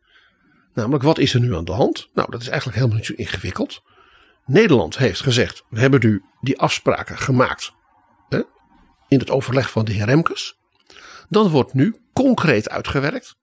Namelijk, 0.77 1.03
wat 1.03 1.17
is 1.17 1.33
er 1.33 1.39
nu 1.39 1.55
aan 1.55 1.65
de 1.65 1.71
hand? 1.71 2.09
Nou, 2.13 2.31
dat 2.31 2.41
is 2.41 2.47
eigenlijk 2.47 2.77
helemaal 2.77 2.97
niet 2.97 3.07
zo 3.07 3.13
ingewikkeld. 3.15 3.83
Nederland 4.45 4.97
heeft 4.97 5.21
gezegd, 5.21 5.63
we 5.69 5.79
hebben 5.79 5.99
nu 5.99 6.23
die 6.41 6.59
afspraken 6.59 7.17
gemaakt 7.17 7.73
hè, 8.29 8.41
in 9.07 9.19
het 9.19 9.29
overleg 9.29 9.69
van 9.69 9.85
de 9.85 9.91
heer 9.91 10.05
Remkes. 10.05 10.57
Dat 11.29 11.49
wordt 11.49 11.73
nu 11.73 11.95
concreet 12.13 12.69
uitgewerkt. 12.69 13.35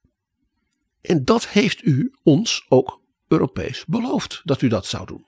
En 1.01 1.25
dat 1.25 1.49
heeft 1.49 1.83
u 1.83 2.15
ons 2.23 2.67
ook 2.69 3.01
Europees 3.29 3.85
beloofd 3.87 4.41
dat 4.45 4.63
u 4.63 4.69
dat 4.69 4.87
zou 4.87 5.07
doen. 5.07 5.27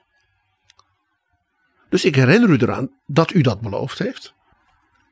Dus 1.89 2.05
ik 2.05 2.15
herinner 2.15 2.51
u 2.51 2.57
eraan 2.57 2.91
dat 3.07 3.33
u 3.33 3.41
dat 3.41 3.61
beloofd 3.61 3.99
heeft. 3.99 4.35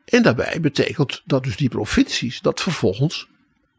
En 0.05 0.23
daarbij 0.23 0.61
betekent 0.61 1.23
dat 1.25 1.45
dus 1.45 1.57
die 1.57 1.69
provincies 1.69 2.41
dat 2.41 2.61
vervolgens 2.61 3.33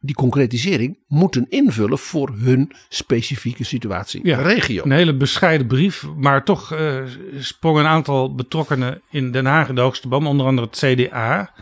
die 0.05 0.15
concretisering 0.15 0.97
moeten 1.07 1.45
invullen 1.49 1.97
voor 1.97 2.33
hun 2.37 2.71
specifieke 2.89 3.63
situatie 3.63 4.19
Ja, 4.23 4.41
regio. 4.41 4.83
Een 4.83 4.91
hele 4.91 5.15
bescheiden 5.15 5.67
brief, 5.67 6.07
maar 6.17 6.43
toch 6.43 6.73
eh 6.73 7.03
sprongen 7.39 7.83
een 7.83 7.89
aantal 7.89 8.35
betrokkenen 8.35 9.01
in 9.09 9.31
Den 9.31 9.45
Haag 9.45 9.69
in 9.69 9.75
de 9.75 9.81
hoogste 9.81 10.07
boom, 10.07 10.27
onder 10.27 10.45
andere 10.45 10.67
het 10.67 10.77
CDA. 10.77 11.53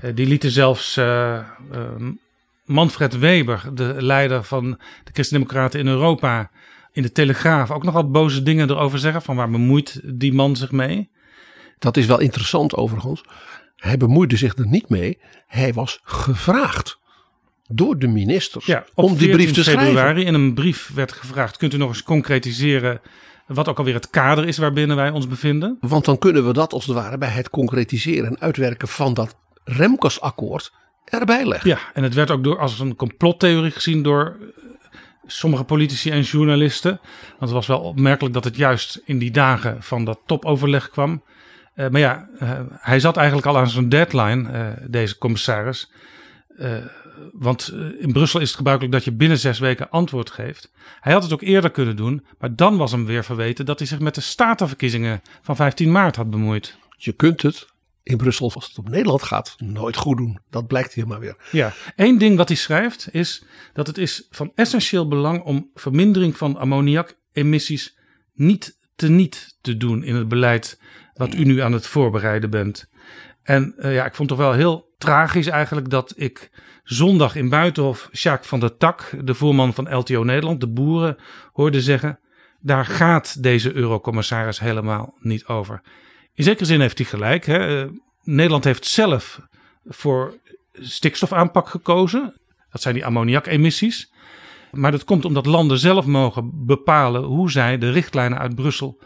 Eh, 0.00 0.10
die 0.14 0.26
lieten 0.26 0.50
zelfs 0.50 0.96
eh, 0.96 1.36
eh, 1.36 1.44
Manfred 2.64 3.18
Weber, 3.18 3.70
de 3.74 3.94
leider 3.98 4.44
van 4.44 4.70
de 5.04 5.10
Christen-Democraten 5.12 5.80
in 5.80 5.86
Europa, 5.86 6.50
in 6.92 7.02
de 7.02 7.12
Telegraaf 7.12 7.70
ook 7.70 7.82
nog 7.82 7.94
wat 7.94 8.12
boze 8.12 8.42
dingen 8.42 8.70
erover 8.70 8.98
zeggen. 8.98 9.22
Van 9.22 9.36
waar 9.36 9.50
bemoeit 9.50 10.00
die 10.04 10.32
man 10.32 10.56
zich 10.56 10.70
mee? 10.70 11.10
Dat 11.78 11.96
is 11.96 12.06
wel 12.06 12.20
interessant 12.20 12.74
overigens. 12.74 13.24
Hij 13.76 13.96
bemoeide 13.96 14.36
zich 14.36 14.56
er 14.56 14.66
niet 14.66 14.88
mee. 14.88 15.18
Hij 15.46 15.72
was 15.72 16.00
gevraagd 16.02 16.99
door 17.72 17.98
de 17.98 18.08
ministers 18.08 18.66
Ja, 18.66 18.84
op 18.94 19.04
om 19.04 19.16
die 19.16 19.30
brief 19.30 19.44
14 19.44 19.54
te 19.54 19.62
schrijven. 19.62 19.84
februari 19.84 20.24
in 20.24 20.34
een 20.34 20.54
brief 20.54 20.90
werd 20.94 21.12
gevraagd: 21.12 21.56
kunt 21.56 21.74
u 21.74 21.76
nog 21.76 21.88
eens 21.88 22.02
concretiseren 22.02 23.00
wat 23.54 23.68
ook 23.68 23.78
alweer 23.78 23.94
het 23.94 24.10
kader 24.10 24.46
is 24.46 24.58
waarbinnen 24.58 24.96
wij 24.96 25.10
ons 25.10 25.28
bevinden? 25.28 25.76
Want 25.80 26.04
dan 26.04 26.18
kunnen 26.18 26.46
we 26.46 26.52
dat 26.52 26.72
als 26.72 26.86
het 26.86 26.94
ware 26.94 27.18
bij 27.18 27.28
het 27.28 27.50
concretiseren 27.50 28.28
en 28.28 28.40
uitwerken 28.40 28.88
van 28.88 29.14
dat 29.14 29.36
Remkes-akkoord 29.64 30.72
erbij 31.04 31.44
leggen. 31.44 31.70
Ja, 31.70 31.78
en 31.92 32.02
het 32.02 32.14
werd 32.14 32.30
ook 32.30 32.44
door, 32.44 32.58
als 32.58 32.78
een 32.78 32.96
complottheorie 32.96 33.70
gezien 33.70 34.02
door 34.02 34.36
eh, 34.40 34.46
sommige 35.26 35.64
politici 35.64 36.10
en 36.10 36.20
journalisten. 36.20 37.00
Want 37.28 37.40
het 37.40 37.50
was 37.50 37.66
wel 37.66 37.80
opmerkelijk 37.80 38.34
dat 38.34 38.44
het 38.44 38.56
juist 38.56 39.00
in 39.04 39.18
die 39.18 39.30
dagen 39.30 39.82
van 39.82 40.04
dat 40.04 40.20
topoverleg 40.26 40.90
kwam. 40.90 41.22
Eh, 41.74 41.88
maar 41.88 42.00
ja, 42.00 42.28
eh, 42.38 42.50
hij 42.70 43.00
zat 43.00 43.16
eigenlijk 43.16 43.46
al 43.46 43.58
aan 43.58 43.70
zijn 43.70 43.88
deadline, 43.88 44.74
deze 44.88 45.18
commissaris. 45.18 45.92
Want 47.32 47.68
eh, 47.68 48.02
in 48.02 48.12
Brussel 48.12 48.40
is 48.40 48.46
het 48.46 48.56
gebruikelijk 48.56 48.94
dat 48.94 49.04
je 49.04 49.12
binnen 49.12 49.38
zes 49.38 49.58
weken 49.58 49.90
antwoord 49.90 50.30
geeft. 50.30 50.72
Hij 51.00 51.12
had 51.12 51.22
het 51.22 51.32
ook 51.32 51.42
eerder 51.42 51.70
kunnen 51.70 51.96
doen, 51.96 52.26
maar 52.38 52.56
dan 52.56 52.76
was 52.76 52.92
hem 52.92 53.06
weer 53.06 53.24
verweten 53.24 53.66
dat 53.66 53.78
hij 53.78 53.88
zich 53.88 53.98
met 53.98 54.14
de 54.14 54.20
statenverkiezingen 54.20 55.22
van 55.42 55.56
15 55.56 55.92
maart 55.92 56.16
had 56.16 56.30
bemoeid. 56.30 56.78
Je 56.96 57.12
kunt 57.12 57.42
het 57.42 57.66
in 58.02 58.16
Brussel, 58.16 58.50
als 58.54 58.66
het 58.66 58.78
om 58.78 58.90
Nederland 58.90 59.22
gaat, 59.22 59.54
nooit 59.58 59.96
goed 59.96 60.16
doen. 60.16 60.38
Dat 60.50 60.66
blijkt 60.66 60.92
hier 60.92 61.06
maar 61.06 61.20
weer. 61.20 61.36
Ja, 61.50 61.72
één 61.96 62.18
ding 62.18 62.36
wat 62.36 62.48
hij 62.48 62.56
schrijft 62.56 63.08
is 63.12 63.44
dat 63.72 63.86
het 63.86 63.98
is 63.98 64.26
van 64.30 64.52
essentieel 64.54 65.08
belang 65.08 65.42
om 65.42 65.70
vermindering 65.74 66.36
van 66.36 66.56
ammoniakemissies 66.56 67.98
niet 68.34 68.78
teniet 68.96 69.56
te 69.60 69.76
doen 69.76 70.04
in 70.04 70.14
het 70.14 70.28
beleid 70.28 70.80
wat 71.14 71.34
u 71.34 71.44
nu 71.44 71.60
aan 71.60 71.72
het 71.72 71.86
voorbereiden 71.86 72.50
bent. 72.50 72.88
En 73.42 73.74
eh, 73.76 73.94
ja, 73.94 74.04
ik 74.04 74.14
vond 74.14 74.30
het 74.30 74.38
toch 74.38 74.48
wel 74.48 74.56
heel 74.56 74.94
tragisch 74.98 75.46
eigenlijk 75.46 75.90
dat 75.90 76.12
ik 76.16 76.50
zondag 76.84 77.36
in 77.36 77.48
Buitenhof 77.48 78.08
Sjaak 78.12 78.44
van 78.44 78.60
der 78.60 78.76
Tak, 78.76 79.14
de 79.24 79.34
voorman 79.34 79.74
van 79.74 79.94
LTO 79.96 80.22
Nederland, 80.22 80.60
de 80.60 80.68
boeren, 80.68 81.16
hoorde 81.52 81.80
zeggen: 81.80 82.18
daar 82.60 82.84
gaat 82.84 83.42
deze 83.42 83.74
eurocommissaris 83.74 84.60
helemaal 84.60 85.14
niet 85.20 85.46
over. 85.46 85.80
In 86.34 86.44
zekere 86.44 86.64
zin 86.64 86.80
heeft 86.80 86.98
hij 86.98 87.06
gelijk. 87.06 87.46
Hè? 87.46 87.82
Eh, 87.82 87.90
Nederland 88.22 88.64
heeft 88.64 88.86
zelf 88.86 89.40
voor 89.84 90.34
stikstofaanpak 90.72 91.68
gekozen. 91.68 92.40
Dat 92.70 92.82
zijn 92.82 92.94
die 92.94 93.06
ammoniakemissies. 93.06 94.12
Maar 94.70 94.90
dat 94.90 95.04
komt 95.04 95.24
omdat 95.24 95.46
landen 95.46 95.78
zelf 95.78 96.06
mogen 96.06 96.66
bepalen 96.66 97.22
hoe 97.22 97.50
zij 97.50 97.78
de 97.78 97.90
richtlijnen 97.90 98.38
uit 98.38 98.54
Brussel 98.54 99.00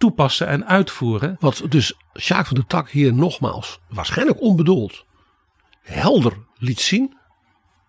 toepassen 0.00 0.46
en 0.46 0.66
uitvoeren. 0.66 1.36
Wat 1.40 1.62
dus 1.68 1.94
Sjaak 2.18 2.46
van 2.46 2.56
der 2.56 2.66
Tak 2.66 2.90
hier 2.90 3.14
nogmaals, 3.14 3.80
waarschijnlijk 3.88 4.40
onbedoeld, 4.40 5.04
helder 5.82 6.32
liet 6.58 6.80
zien, 6.80 7.16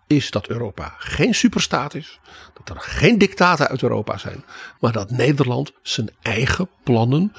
is 0.07 0.32
dat 0.32 0.47
Europa 0.47 0.95
geen 0.97 1.36
superstaat 1.36 1.93
is. 1.93 2.20
Dat 2.53 2.70
er 2.70 2.82
geen 2.82 3.18
dictaten 3.18 3.68
uit 3.68 3.84
Europa 3.84 4.18
zijn. 4.18 4.43
Maar 4.80 4.91
dat 4.91 5.12
Nederland 5.12 5.72
zijn 5.82 6.09
eigen 6.22 6.70
plannen 6.84 7.34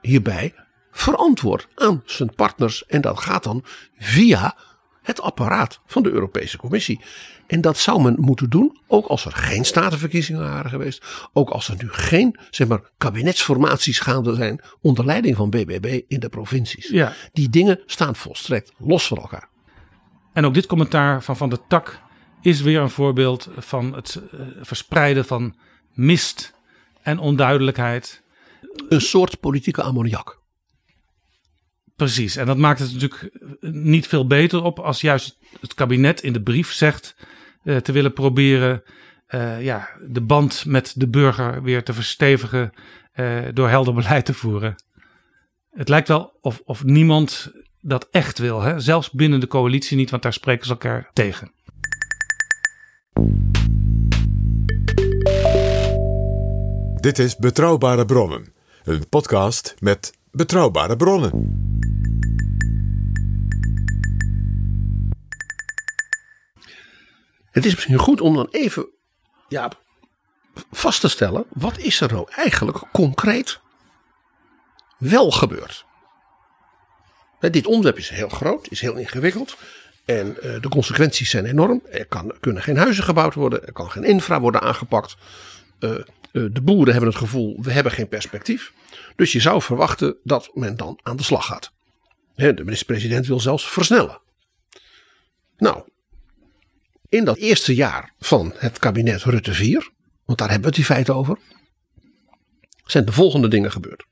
hierbij 0.00 0.54
verantwoordt 0.90 1.66
aan 1.74 2.02
zijn 2.04 2.34
partners. 2.34 2.86
En 2.86 3.00
dat 3.00 3.20
gaat 3.20 3.44
dan 3.44 3.64
via 3.98 4.56
het 5.06 5.20
apparaat 5.20 5.80
van 5.86 6.02
de 6.02 6.10
Europese 6.10 6.56
Commissie. 6.56 7.00
En 7.46 7.60
dat 7.60 7.78
zou 7.78 8.02
men 8.02 8.16
moeten 8.18 8.50
doen, 8.50 8.78
ook 8.86 9.06
als 9.06 9.24
er 9.24 9.32
geen 9.32 9.64
statenverkiezingen 9.64 10.40
waren 10.40 10.70
geweest. 10.70 11.04
Ook 11.32 11.50
als 11.50 11.68
er 11.68 11.76
nu 11.78 11.88
geen 11.90 12.38
zeg 12.50 12.68
maar, 12.68 12.80
kabinetsformaties 12.98 13.98
gaande 13.98 14.34
zijn 14.34 14.60
onder 14.80 15.04
leiding 15.04 15.36
van 15.36 15.50
BBB 15.50 16.00
in 16.08 16.20
de 16.20 16.28
provincies. 16.28 16.88
Ja. 16.88 17.12
Die 17.32 17.48
dingen 17.48 17.80
staan 17.86 18.16
volstrekt 18.16 18.72
los 18.78 19.06
van 19.06 19.16
elkaar. 19.16 19.48
En 20.32 20.44
ook 20.44 20.54
dit 20.54 20.66
commentaar 20.66 21.22
van 21.22 21.36
Van 21.36 21.48
der 21.48 21.66
Tak 21.68 22.00
is 22.40 22.60
weer 22.60 22.80
een 22.80 22.90
voorbeeld 22.90 23.48
van 23.56 23.94
het 23.94 24.20
eh, 24.32 24.40
verspreiden 24.60 25.24
van 25.24 25.56
mist 25.92 26.54
en 27.02 27.18
onduidelijkheid. 27.18 28.22
Een 28.88 29.00
soort 29.00 29.40
politieke 29.40 29.82
ammoniak. 29.82 30.40
Precies, 31.96 32.36
en 32.36 32.46
dat 32.46 32.56
maakt 32.56 32.78
het 32.78 32.92
natuurlijk 32.92 33.30
niet 33.60 34.06
veel 34.06 34.26
beter 34.26 34.62
op 34.62 34.78
als 34.78 35.00
juist 35.00 35.38
het 35.60 35.74
kabinet 35.74 36.22
in 36.22 36.32
de 36.32 36.42
brief 36.42 36.72
zegt 36.72 37.16
eh, 37.62 37.76
te 37.76 37.92
willen 37.92 38.12
proberen 38.12 38.82
eh, 39.26 39.62
ja, 39.62 39.88
de 40.08 40.20
band 40.20 40.64
met 40.64 40.92
de 40.96 41.08
burger 41.08 41.62
weer 41.62 41.84
te 41.84 41.92
verstevigen 41.92 42.72
eh, 43.12 43.38
door 43.54 43.68
helder 43.68 43.94
beleid 44.02 44.24
te 44.24 44.34
voeren. 44.34 44.74
Het 45.70 45.88
lijkt 45.88 46.08
wel 46.08 46.38
of, 46.40 46.62
of 46.64 46.84
niemand 46.84 47.52
dat 47.80 48.08
echt 48.10 48.38
wil, 48.38 48.60
hè? 48.60 48.80
zelfs 48.80 49.10
binnen 49.10 49.40
de 49.40 49.46
coalitie 49.46 49.96
niet, 49.96 50.10
want 50.10 50.22
daar 50.22 50.32
spreken 50.32 50.66
ze 50.66 50.70
elkaar 50.70 51.10
tegen. 51.12 51.52
Dit 57.00 57.18
is 57.18 57.36
Betrouwbare 57.36 58.04
Bronnen, 58.04 58.52
een 58.84 59.08
podcast 59.08 59.74
met 59.78 60.12
betrouwbare 60.30 60.96
bronnen. 60.96 61.64
Het 67.56 67.64
is 67.64 67.74
misschien 67.74 67.98
goed 67.98 68.20
om 68.20 68.34
dan 68.34 68.48
even 68.50 68.88
ja, 69.48 69.70
vast 70.70 71.00
te 71.00 71.08
stellen. 71.08 71.44
Wat 71.48 71.78
is 71.78 72.00
er 72.00 72.12
nou 72.12 72.28
eigenlijk 72.30 72.78
concreet 72.92 73.60
wel 74.98 75.30
gebeurd? 75.30 75.84
Dit 77.40 77.66
onderwerp 77.66 77.98
is 77.98 78.08
heel 78.08 78.28
groot, 78.28 78.70
is 78.70 78.80
heel 78.80 78.96
ingewikkeld. 78.96 79.56
En 80.04 80.42
eh, 80.42 80.60
de 80.60 80.68
consequenties 80.68 81.30
zijn 81.30 81.44
enorm. 81.44 81.82
Er 81.90 82.06
kan, 82.06 82.34
kunnen 82.40 82.62
geen 82.62 82.76
huizen 82.76 83.04
gebouwd 83.04 83.34
worden. 83.34 83.66
Er 83.66 83.72
kan 83.72 83.90
geen 83.90 84.04
infra 84.04 84.40
worden 84.40 84.60
aangepakt. 84.60 85.16
Eh, 85.78 85.90
eh, 85.90 86.02
de 86.32 86.62
boeren 86.62 86.92
hebben 86.92 87.10
het 87.10 87.18
gevoel, 87.18 87.58
we 87.62 87.72
hebben 87.72 87.92
geen 87.92 88.08
perspectief. 88.08 88.72
Dus 89.14 89.32
je 89.32 89.40
zou 89.40 89.62
verwachten 89.62 90.16
dat 90.24 90.50
men 90.54 90.76
dan 90.76 90.98
aan 91.02 91.16
de 91.16 91.22
slag 91.22 91.46
gaat. 91.46 91.72
De 92.34 92.64
minister-president 92.64 93.26
wil 93.26 93.40
zelfs 93.40 93.68
versnellen. 93.68 94.20
Nou, 95.56 95.84
in 97.08 97.24
dat 97.24 97.36
eerste 97.36 97.74
jaar 97.74 98.12
van 98.18 98.52
het 98.56 98.78
kabinet 98.78 99.22
Rutte 99.22 99.54
4, 99.54 99.90
want 100.24 100.38
daar 100.38 100.50
hebben 100.50 100.70
we 100.70 100.76
het 100.76 100.88
in 100.88 100.94
feite 100.94 101.12
over, 101.12 101.38
zijn 102.84 103.04
de 103.04 103.12
volgende 103.12 103.48
dingen 103.48 103.72
gebeurd. 103.72 104.04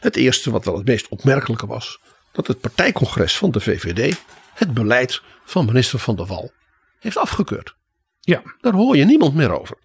Het 0.00 0.16
eerste, 0.16 0.50
wat 0.50 0.64
wel 0.64 0.76
het 0.76 0.86
meest 0.86 1.08
opmerkelijke 1.08 1.66
was, 1.66 2.00
dat 2.32 2.46
het 2.46 2.60
partijcongres 2.60 3.36
van 3.36 3.50
de 3.50 3.60
VVD 3.60 4.22
het 4.54 4.74
beleid 4.74 5.22
van 5.44 5.64
minister 5.64 5.98
Van 5.98 6.16
der 6.16 6.26
Wal 6.26 6.52
heeft 6.98 7.16
afgekeurd. 7.16 7.76
Ja, 8.20 8.42
Daar 8.60 8.72
hoor 8.72 8.96
je 8.96 9.04
niemand 9.04 9.34
meer 9.34 9.60
over. 9.60 9.78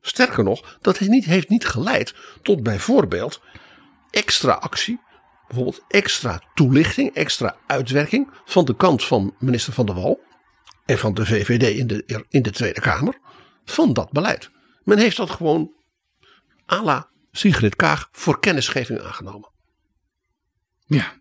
Sterker 0.00 0.44
nog, 0.44 0.78
dat 0.80 0.98
heeft 0.98 1.10
niet, 1.10 1.24
heeft 1.24 1.48
niet 1.48 1.66
geleid 1.66 2.14
tot 2.42 2.62
bijvoorbeeld 2.62 3.40
extra 4.10 4.52
actie. 4.52 5.00
Bijvoorbeeld 5.46 5.84
extra 5.88 6.42
toelichting, 6.54 7.14
extra 7.14 7.56
uitwerking 7.66 8.30
van 8.44 8.64
de 8.64 8.76
kant 8.76 9.04
van 9.04 9.34
minister 9.38 9.72
Van 9.72 9.86
der 9.86 9.94
Wal. 9.94 10.20
En 10.86 10.98
van 10.98 11.14
de 11.14 11.26
VVD 11.26 11.76
in 11.78 11.86
de, 11.86 12.24
in 12.28 12.42
de 12.42 12.50
Tweede 12.50 12.80
Kamer. 12.80 13.18
Van 13.64 13.92
dat 13.92 14.10
beleid. 14.10 14.50
Men 14.84 14.98
heeft 14.98 15.16
dat 15.16 15.30
gewoon 15.30 15.72
à 16.72 16.82
la 16.82 17.08
Sigrid 17.32 17.76
Kaag 17.76 18.08
voor 18.12 18.40
kennisgeving 18.40 19.00
aangenomen. 19.00 19.50
Ja. 20.86 21.12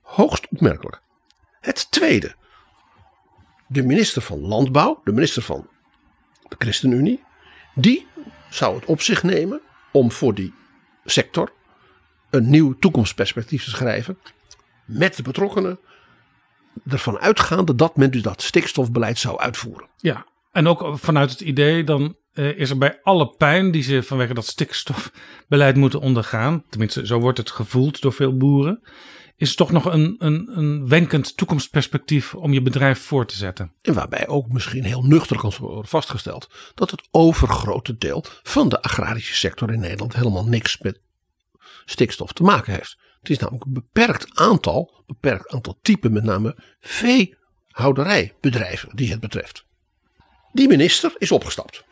Hoogst 0.00 0.48
opmerkelijk. 0.48 1.00
Het 1.60 1.90
tweede. 1.90 2.34
De 3.68 3.82
minister 3.82 4.22
van 4.22 4.40
Landbouw, 4.40 5.00
de 5.04 5.12
minister 5.12 5.42
van 5.42 5.68
de 6.48 6.56
ChristenUnie, 6.58 7.24
die 7.74 8.06
zou 8.50 8.74
het 8.74 8.84
op 8.84 9.00
zich 9.00 9.22
nemen 9.22 9.60
om 9.92 10.12
voor 10.12 10.34
die 10.34 10.54
sector 11.04 11.52
een 12.30 12.50
nieuw 12.50 12.78
toekomstperspectief 12.78 13.64
te 13.64 13.70
schrijven. 13.70 14.18
Met 14.84 15.16
de 15.16 15.22
betrokkenen 15.22 15.78
ervan 16.88 17.18
uitgaande 17.18 17.74
dat 17.74 17.96
men 17.96 18.10
dus 18.10 18.22
dat 18.22 18.42
stikstofbeleid 18.42 19.18
zou 19.18 19.38
uitvoeren. 19.38 19.88
Ja, 19.96 20.26
en 20.52 20.66
ook 20.66 20.98
vanuit 20.98 21.30
het 21.30 21.40
idee 21.40 21.84
dan 21.84 22.16
eh, 22.32 22.58
is 22.58 22.70
er 22.70 22.78
bij 22.78 23.00
alle 23.02 23.28
pijn 23.28 23.70
die 23.70 23.82
ze 23.82 24.02
vanwege 24.02 24.34
dat 24.34 24.46
stikstofbeleid 24.46 25.76
moeten 25.76 26.00
ondergaan, 26.00 26.64
tenminste 26.68 27.06
zo 27.06 27.18
wordt 27.18 27.38
het 27.38 27.50
gevoeld 27.50 28.00
door 28.00 28.12
veel 28.12 28.36
boeren, 28.36 28.82
is 29.36 29.54
toch 29.54 29.72
nog 29.72 29.84
een, 29.84 30.14
een, 30.18 30.58
een 30.58 30.88
wenkend 30.88 31.36
toekomstperspectief 31.36 32.34
om 32.34 32.52
je 32.52 32.62
bedrijf 32.62 32.98
voor 32.98 33.26
te 33.26 33.36
zetten. 33.36 33.72
En 33.82 33.94
waarbij 33.94 34.28
ook 34.28 34.48
misschien 34.48 34.84
heel 34.84 35.02
nuchter 35.02 35.38
kan 35.38 35.52
worden 35.58 35.86
vastgesteld 35.86 36.50
dat 36.74 36.90
het 36.90 37.08
overgrote 37.10 37.96
deel 37.96 38.24
van 38.42 38.68
de 38.68 38.82
agrarische 38.82 39.34
sector 39.34 39.72
in 39.72 39.80
Nederland 39.80 40.14
helemaal 40.14 40.44
niks 40.46 40.78
met 40.78 41.00
stikstof 41.84 42.32
te 42.32 42.42
maken 42.42 42.72
heeft. 42.72 42.98
Het 43.22 43.30
is 43.30 43.38
namelijk 43.38 43.64
een 43.64 43.72
beperkt 43.72 44.38
aantal, 44.38 45.02
beperkt 45.06 45.48
aantal 45.48 45.78
typen, 45.82 46.12
met 46.12 46.24
name 46.24 46.56
veehouderijbedrijven 46.80 48.96
die 48.96 49.10
het 49.10 49.20
betreft. 49.20 49.64
Die 50.52 50.68
minister 50.68 51.14
is 51.18 51.32
opgestapt. 51.32 51.84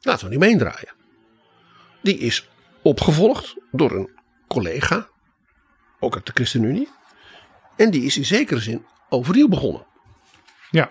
Laten 0.00 0.24
we 0.24 0.30
niet 0.30 0.40
meendraaien. 0.40 0.94
Die 2.02 2.18
is 2.18 2.48
opgevolgd 2.82 3.56
door 3.72 3.92
een 3.92 4.10
collega, 4.48 5.08
ook 6.00 6.14
uit 6.14 6.26
de 6.26 6.32
ChristenUnie. 6.34 6.88
En 7.76 7.90
die 7.90 8.02
is 8.02 8.16
in 8.16 8.24
zekere 8.24 8.60
zin 8.60 8.86
overnieuw 9.08 9.48
begonnen. 9.48 9.86
Ja, 10.70 10.90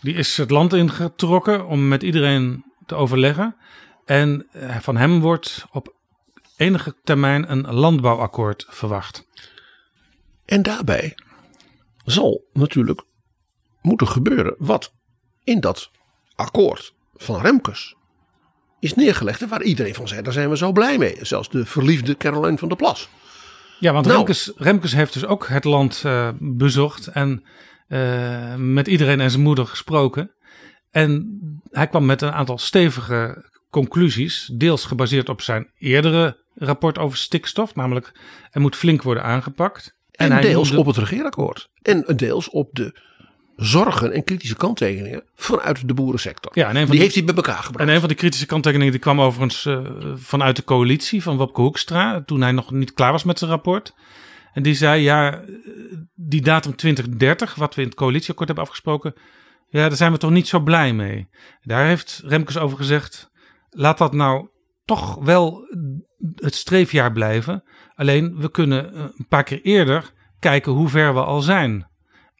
die 0.00 0.14
is 0.14 0.36
het 0.36 0.50
land 0.50 0.72
ingetrokken 0.72 1.66
om 1.66 1.88
met 1.88 2.02
iedereen 2.02 2.64
te 2.86 2.94
overleggen. 2.94 3.56
En 4.04 4.46
eh, 4.52 4.78
van 4.78 4.96
hem 4.96 5.20
wordt 5.20 5.66
op 5.70 5.94
enige 6.56 6.94
termijn 7.02 7.50
een 7.50 7.74
landbouwakkoord 7.74 8.66
verwacht. 8.68 9.26
En 10.44 10.62
daarbij 10.62 11.16
zal 12.04 12.44
natuurlijk 12.52 13.02
moeten 13.80 14.08
gebeuren 14.08 14.54
wat 14.58 14.92
in 15.44 15.60
dat 15.60 15.90
akkoord 16.34 16.94
van 17.14 17.40
Remkes 17.40 17.96
is 18.80 18.94
neergelegd. 18.94 19.42
En 19.42 19.48
waar 19.48 19.62
iedereen 19.62 19.94
van 19.94 20.08
zei, 20.08 20.22
daar 20.22 20.32
zijn 20.32 20.50
we 20.50 20.56
zo 20.56 20.72
blij 20.72 20.98
mee. 20.98 21.16
Zelfs 21.20 21.48
de 21.48 21.66
verliefde 21.66 22.16
Caroline 22.16 22.58
van 22.58 22.68
der 22.68 22.76
Plas. 22.76 23.08
Ja, 23.78 23.92
want 23.92 24.04
Nou. 24.04 24.16
Remkes, 24.16 24.52
Remkes 24.56 24.92
heeft 24.92 25.12
dus 25.12 25.24
ook 25.24 25.48
het 25.48 25.64
land 25.64 26.02
eh, 26.04 26.28
bezocht 26.38 27.06
en 27.06 27.44
eh, 27.86 28.54
met 28.54 28.86
iedereen 28.86 29.20
en 29.20 29.30
zijn 29.30 29.42
moeder 29.42 29.66
gesproken. 29.66 30.34
En 30.90 31.38
hij 31.70 31.86
kwam 31.86 32.04
met 32.04 32.22
een 32.22 32.32
aantal 32.32 32.58
stevige 32.58 33.50
conclusies, 33.70 34.50
deels 34.54 34.84
gebaseerd 34.84 35.28
op 35.28 35.40
zijn 35.40 35.70
eerdere 35.78 36.43
rapport 36.54 36.98
over 36.98 37.18
stikstof, 37.18 37.74
namelijk 37.74 38.12
er 38.50 38.60
moet 38.60 38.76
flink 38.76 39.02
worden 39.02 39.22
aangepakt. 39.24 39.96
En, 40.10 40.40
deels 40.40 40.68
noemde- 40.68 40.80
op 40.80 40.86
het 40.86 40.96
regeerakkoord. 40.96 41.70
En 41.82 42.04
deels 42.16 42.50
op 42.50 42.68
de 42.72 43.12
zorgen 43.56 44.12
en 44.12 44.24
kritische 44.24 44.56
kanttekeningen 44.56 45.22
vanuit 45.34 45.88
de 45.88 45.94
boerensector. 45.94 46.52
Ja, 46.54 46.62
en 46.68 46.68
een 46.68 46.74
van 46.74 46.84
die 46.84 46.90
die- 46.90 47.00
heeft 47.02 47.14
hij 47.14 47.24
bij 47.24 47.34
elkaar 47.34 47.62
gebracht. 47.62 47.88
En 47.88 47.94
een 47.94 48.00
van 48.00 48.08
de 48.08 48.14
kritische 48.14 48.46
kanttekeningen 48.46 48.92
die 48.92 49.00
kwam 49.00 49.20
overigens 49.20 49.66
eh, 49.66 49.80
vanuit 50.14 50.56
de 50.56 50.64
coalitie 50.64 51.22
van 51.22 51.36
Wopke 51.36 51.60
Hoekstra. 51.60 52.22
Toen 52.26 52.40
hij 52.40 52.52
nog 52.52 52.70
niet 52.70 52.92
klaar 52.92 53.12
was 53.12 53.24
met 53.24 53.38
zijn 53.38 53.50
rapport. 53.50 53.94
En 54.52 54.62
die 54.62 54.74
zei, 54.74 55.02
ja, 55.02 55.32
eh, 55.32 55.48
die 56.14 56.42
datum 56.42 56.76
2030, 56.76 57.54
wat 57.54 57.74
we 57.74 57.80
in 57.82 57.86
het 57.88 57.96
coalitieakkoord 57.96 58.48
hebben 58.48 58.64
afgesproken. 58.66 59.14
Ja, 59.68 59.88
daar 59.88 59.96
zijn 59.96 60.12
we 60.12 60.18
toch 60.18 60.30
niet 60.30 60.48
zo 60.48 60.60
blij 60.60 60.92
mee. 60.92 61.28
Daar 61.62 61.86
heeft 61.86 62.22
Remkes 62.24 62.58
over 62.58 62.76
gezegd, 62.76 63.30
laat 63.70 63.98
dat 63.98 64.12
nou 64.12 64.48
toch 64.84 65.14
wel 65.14 65.68
het 66.34 66.54
streefjaar 66.54 67.12
blijven. 67.12 67.64
Alleen, 67.94 68.36
we 68.36 68.50
kunnen 68.50 68.94
eh, 68.94 69.00
een 69.00 69.26
paar 69.28 69.44
keer 69.44 69.60
eerder 69.62 70.12
kijken 70.38 70.72
hoe 70.72 70.88
ver 70.88 71.14
we 71.14 71.20
al 71.24 71.40
zijn. 71.40 71.86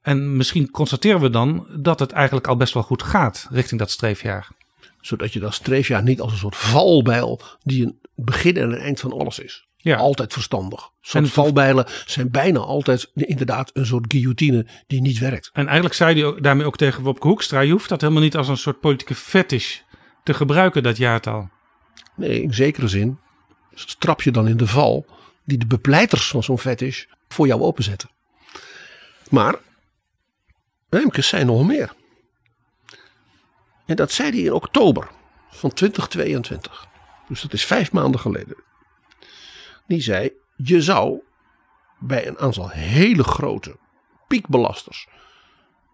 En 0.03 0.37
misschien 0.37 0.71
constateren 0.71 1.21
we 1.21 1.31
dan 1.31 1.67
dat 1.81 1.99
het 1.99 2.13
eigenlijk 2.13 2.47
al 2.47 2.57
best 2.57 2.75
wel 2.75 2.83
goed 2.83 3.03
gaat 3.03 3.47
richting 3.51 3.81
dat 3.81 3.91
streefjaar. 3.91 4.49
Zodat 5.01 5.33
je 5.33 5.41
dat 5.41 5.55
streefjaar 5.55 6.03
niet 6.03 6.21
als 6.21 6.33
een 6.33 6.39
soort 6.39 6.57
valbijl 6.57 7.41
die 7.63 7.85
een 7.85 7.99
begin 8.15 8.57
en 8.57 8.73
een 8.73 8.79
eind 8.79 9.01
van 9.01 9.13
alles 9.13 9.39
is. 9.39 9.69
Ja. 9.77 9.97
Altijd 9.97 10.33
verstandig. 10.33 10.91
Soort 11.01 11.25
het- 11.25 11.33
valbijlen 11.33 11.87
zijn 12.07 12.31
bijna 12.31 12.59
altijd 12.59 13.11
inderdaad 13.15 13.71
een 13.73 13.87
soort 13.87 14.05
guillotine 14.13 14.67
die 14.87 15.01
niet 15.01 15.19
werkt. 15.19 15.51
En 15.53 15.65
eigenlijk 15.65 15.95
zei 15.95 16.15
hij 16.15 16.25
ook, 16.25 16.43
daarmee 16.43 16.67
ook 16.67 16.77
tegen 16.77 17.03
Wopke 17.03 17.27
Hoekstra... 17.27 17.61
je 17.61 17.73
hoeft 17.73 17.89
dat 17.89 18.01
helemaal 18.01 18.23
niet 18.23 18.37
als 18.37 18.49
een 18.49 18.57
soort 18.57 18.81
politieke 18.81 19.15
fetish 19.15 19.79
te 20.23 20.35
gebruiken, 20.35 20.83
dat 20.83 20.97
jaartal. 20.97 21.49
Nee, 22.17 22.43
in 22.43 22.55
zekere 22.55 22.89
zin 22.89 23.19
trap 23.99 24.23
je 24.23 24.31
dan 24.31 24.49
in 24.49 24.57
de 24.57 24.67
val 24.67 25.07
die 25.45 25.59
de 25.59 25.67
bepleiters 25.67 26.29
van 26.29 26.43
zo'n 26.43 26.59
fetish 26.59 27.05
voor 27.29 27.47
jou 27.47 27.63
openzetten. 27.63 28.11
Maar 29.31 29.55
Remkes 30.89 31.29
zei 31.29 31.45
nog 31.45 31.67
meer. 31.67 31.93
En 33.87 33.97
dat 33.97 34.13
zei 34.13 34.31
hij 34.31 34.41
in 34.41 34.53
oktober 34.53 35.11
van 35.51 35.73
2022. 35.73 36.87
Dus 37.29 37.41
dat 37.41 37.53
is 37.53 37.65
vijf 37.65 37.93
maanden 37.93 38.21
geleden. 38.21 38.57
Die 39.87 40.01
zei, 40.01 40.33
je 40.57 40.83
zou 40.83 41.21
bij 41.99 42.27
een 42.27 42.39
aantal 42.39 42.69
hele 42.69 43.25
grote 43.25 43.77
piekbelasters 44.29 45.07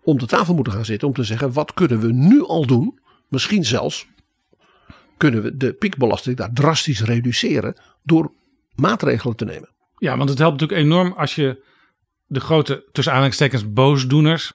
om 0.03 0.18
de 0.18 0.26
tafel 0.26 0.55
moeten 0.55 0.72
gaan 0.72 0.85
zitten 0.85 1.09
om 1.09 1.14
te 1.14 1.24
zeggen 1.24 1.53
wat 1.53 1.74
kunnen 1.74 2.01
we 2.01 2.12
nu 2.12 2.45
al 2.45 2.66
doen. 2.66 2.99
Misschien 3.28 3.64
zelfs 3.64 4.07
kunnen 5.20 5.42
we 5.42 5.56
de 5.56 5.72
piekbelasting 5.72 6.36
daar 6.36 6.52
drastisch 6.52 7.02
reduceren 7.02 7.74
door 8.02 8.32
maatregelen 8.74 9.36
te 9.36 9.44
nemen. 9.44 9.68
Ja, 9.96 10.16
want 10.16 10.28
het 10.28 10.38
helpt 10.38 10.60
natuurlijk 10.60 10.86
enorm 10.86 11.12
als 11.12 11.34
je 11.34 11.64
de 12.26 12.40
grote, 12.40 12.84
tussen 12.92 13.12
aanhalingstekens, 13.12 13.72
boosdoeners... 13.72 14.52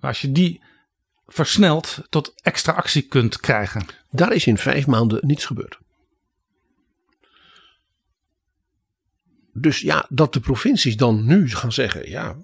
als 0.00 0.20
je 0.20 0.32
die 0.32 0.62
versneld 1.26 1.98
tot 2.08 2.32
extra 2.42 2.72
actie 2.72 3.02
kunt 3.02 3.40
krijgen. 3.40 3.86
Daar 4.10 4.32
is 4.32 4.46
in 4.46 4.58
vijf 4.58 4.86
maanden 4.86 5.26
niets 5.26 5.44
gebeurd. 5.44 5.78
Dus 9.52 9.80
ja, 9.80 10.06
dat 10.08 10.32
de 10.32 10.40
provincies 10.40 10.96
dan 10.96 11.26
nu 11.26 11.50
gaan 11.50 11.72
zeggen, 11.72 12.10
ja, 12.10 12.36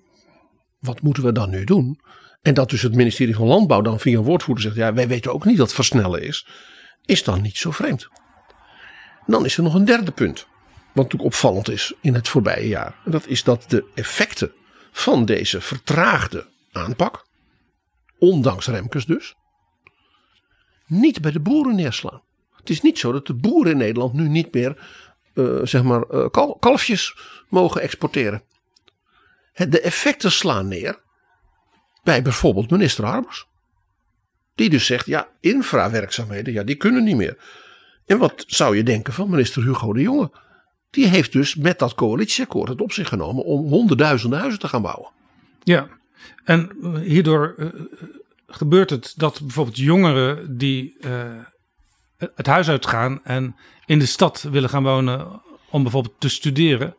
wat 0.79 1.03
moeten 1.03 1.25
we 1.25 1.33
dan 1.33 1.51
nu 1.51 1.65
doen? 1.65 2.01
En 2.43 2.55
dat 2.55 2.71
dus 2.71 2.83
het 2.83 2.95
ministerie 2.95 3.35
van 3.35 3.47
Landbouw 3.47 3.81
dan 3.81 4.01
via 4.01 4.19
een 4.19 4.25
woordvoerder 4.25 4.65
zegt, 4.65 4.77
ja, 4.77 4.95
wij 4.95 5.09
weten 5.09 5.33
ook 5.33 5.45
niet 5.45 5.59
wat 5.59 5.75
versnellen 5.75 6.23
is, 6.23 6.47
is 7.05 7.25
dan 7.25 7.43
niet 7.43 7.57
zo 7.57 7.71
vreemd. 7.71 8.09
Dan 9.27 9.45
is 9.45 9.57
er 9.57 9.63
nog 9.63 9.75
een 9.75 9.85
derde 9.85 10.11
punt, 10.11 10.47
wat 10.93 11.05
natuurlijk 11.05 11.25
opvallend 11.25 11.69
is 11.69 11.93
in 12.01 12.15
het 12.15 12.29
voorbije 12.29 12.69
jaar. 12.69 12.95
En 13.05 13.11
dat 13.11 13.27
is 13.27 13.43
dat 13.45 13.65
de 13.69 13.85
effecten 13.95 14.53
van 14.93 15.25
deze 15.25 15.61
vertraagde 15.61 16.47
aanpak, 16.73 17.27
ondanks 18.19 18.67
Remkes 18.67 19.05
dus, 19.07 19.35
niet 20.87 21.21
bij 21.21 21.31
de 21.31 21.41
boeren 21.41 21.75
neerslaan. 21.75 22.23
Het 22.57 22.71
is 22.71 22.81
niet 22.81 22.99
zo 22.99 23.13
dat 23.13 23.27
de 23.27 23.35
boeren 23.35 23.73
in 23.73 23.79
Nederland 23.79 24.13
nu 24.13 24.29
niet 24.29 24.55
meer 24.55 25.03
eh, 25.35 25.59
zeg 25.63 25.83
maar, 25.83 26.03
eh, 26.03 26.31
kal- 26.31 26.57
kalfjes 26.59 27.17
mogen 27.49 27.81
exporteren. 27.81 28.43
De 29.55 29.81
effecten 29.81 30.33
slaan 30.33 30.69
neer 30.69 31.03
bij 32.03 32.23
bijvoorbeeld 32.23 32.71
minister 32.71 33.05
Harbers. 33.05 33.47
Die 34.55 34.71
dus 34.71 34.87
zegt, 34.87 35.07
ja, 35.07 35.29
infrawerkzaamheden, 35.41 36.53
ja, 36.53 36.63
die 36.63 36.77
kunnen 36.77 37.05
niet 37.05 37.17
meer. 37.17 37.37
En 38.07 38.19
wat 38.19 38.45
zou 38.47 38.77
je 38.77 38.83
denken 38.83 39.13
van 39.13 39.31
minister 39.31 39.63
Hugo 39.63 39.93
de 39.93 40.01
Jonge? 40.01 40.31
Die 40.91 41.07
heeft 41.07 41.33
dus 41.33 41.55
met 41.55 41.79
dat 41.79 41.95
coalitieakkoord 41.95 42.69
het 42.69 42.81
op 42.81 42.93
zich 42.93 43.09
genomen 43.09 43.45
om 43.45 43.69
honderdduizenden 43.69 44.39
huizen 44.39 44.61
te 44.61 44.69
gaan 44.69 44.83
bouwen. 44.83 45.11
Ja, 45.63 45.89
en 46.45 46.71
hierdoor 47.03 47.55
eh, 47.59 47.67
gebeurt 48.47 48.91
het 48.91 49.15
dat 49.17 49.41
bijvoorbeeld 49.41 49.77
jongeren 49.77 50.59
die 50.59 50.97
eh, 51.01 51.25
het 52.19 52.47
huis 52.47 52.69
uitgaan 52.69 53.21
en 53.25 53.57
in 53.87 53.99
de 53.99 54.07
stad 54.07 54.43
willen 54.51 54.69
gaan 54.69 54.83
wonen 54.83 55.43
om 55.71 55.83
bijvoorbeeld 55.83 56.15
te 56.19 56.29
studeren, 56.29 56.95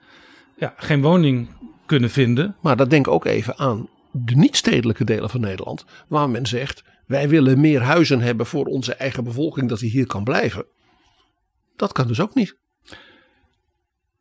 ja, 0.58 0.74
geen 0.78 1.02
woning 1.02 1.50
kunnen 1.86 2.10
vinden. 2.10 2.56
Maar 2.62 2.78
dat 2.78 2.90
denk 2.90 3.08
ook 3.08 3.26
even 3.26 3.58
aan 3.58 3.90
de 4.12 4.36
niet-stedelijke 4.36 5.04
delen 5.04 5.30
van 5.30 5.42
Nederland, 5.42 5.86
waar 6.08 6.30
men 6.30 6.46
zegt: 6.46 6.84
wij 7.08 7.30
willen 7.30 7.60
meer 7.60 7.82
huizen 7.82 8.22
hebben 8.22 8.46
voor 8.46 8.66
onze 8.66 8.94
eigen 8.94 9.24
bevolking, 9.24 9.70
dat 9.70 9.80
die 9.80 9.90
hier 9.90 10.08
kan 10.08 10.24
blijven. 10.24 10.66
Dat 11.76 11.92
kan 11.92 12.08
dus 12.08 12.20
ook 12.20 12.34
niet. 12.34 12.58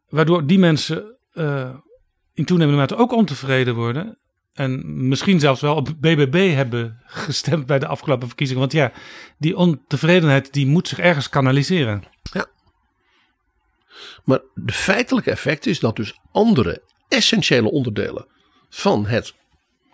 Waardoor 0.08 0.46
die 0.46 0.58
mensen 0.58 1.16
uh, 1.32 1.74
in 2.32 2.44
toenemende 2.44 2.80
mate 2.80 2.96
ook 2.96 3.12
ontevreden 3.12 3.74
worden. 3.74 4.18
En 4.52 5.08
misschien 5.08 5.40
zelfs 5.40 5.60
wel 5.60 5.74
op 5.74 5.88
BBB 6.00 6.54
hebben 6.54 7.02
gestemd 7.04 7.66
bij 7.66 7.78
de 7.78 7.86
afgelopen 7.86 8.26
verkiezingen. 8.26 8.60
Want 8.60 8.72
ja, 8.72 8.92
die 9.38 9.56
ontevredenheid 9.56 10.52
die 10.52 10.66
moet 10.66 10.88
zich 10.88 10.98
ergens 10.98 11.28
kanaliseren. 11.28 12.02
Ja. 12.32 12.46
Maar 14.24 14.40
de 14.54 14.72
feitelijke 14.72 15.30
effect 15.30 15.66
is 15.66 15.80
dat 15.80 15.96
dus 15.96 16.20
andere 16.32 16.82
essentiële 17.08 17.70
onderdelen 17.70 18.26
van 18.68 19.06
het, 19.06 19.34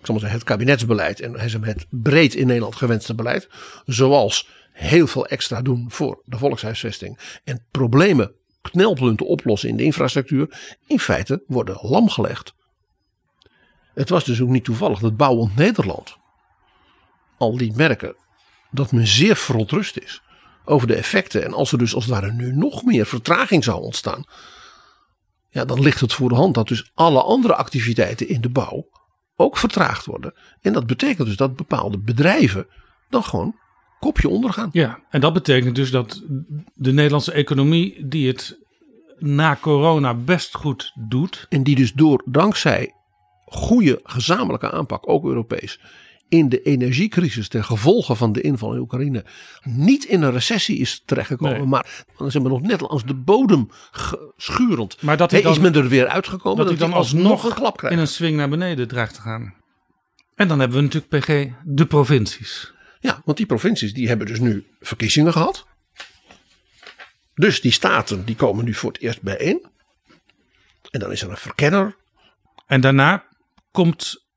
ik 0.01 0.09
maar 0.09 0.30
het 0.30 0.44
kabinetsbeleid 0.44 1.20
en 1.20 1.40
het 1.40 1.86
breed 1.90 2.34
in 2.34 2.46
Nederland 2.46 2.76
gewenste 2.76 3.14
beleid, 3.14 3.48
zoals 3.84 4.48
heel 4.72 5.07
veel 5.07 5.26
extra 5.26 5.62
doen 5.62 5.84
voor 5.88 6.22
de 6.24 6.38
volkshuisvesting 6.38 7.18
en 7.44 7.66
problemen 7.70 8.34
knelpunten 8.61 9.26
oplossen 9.26 9.68
in 9.68 9.76
de 9.76 9.84
infrastructuur, 9.84 10.76
in 10.86 10.98
feite 10.98 11.42
worden 11.46 11.78
lamgelegd. 11.80 12.55
Het 13.94 14.09
was 14.09 14.24
dus 14.24 14.40
ook 14.40 14.48
niet 14.48 14.64
toevallig 14.64 14.98
dat 14.98 15.16
Bouwend 15.16 15.57
Nederland 15.57 16.16
al 17.38 17.57
liet 17.57 17.76
merken 17.76 18.16
dat 18.70 18.92
men 18.92 19.07
zeer 19.07 19.36
verontrust 19.36 19.96
is 19.98 20.22
over 20.64 20.86
de 20.86 20.94
effecten. 20.94 21.44
En 21.44 21.53
als 21.53 21.72
er 21.72 21.78
dus 21.78 21.94
als 21.94 22.05
het 22.05 22.14
ware 22.14 22.32
nu 22.32 22.57
nog 22.57 22.84
meer 22.84 23.07
vertraging 23.07 23.64
zou 23.64 23.82
ontstaan, 23.82 24.24
ja, 25.48 25.64
dan 25.64 25.80
ligt 25.80 26.01
het 26.01 26.12
voor 26.12 26.28
de 26.28 26.34
hand 26.34 26.55
dat 26.55 26.68
dus 26.68 26.90
alle 26.94 27.22
andere 27.22 27.55
activiteiten 27.55 28.28
in 28.28 28.40
de 28.40 28.51
bouw 28.51 28.89
ook 29.41 29.57
vertraagd 29.57 30.07
worden. 30.07 30.34
En 30.61 30.72
dat 30.72 30.86
betekent 30.86 31.26
dus 31.26 31.36
dat 31.36 31.57
bepaalde 31.57 31.99
bedrijven 31.99 32.66
dan 33.09 33.24
gewoon 33.24 33.55
kopje 34.01 34.28
ondergaan. 34.28 34.68
Ja, 34.72 34.99
en 35.11 35.20
dat 35.20 35.32
betekent 35.32 35.74
dus 35.74 35.91
dat 35.91 36.22
de 36.74 36.93
Nederlandse 36.93 37.32
economie, 37.32 38.07
die 38.07 38.28
het 38.28 38.59
na 39.18 39.57
corona 39.61 40.14
best 40.14 40.55
goed 40.55 40.93
doet. 40.95 41.47
En 41.49 41.62
die 41.62 41.76
dus 41.76 41.93
door 41.93 42.22
dankzij 42.24 42.95
goede 43.45 44.01
gezamenlijke 44.03 44.70
aanpak, 44.70 45.09
ook 45.09 45.24
Europees, 45.24 45.80
in 46.31 46.49
de 46.49 46.62
energiecrisis 46.62 47.49
ten 47.49 47.64
gevolge 47.64 48.14
van 48.14 48.33
de 48.33 48.41
inval 48.41 48.72
in 48.72 48.81
Oekraïne 48.81 49.24
niet 49.64 50.05
in 50.05 50.22
een 50.22 50.33
recessie 50.33 50.78
is 50.78 51.03
terechtgekomen. 51.05 51.59
Nee. 51.59 51.66
Maar 51.66 52.05
dan 52.16 52.31
zijn 52.31 52.43
we 52.43 52.49
nog 52.49 52.61
net 52.61 52.83
als 52.83 53.05
de 53.05 53.14
bodem 53.14 53.68
schurend. 54.37 55.03
Maar 55.03 55.16
dat 55.16 55.31
dan, 55.31 55.41
is 55.41 55.59
men 55.59 55.74
er 55.74 55.89
weer 55.89 56.09
uitgekomen. 56.09 56.59
Dat, 56.59 56.68
dat 56.68 56.78
hij 56.78 56.89
dan 56.89 56.97
alsnog 56.97 57.45
een 57.45 57.55
klap 57.55 57.76
krijgt. 57.76 57.97
in 57.97 58.03
een 58.03 58.09
swing 58.09 58.37
naar 58.37 58.49
beneden 58.49 58.89
dreigt 58.89 59.14
te 59.14 59.20
gaan. 59.20 59.55
En 60.35 60.49
dan 60.49 60.59
hebben 60.59 60.76
we 60.76 60.83
natuurlijk 60.83 61.24
PG 61.24 61.53
de 61.64 61.87
provincies. 61.87 62.72
Ja, 63.01 63.22
want 63.24 63.37
die 63.37 63.47
provincies 63.47 63.95
die 63.95 64.09
hebben 64.09 64.26
dus 64.26 64.41
nu 64.41 64.66
verkiezingen 64.81 65.33
gehad. 65.33 65.66
Dus 67.35 67.61
die 67.61 67.72
staten 67.72 68.24
die 68.24 68.37
komen 68.37 68.64
nu 68.64 68.74
voor 68.74 68.93
het 68.93 69.01
eerst 69.01 69.22
bijeen. 69.22 69.66
En 70.91 71.01
dan 71.01 71.12
is 71.12 71.22
er 71.22 71.31
een 71.31 71.37
verkenner. 71.37 71.97
En 72.66 72.81
daarna 72.81 73.24
komt 73.70 74.30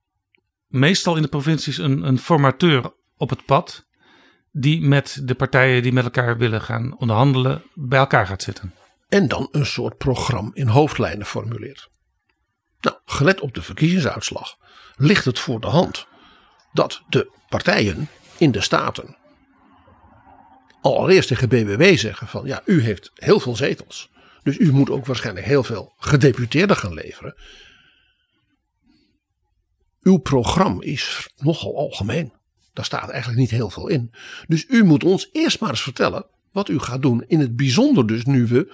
meestal 0.73 1.15
in 1.15 1.21
de 1.21 1.27
provincies 1.27 1.77
een, 1.77 2.07
een 2.07 2.19
formateur 2.19 2.93
op 3.17 3.29
het 3.29 3.45
pad. 3.45 3.85
Die 4.51 4.81
met 4.81 5.21
de 5.23 5.35
partijen 5.35 5.81
die 5.81 5.93
met 5.93 6.03
elkaar 6.03 6.37
willen 6.37 6.61
gaan 6.61 6.97
onderhandelen 6.97 7.63
bij 7.73 7.99
elkaar 7.99 8.27
gaat 8.27 8.41
zitten. 8.41 8.73
En 9.09 9.27
dan 9.27 9.47
een 9.51 9.65
soort 9.65 9.97
programma 9.97 10.51
in 10.53 10.67
hoofdlijnen 10.67 11.25
formuleert. 11.25 11.89
Nou, 12.79 12.97
gelet 13.05 13.41
op 13.41 13.53
de 13.53 13.61
verkiezingsuitslag 13.61 14.55
ligt 14.95 15.25
het 15.25 15.39
voor 15.39 15.59
de 15.59 15.67
hand 15.67 16.07
dat 16.73 17.01
de 17.09 17.31
partijen 17.49 18.09
in 18.37 18.51
de 18.51 18.61
Staten 18.61 19.17
allereerst 20.81 21.27
tegen 21.27 21.49
BBW 21.49 21.97
zeggen 21.97 22.27
van 22.27 22.45
ja, 22.45 22.61
u 22.65 22.81
heeft 22.81 23.11
heel 23.13 23.39
veel 23.39 23.55
zetels. 23.55 24.09
Dus 24.43 24.57
u 24.57 24.71
moet 24.71 24.89
ook 24.89 25.05
waarschijnlijk 25.05 25.45
heel 25.45 25.63
veel 25.63 25.93
gedeputeerden 25.97 26.77
gaan 26.77 26.93
leveren. 26.93 27.35
Uw 30.03 30.17
programma 30.17 30.81
is 30.81 31.29
nogal 31.37 31.77
algemeen. 31.77 32.33
Daar 32.73 32.85
staat 32.85 33.09
eigenlijk 33.09 33.39
niet 33.39 33.51
heel 33.51 33.69
veel 33.69 33.87
in. 33.87 34.11
Dus 34.47 34.65
u 34.67 34.83
moet 34.83 35.03
ons 35.03 35.29
eerst 35.31 35.59
maar 35.59 35.69
eens 35.69 35.81
vertellen 35.81 36.25
wat 36.51 36.69
u 36.69 36.79
gaat 36.79 37.01
doen. 37.01 37.23
In 37.27 37.39
het 37.39 37.55
bijzonder 37.55 38.07
dus 38.07 38.25
nu 38.25 38.47
we 38.47 38.73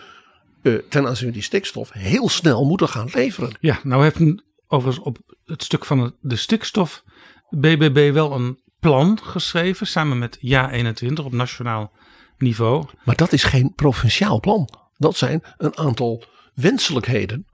uh, 0.61 0.79
ten 0.89 1.07
aanzien 1.07 1.25
van 1.25 1.33
die 1.33 1.43
stikstof 1.43 1.91
heel 1.91 2.29
snel 2.29 2.65
moeten 2.65 2.89
gaan 2.89 3.09
leveren. 3.11 3.51
Ja, 3.59 3.79
nou 3.83 4.03
heeft 4.03 4.43
overigens 4.67 5.05
op 5.05 5.17
het 5.45 5.63
stuk 5.63 5.85
van 5.85 6.15
de 6.21 6.35
stikstof 6.35 7.03
BBB 7.49 8.13
wel 8.13 8.31
een 8.31 8.59
plan 8.79 9.19
geschreven 9.23 9.87
samen 9.87 10.17
met 10.17 10.37
Ja21 10.37 11.23
op 11.23 11.31
nationaal 11.31 11.91
niveau. 12.37 12.85
Maar 13.03 13.15
dat 13.15 13.33
is 13.33 13.43
geen 13.43 13.73
provinciaal 13.75 14.39
plan. 14.39 14.69
Dat 14.97 15.17
zijn 15.17 15.43
een 15.57 15.77
aantal 15.77 16.23
wenselijkheden 16.53 17.45
eh, 17.47 17.48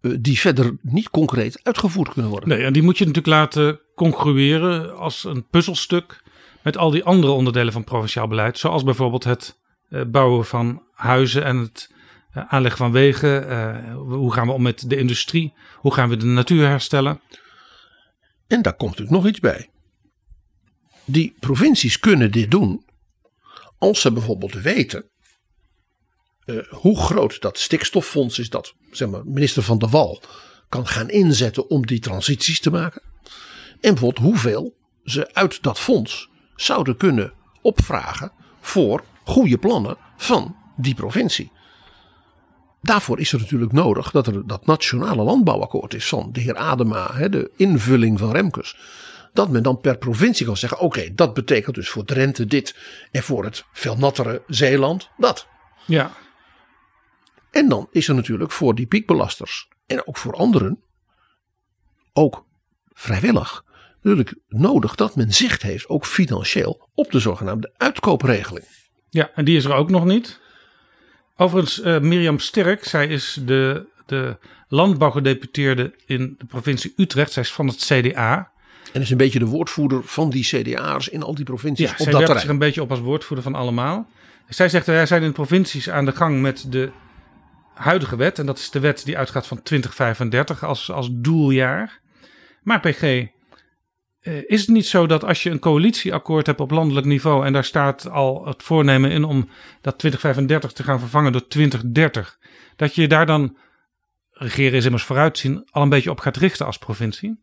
die 0.00 0.38
verder 0.38 0.76
niet 0.82 1.10
concreet 1.10 1.60
uitgevoerd 1.62 2.12
kunnen 2.12 2.30
worden. 2.30 2.48
Nee, 2.48 2.64
en 2.64 2.72
die 2.72 2.82
moet 2.82 2.98
je 2.98 3.06
natuurlijk 3.06 3.34
laten 3.34 3.80
congrueren 3.94 4.96
als 4.96 5.24
een 5.24 5.46
puzzelstuk 5.50 6.22
met 6.62 6.76
al 6.76 6.90
die 6.90 7.04
andere 7.04 7.32
onderdelen 7.32 7.72
van 7.72 7.84
provinciaal 7.84 8.28
beleid. 8.28 8.58
Zoals 8.58 8.82
bijvoorbeeld 8.82 9.24
het 9.24 9.58
eh, 9.88 10.02
bouwen 10.06 10.44
van 10.44 10.82
huizen 10.92 11.44
en 11.44 11.56
het 11.56 11.94
eh, 12.30 12.44
aanleggen 12.48 12.80
van 12.80 12.92
wegen. 12.92 13.92
Hoe 13.92 14.32
gaan 14.32 14.46
we 14.46 14.52
om 14.52 14.62
met 14.62 14.90
de 14.90 14.96
industrie? 14.96 15.54
Hoe 15.74 15.94
gaan 15.94 16.08
we 16.08 16.16
de 16.16 16.26
natuur 16.26 16.68
herstellen? 16.68 17.20
En 18.46 18.62
daar 18.62 18.76
komt 18.76 18.90
natuurlijk 18.90 19.16
nog 19.16 19.26
iets 19.26 19.40
bij. 19.40 19.70
Die 21.04 21.34
provincies 21.40 21.98
kunnen 21.98 22.30
dit 22.30 22.50
doen 22.50 22.84
als 23.78 24.00
ze 24.00 24.12
bijvoorbeeld 24.12 24.54
weten 24.54 25.04
hoe 26.70 26.98
groot 27.00 27.40
dat 27.40 27.58
stikstoffonds 27.58 28.38
is 28.38 28.50
dat 28.50 28.74
zeg 28.90 29.08
maar, 29.08 29.22
minister 29.24 29.62
Van 29.62 29.78
der 29.78 29.88
Wal 29.88 30.22
kan 30.68 30.86
gaan 30.86 31.08
inzetten 31.08 31.70
om 31.70 31.86
die 31.86 32.00
transities 32.00 32.60
te 32.60 32.70
maken. 32.70 33.02
En 33.80 33.94
bijvoorbeeld 33.94 34.26
hoeveel 34.26 34.76
ze 35.04 35.34
uit 35.34 35.62
dat 35.62 35.78
fonds 35.78 36.28
zouden 36.56 36.96
kunnen 36.96 37.32
opvragen 37.62 38.32
voor 38.60 39.04
goede 39.24 39.58
plannen 39.58 39.96
van 40.16 40.56
die 40.76 40.94
provincie. 40.94 41.52
Daarvoor 42.82 43.20
is 43.20 43.32
er 43.32 43.38
natuurlijk 43.38 43.72
nodig 43.72 44.10
dat 44.10 44.26
er 44.26 44.46
dat 44.46 44.66
nationale 44.66 45.22
landbouwakkoord 45.22 45.94
is 45.94 46.08
van 46.08 46.28
de 46.32 46.40
heer 46.40 46.56
Adema, 46.56 47.28
de 47.28 47.50
invulling 47.56 48.18
van 48.18 48.32
Remkes 48.32 48.76
dat 49.32 49.48
men 49.48 49.62
dan 49.62 49.80
per 49.80 49.98
provincie 49.98 50.46
kan 50.46 50.56
zeggen: 50.56 50.78
oké, 50.78 51.14
dat 51.14 51.34
betekent 51.34 51.74
dus 51.74 51.88
voor 51.88 52.04
Drenthe 52.04 52.46
dit 52.46 52.76
en 53.10 53.22
voor 53.22 53.44
het 53.44 53.64
veel 53.72 53.96
nattere 53.96 54.42
Zeeland 54.46 55.08
dat. 55.16 55.46
Ja. 55.84 56.12
En 57.50 57.68
dan 57.68 57.88
is 57.90 58.08
er 58.08 58.14
natuurlijk 58.14 58.52
voor 58.52 58.74
die 58.74 58.86
piekbelasters 58.86 59.68
en 59.86 60.06
ook 60.06 60.16
voor 60.16 60.32
anderen, 60.32 60.82
ook 62.12 62.46
vrijwillig, 62.92 63.64
natuurlijk 64.02 64.34
nodig 64.48 64.94
dat 64.94 65.16
men 65.16 65.32
zicht 65.32 65.62
heeft, 65.62 65.88
ook 65.88 66.06
financieel, 66.06 66.88
op 66.94 67.10
de 67.10 67.18
zogenaamde 67.18 67.72
uitkoopregeling. 67.76 68.66
Ja, 69.10 69.30
en 69.34 69.44
die 69.44 69.56
is 69.56 69.64
er 69.64 69.74
ook 69.74 69.90
nog 69.90 70.04
niet. 70.04 70.40
Overigens, 71.36 71.78
uh, 71.78 71.98
Mirjam 71.98 72.38
Sterk, 72.38 72.84
zij 72.84 73.06
is 73.06 73.38
de, 73.44 73.86
de 74.06 74.36
landbouwgedeputeerde 74.68 75.94
in 76.06 76.34
de 76.38 76.44
provincie 76.44 76.92
Utrecht. 76.96 77.32
Zij 77.32 77.42
is 77.42 77.52
van 77.52 77.66
het 77.66 77.76
CDA. 77.76 78.50
En 78.92 79.00
is 79.00 79.10
een 79.10 79.16
beetje 79.16 79.38
de 79.38 79.44
woordvoerder 79.44 80.04
van 80.04 80.30
die 80.30 80.44
CDA's 80.44 81.08
in 81.08 81.22
al 81.22 81.34
die 81.34 81.44
provincies 81.44 81.86
ja, 81.86 81.92
op 81.92 81.96
zij 81.96 82.12
dat 82.12 82.20
terrein. 82.20 82.40
zich 82.40 82.50
een 82.50 82.58
beetje 82.58 82.82
op 82.82 82.90
als 82.90 83.00
woordvoerder 83.00 83.44
van 83.44 83.54
allemaal. 83.54 84.08
Zij 84.48 84.68
zegt, 84.68 84.86
wij 84.86 85.06
zijn 85.06 85.22
in 85.22 85.28
de 85.28 85.34
provincies 85.34 85.90
aan 85.90 86.04
de 86.04 86.12
gang 86.12 86.40
met 86.40 86.66
de 86.68 86.90
huidige 87.78 88.16
wet. 88.16 88.38
En 88.38 88.46
dat 88.46 88.58
is 88.58 88.70
de 88.70 88.80
wet 88.80 89.04
die 89.04 89.18
uitgaat 89.18 89.46
van 89.46 89.62
2035 89.62 90.64
als, 90.64 90.90
als 90.90 91.08
doeljaar. 91.12 92.00
Maar 92.62 92.80
PG, 92.80 93.02
eh, 93.02 93.28
is 94.46 94.60
het 94.60 94.68
niet 94.68 94.86
zo 94.86 95.06
dat 95.06 95.24
als 95.24 95.42
je 95.42 95.50
een 95.50 95.58
coalitieakkoord 95.58 96.46
hebt 96.46 96.60
op 96.60 96.70
landelijk 96.70 97.06
niveau 97.06 97.46
en 97.46 97.52
daar 97.52 97.64
staat 97.64 98.10
al 98.10 98.46
het 98.46 98.62
voornemen 98.62 99.10
in 99.10 99.24
om 99.24 99.48
dat 99.80 99.98
2035 99.98 100.72
te 100.72 100.82
gaan 100.82 100.98
vervangen 100.98 101.32
door 101.32 101.46
2030, 101.46 102.38
dat 102.76 102.94
je 102.94 103.08
daar 103.08 103.26
dan, 103.26 103.56
regeren 104.30 104.78
is 104.78 104.84
immers 104.84 105.04
vooruitzien, 105.04 105.68
al 105.70 105.82
een 105.82 105.88
beetje 105.88 106.10
op 106.10 106.20
gaat 106.20 106.36
richten 106.36 106.66
als 106.66 106.78
provincie? 106.78 107.38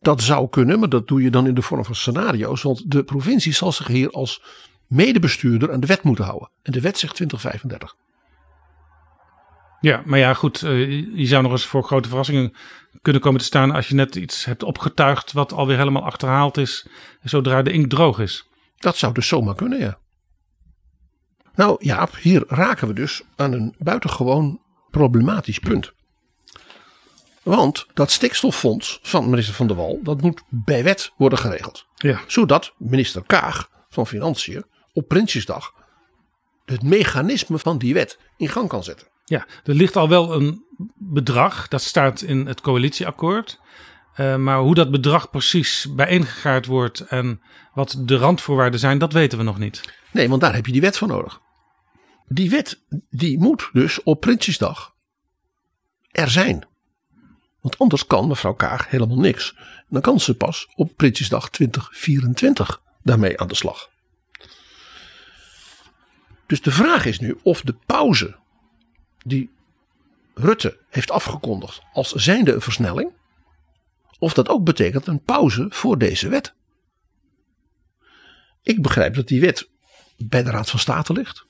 Dat 0.00 0.22
zou 0.22 0.48
kunnen, 0.48 0.78
maar 0.78 0.88
dat 0.88 1.08
doe 1.08 1.22
je 1.22 1.30
dan 1.30 1.46
in 1.46 1.54
de 1.54 1.62
vorm 1.62 1.84
van 1.84 1.94
scenario's. 1.94 2.62
Want 2.62 2.90
de 2.90 3.04
provincie 3.04 3.52
zal 3.52 3.72
zich 3.72 3.86
hier 3.86 4.10
als 4.10 4.42
medebestuurder 4.86 5.72
aan 5.72 5.80
de 5.80 5.86
wet 5.86 6.02
moeten 6.02 6.24
houden. 6.24 6.50
En 6.62 6.72
de 6.72 6.80
wet 6.80 6.98
zegt 6.98 7.14
2035. 7.14 7.96
Ja, 9.80 10.02
maar 10.04 10.18
ja, 10.18 10.34
goed. 10.34 10.62
Uh, 10.62 10.88
je 11.18 11.26
zou 11.26 11.42
nog 11.42 11.52
eens 11.52 11.66
voor 11.66 11.82
grote 11.82 12.08
verrassingen 12.08 12.52
kunnen 13.02 13.22
komen 13.22 13.40
te 13.40 13.46
staan. 13.46 13.70
als 13.70 13.88
je 13.88 13.94
net 13.94 14.16
iets 14.16 14.44
hebt 14.44 14.62
opgetuigd. 14.62 15.32
wat 15.32 15.52
alweer 15.52 15.78
helemaal 15.78 16.04
achterhaald 16.04 16.56
is. 16.56 16.86
zodra 17.22 17.62
de 17.62 17.72
inkt 17.72 17.90
droog 17.90 18.18
is. 18.18 18.48
Dat 18.76 18.96
zou 18.96 19.12
dus 19.14 19.28
zomaar 19.28 19.54
kunnen, 19.54 19.78
ja. 19.78 19.98
Nou 21.54 21.76
Jaap, 21.78 22.16
hier 22.16 22.44
raken 22.48 22.88
we 22.88 22.94
dus 22.94 23.22
aan 23.36 23.52
een 23.52 23.74
buitengewoon 23.78 24.60
problematisch 24.90 25.58
punt. 25.58 25.92
Want 27.42 27.86
dat 27.94 28.10
stikstoffonds 28.10 28.98
van 29.02 29.30
minister 29.30 29.54
Van 29.54 29.66
der 29.66 29.76
Wal, 29.76 30.00
dat 30.02 30.20
moet 30.20 30.42
bij 30.48 30.84
wet 30.84 31.12
worden 31.16 31.38
geregeld. 31.38 31.86
Ja. 31.94 32.20
Zodat 32.26 32.74
minister 32.78 33.22
Kaag 33.26 33.68
van 33.88 34.06
Financiën 34.06 34.64
op 34.92 35.08
Prinsjesdag 35.08 35.72
het 36.64 36.82
mechanisme 36.82 37.58
van 37.58 37.78
die 37.78 37.94
wet 37.94 38.18
in 38.36 38.48
gang 38.48 38.68
kan 38.68 38.84
zetten. 38.84 39.06
Ja, 39.28 39.46
er 39.64 39.74
ligt 39.74 39.96
al 39.96 40.08
wel 40.08 40.34
een 40.34 40.64
bedrag, 40.94 41.68
dat 41.68 41.82
staat 41.82 42.20
in 42.20 42.46
het 42.46 42.60
coalitieakkoord. 42.60 43.60
Eh, 44.14 44.36
maar 44.36 44.58
hoe 44.58 44.74
dat 44.74 44.90
bedrag 44.90 45.30
precies 45.30 45.86
bijeengegaard 45.94 46.66
wordt 46.66 47.00
en 47.00 47.40
wat 47.74 47.96
de 48.00 48.16
randvoorwaarden 48.16 48.80
zijn, 48.80 48.98
dat 48.98 49.12
weten 49.12 49.38
we 49.38 49.44
nog 49.44 49.58
niet. 49.58 49.80
Nee, 50.12 50.28
want 50.28 50.40
daar 50.40 50.54
heb 50.54 50.66
je 50.66 50.72
die 50.72 50.80
wet 50.80 50.98
voor 50.98 51.08
nodig. 51.08 51.40
Die 52.28 52.50
wet 52.50 52.80
die 53.10 53.38
moet 53.38 53.70
dus 53.72 54.02
op 54.02 54.20
Prinsjesdag 54.20 54.94
er 56.10 56.30
zijn. 56.30 56.66
Want 57.60 57.78
anders 57.78 58.06
kan 58.06 58.28
mevrouw 58.28 58.54
Kaag 58.54 58.90
helemaal 58.90 59.18
niks. 59.18 59.56
Dan 59.88 60.02
kan 60.02 60.20
ze 60.20 60.36
pas 60.36 60.68
op 60.74 60.96
Prinsjesdag 60.96 61.50
2024 61.50 62.82
daarmee 63.02 63.40
aan 63.40 63.48
de 63.48 63.54
slag. 63.54 63.90
Dus 66.46 66.60
de 66.62 66.70
vraag 66.70 67.04
is 67.04 67.18
nu 67.18 67.38
of 67.42 67.60
de 67.60 67.76
pauze 67.86 68.36
die 69.26 69.50
Rutte 70.34 70.78
heeft 70.88 71.10
afgekondigd 71.10 71.82
als 71.92 72.12
zijnde 72.12 72.52
een 72.52 72.60
versnelling, 72.60 73.10
of 74.18 74.32
dat 74.34 74.48
ook 74.48 74.64
betekent 74.64 75.06
een 75.06 75.22
pauze 75.22 75.66
voor 75.68 75.98
deze 75.98 76.28
wet. 76.28 76.54
Ik 78.62 78.82
begrijp 78.82 79.14
dat 79.14 79.28
die 79.28 79.40
wet 79.40 79.68
bij 80.16 80.42
de 80.42 80.50
Raad 80.50 80.70
van 80.70 80.78
State 80.78 81.12
ligt. 81.12 81.44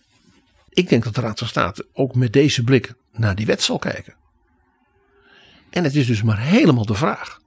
Ik 0.69 0.89
denk 0.89 1.05
dat 1.05 1.15
de 1.15 1.21
Raad 1.21 1.39
van 1.39 1.49
State 1.49 1.87
ook 1.93 2.15
met 2.15 2.33
deze 2.33 2.65
blik 2.65 2.95
naar 3.13 3.35
die 3.35 3.47
wet 3.47 3.63
zal 3.63 3.79
kijken. 3.79 4.15
En 5.71 5.85
het 5.85 5.95
is 5.95 6.07
dus 6.07 6.23
maar 6.23 6.41
helemaal 6.41 6.87
de 6.87 6.95
vraag 6.95 7.41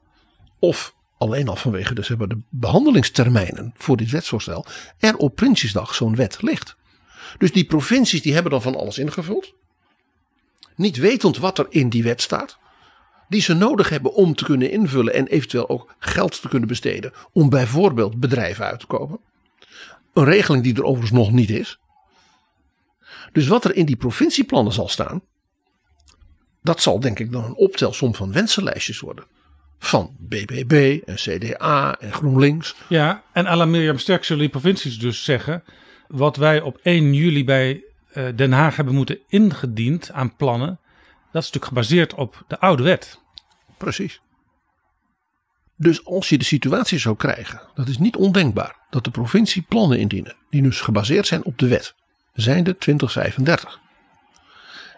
of 0.60 0.96
alleen 1.18 1.48
al 1.48 1.56
vanwege 1.56 1.94
dus 1.94 2.08
de 2.08 2.42
behandelingstermijnen 2.50 3.74
voor 3.78 3.98
dit 3.98 4.10
wetsvoorstel 4.10 4.66
er 4.98 5.16
op 5.16 5.36
Prinsjesdag 5.36 5.96
zo'n 5.96 6.16
wet 6.16 6.42
ligt. 6.42 6.76
Dus 7.38 7.52
die 7.52 7.66
provincies 7.66 8.22
die 8.22 8.34
hebben 8.34 8.52
dan 8.52 8.62
van 8.62 8.76
alles 8.76 8.98
ingevuld. 8.98 9.54
Niet 10.80 10.98
wetend 10.98 11.38
wat 11.38 11.58
er 11.58 11.66
in 11.70 11.90
die 11.90 12.04
wet 12.04 12.22
staat. 12.22 12.58
Die 13.28 13.42
ze 13.42 13.54
nodig 13.54 13.90
hebben 13.90 14.14
om 14.14 14.36
te 14.36 14.44
kunnen 14.44 14.72
invullen 14.72 15.14
en 15.14 15.28
eventueel 15.28 15.70
ook 15.70 15.96
geld 16.00 16.42
te 16.42 16.48
kunnen 16.48 16.68
besteden 16.68 17.14
om 17.32 17.50
bijvoorbeeld 17.50 18.20
bedrijven 18.20 18.66
uit 18.66 18.80
te 18.80 18.86
kopen. 18.86 19.20
Een 20.14 20.24
regeling 20.24 20.64
die 20.64 20.76
er 20.76 20.84
overigens 20.84 21.20
nog 21.20 21.32
niet 21.32 21.50
is. 21.50 21.80
Dus 23.32 23.48
wat 23.48 23.66
er 23.66 23.76
in 23.76 23.86
die 23.86 23.96
provincieplannen 23.96 24.74
zal 24.74 24.88
staan, 24.88 25.22
dat 26.62 26.82
zal 26.82 27.00
denk 27.00 27.20
ik 27.20 27.32
dan 27.32 27.44
een 27.44 27.56
optelsom 27.56 28.16
van 28.16 28.32
wensenlijstjes 28.32 29.00
worden. 29.00 29.26
Van 29.80 30.16
BBB 30.20 31.00
en 31.06 31.16
CDA 31.16 32.00
en 32.00 32.14
GroenLinks. 32.14 32.76
Ja, 32.88 33.24
en 33.34 33.44
la 33.44 33.66
Mirjam 33.66 33.98
Sterk 33.98 34.24
zullen 34.24 34.42
die 34.42 34.52
provincies 34.52 35.00
dus 35.00 35.24
zeggen... 35.24 35.64
wat 36.08 36.36
wij 36.36 36.62
op 36.62 36.80
1 36.84 37.14
juli 37.14 37.46
bij 37.46 37.84
Den 38.36 38.52
Haag 38.52 38.76
hebben 38.76 38.96
moeten 38.96 39.20
ingediend 39.28 40.12
aan 40.12 40.36
plannen... 40.36 40.80
dat 41.32 41.44
is 41.44 41.52
natuurlijk 41.52 41.66
gebaseerd 41.66 42.14
op 42.14 42.44
de 42.48 42.60
oude 42.60 42.84
wet. 42.84 43.20
Precies. 43.78 44.22
Dus 45.76 46.06
als 46.06 46.30
je 46.30 46.38
de 46.38 46.44
situatie 46.44 46.98
zou 46.98 47.16
krijgen, 47.16 47.62
dat 47.74 47.88
is 47.88 47.98
niet 47.98 48.16
ondenkbaar, 48.16 48.76
dat 48.90 49.04
de 49.04 49.12
provincie 49.12 49.62
plannen 49.62 50.00
indienen, 50.00 50.36
die 50.50 50.62
dus 50.62 50.82
gebaseerd 50.82 51.28
zijn 51.28 51.44
op 51.44 51.58
de 51.58 51.68
wet, 51.68 51.96
zijn 52.34 52.64
de 52.64 52.78
2035. 52.78 53.80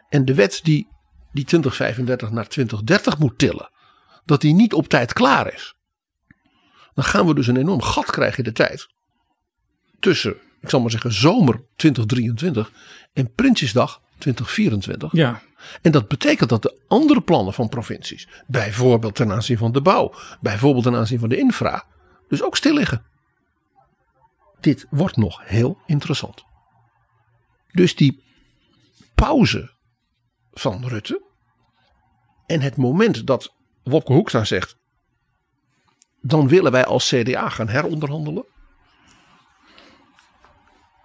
En 0.10 0.26
de 0.26 0.34
wet 0.34 0.60
die 0.64 0.88
die 1.34 1.46
2035 1.46 2.32
naar 2.32 2.48
2030 2.48 3.18
moet 3.18 3.38
tillen, 3.38 3.72
dat 4.26 4.42
die 4.42 4.54
niet 4.54 4.74
op 4.74 4.88
tijd 4.88 5.14
klaar 5.14 5.54
is. 5.54 5.76
Dan 6.94 7.04
gaan 7.04 7.28
we 7.28 7.36
dus 7.36 7.48
een 7.48 7.58
enorm 7.58 7.82
gat 7.82 8.12
krijgen 8.12 8.38
in 8.38 8.44
de 8.44 8.52
tijd. 8.52 8.88
Tussen, 10.00 10.38
ik 10.62 10.70
zal 10.70 10.82
maar 10.82 10.92
zeggen, 10.92 11.14
zomer 11.14 11.64
2023 11.76 12.72
en 13.14 13.34
Prinsjesdag 13.34 14.02
2024. 14.18 15.12
Ja, 15.12 15.42
En 15.82 15.92
dat 15.92 16.08
betekent 16.08 16.50
dat 16.50 16.62
de 16.62 16.80
andere 16.88 17.22
plannen 17.22 17.54
van 17.54 17.70
provincies, 17.70 18.28
bijvoorbeeld 18.48 19.16
ten 19.16 19.32
aanzien 19.32 19.58
van 19.58 19.72
de 19.72 19.82
bouw, 19.82 20.14
bijvoorbeeld 20.42 20.84
ten 20.84 20.96
aanzien 20.96 21.20
van 21.20 21.30
de 21.30 21.38
infra, 21.38 21.86
dus 22.28 22.44
ook 22.44 22.58
stil 22.58 22.74
liggen. 22.74 23.06
Dit 24.60 24.86
wordt 24.90 25.18
nog 25.18 25.42
heel 25.44 25.78
interessant. 25.86 26.44
Dus 27.72 27.96
die 27.96 28.24
pauze 29.16 29.72
van 30.52 30.88
Rutte 30.88 31.22
en 32.46 32.62
het 32.62 32.78
moment 32.78 33.28
dat 33.28 33.54
Wopke 33.84 34.14
Hoekstra 34.14 34.44
zegt, 34.44 34.78
dan 36.22 36.48
willen 36.48 36.72
wij 36.72 36.86
als 36.86 37.08
CDA 37.10 37.50
gaan 37.50 37.70
heronderhandelen. 37.70 38.46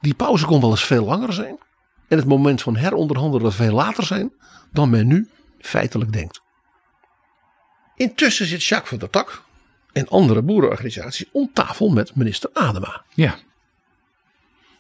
Die 0.00 0.14
pauze 0.14 0.46
kon 0.46 0.60
wel 0.60 0.70
eens 0.70 0.84
veel 0.84 1.04
langer 1.04 1.32
zijn. 1.32 1.58
En 2.08 2.18
het 2.18 2.26
moment 2.26 2.62
van 2.62 2.76
heronderhandelen 2.76 3.52
veel 3.52 3.72
later 3.72 4.04
zijn 4.04 4.32
dan 4.72 4.90
men 4.90 5.06
nu 5.06 5.28
feitelijk 5.58 6.12
denkt. 6.12 6.40
Intussen 7.96 8.46
zit 8.46 8.64
Jacques 8.64 8.88
van 8.88 8.98
der 8.98 9.10
Tak 9.10 9.42
en 9.92 10.08
andere 10.08 10.42
boerenorganisaties 10.42 11.26
om 11.32 11.50
tafel 11.52 11.88
met 11.88 12.14
minister 12.14 12.50
Adema. 12.52 13.04
ja. 13.14 13.38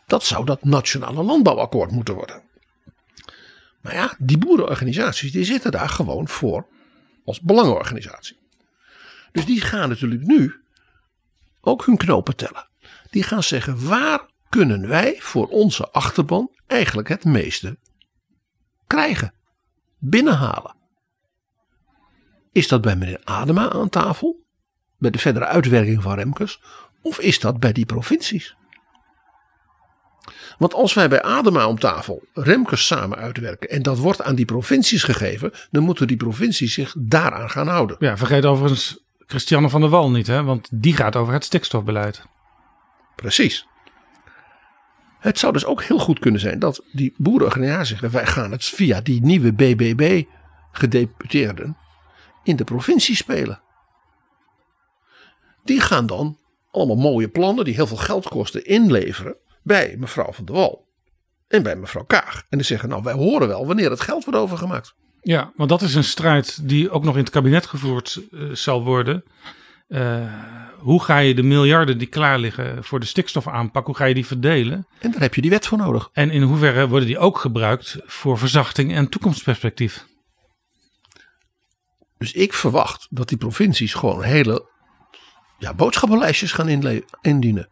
Dat 0.06 0.24
zou 0.24 0.44
dat 0.44 0.64
nationale 0.64 1.22
landbouwakkoord 1.22 1.90
moeten 1.90 2.14
worden. 2.14 2.42
Maar 3.80 3.94
ja, 3.94 4.14
die 4.18 4.38
boerenorganisaties 4.38 5.32
die 5.32 5.44
zitten 5.44 5.70
daar 5.70 5.88
gewoon 5.88 6.28
voor 6.28 6.66
als 7.24 7.40
belangenorganisatie. 7.40 8.36
Dus 9.32 9.44
die 9.46 9.60
gaan 9.60 9.88
natuurlijk 9.88 10.22
nu 10.22 10.60
ook 11.60 11.86
hun 11.86 11.96
knopen 11.96 12.36
tellen. 12.36 12.68
Die 13.10 13.22
gaan 13.22 13.42
zeggen 13.42 13.88
waar 13.88 14.20
kunnen 14.56 14.88
wij 14.88 15.16
voor 15.18 15.46
onze 15.46 15.90
achterban 15.90 16.50
eigenlijk 16.66 17.08
het 17.08 17.24
meeste 17.24 17.78
krijgen, 18.86 19.32
binnenhalen. 19.98 20.76
Is 22.52 22.68
dat 22.68 22.80
bij 22.80 22.96
meneer 22.96 23.20
Adema 23.24 23.70
aan 23.72 23.88
tafel, 23.88 24.44
bij 24.98 25.10
de 25.10 25.18
verdere 25.18 25.46
uitwerking 25.46 26.02
van 26.02 26.14
Remkes, 26.14 26.60
of 27.02 27.18
is 27.18 27.40
dat 27.40 27.60
bij 27.60 27.72
die 27.72 27.86
provincies? 27.86 28.56
Want 30.58 30.74
als 30.74 30.94
wij 30.94 31.08
bij 31.08 31.22
Adema 31.22 31.68
om 31.68 31.78
tafel 31.78 32.22
Remkes 32.32 32.86
samen 32.86 33.18
uitwerken 33.18 33.68
en 33.68 33.82
dat 33.82 33.98
wordt 33.98 34.22
aan 34.22 34.34
die 34.34 34.44
provincies 34.44 35.02
gegeven, 35.02 35.52
dan 35.70 35.82
moeten 35.82 36.06
die 36.06 36.16
provincies 36.16 36.74
zich 36.74 36.94
daaraan 36.98 37.50
gaan 37.50 37.68
houden. 37.68 37.96
ja, 37.98 38.16
vergeet 38.16 38.44
overigens 38.44 38.98
Christiane 39.26 39.68
van 39.68 39.80
der 39.80 39.90
Wal 39.90 40.10
niet, 40.10 40.26
hè? 40.26 40.42
want 40.42 40.68
die 40.72 40.96
gaat 40.96 41.16
over 41.16 41.32
het 41.32 41.44
stikstofbeleid. 41.44 42.22
Precies. 43.16 43.66
Het 45.18 45.38
zou 45.38 45.52
dus 45.52 45.64
ook 45.64 45.82
heel 45.82 45.98
goed 45.98 46.18
kunnen 46.18 46.40
zijn 46.40 46.58
dat 46.58 46.82
die 46.92 47.14
boerenorganisaties 47.16 47.88
zeggen: 47.88 48.10
wij 48.10 48.26
gaan 48.26 48.50
het 48.50 48.64
via 48.64 49.00
die 49.00 49.22
nieuwe 49.22 49.52
BBB 49.52 50.24
gedeputeerden 50.72 51.76
in 52.42 52.56
de 52.56 52.64
provincie 52.64 53.16
spelen. 53.16 53.60
Die 55.64 55.80
gaan 55.80 56.06
dan 56.06 56.38
allemaal 56.70 56.96
mooie 56.96 57.28
plannen 57.28 57.64
die 57.64 57.74
heel 57.74 57.86
veel 57.86 57.96
geld 57.96 58.28
kosten 58.28 58.64
inleveren 58.64 59.36
bij 59.62 59.96
mevrouw 59.98 60.32
van 60.32 60.44
der 60.44 60.54
Wal 60.54 60.86
en 61.48 61.62
bij 61.62 61.76
mevrouw 61.76 62.04
Kaag. 62.04 62.42
En 62.48 62.58
die 62.58 62.66
zeggen: 62.66 62.88
Nou, 62.88 63.02
wij 63.02 63.12
horen 63.14 63.48
wel 63.48 63.66
wanneer 63.66 63.90
het 63.90 64.00
geld 64.00 64.24
wordt 64.24 64.40
overgemaakt. 64.40 64.94
Ja, 65.22 65.52
want 65.56 65.68
dat 65.68 65.82
is 65.82 65.94
een 65.94 66.04
strijd 66.04 66.68
die 66.68 66.90
ook 66.90 67.04
nog 67.04 67.14
in 67.14 67.20
het 67.20 67.30
kabinet 67.30 67.66
gevoerd 67.66 68.20
eh, 68.32 68.40
zal 68.52 68.84
worden. 68.84 69.24
Eh, 69.88 70.22
hoe 70.78 71.02
ga 71.02 71.18
je 71.18 71.34
de 71.34 71.42
miljarden 71.42 71.98
die 71.98 72.06
klaar 72.06 72.38
liggen 72.38 72.84
voor 72.84 73.00
de 73.00 73.06
stikstofaanpak, 73.06 73.86
hoe 73.86 73.96
ga 73.96 74.04
je 74.04 74.14
die 74.14 74.26
verdelen? 74.26 74.86
En 75.00 75.10
daar 75.10 75.20
heb 75.20 75.34
je 75.34 75.40
die 75.40 75.50
wet 75.50 75.66
voor 75.66 75.78
nodig. 75.78 76.08
En 76.12 76.30
in 76.30 76.42
hoeverre 76.42 76.88
worden 76.88 77.08
die 77.08 77.18
ook 77.18 77.38
gebruikt 77.38 77.98
voor 78.04 78.38
verzachting 78.38 78.94
en 78.94 79.08
toekomstperspectief? 79.08 80.06
Dus 82.18 82.32
ik 82.32 82.52
verwacht 82.52 83.06
dat 83.10 83.28
die 83.28 83.38
provincies 83.38 83.94
gewoon 83.94 84.22
hele 84.22 84.68
ja, 85.58 85.74
boodschappenlijstjes 85.74 86.52
gaan 86.52 86.68
indienen. 87.20 87.68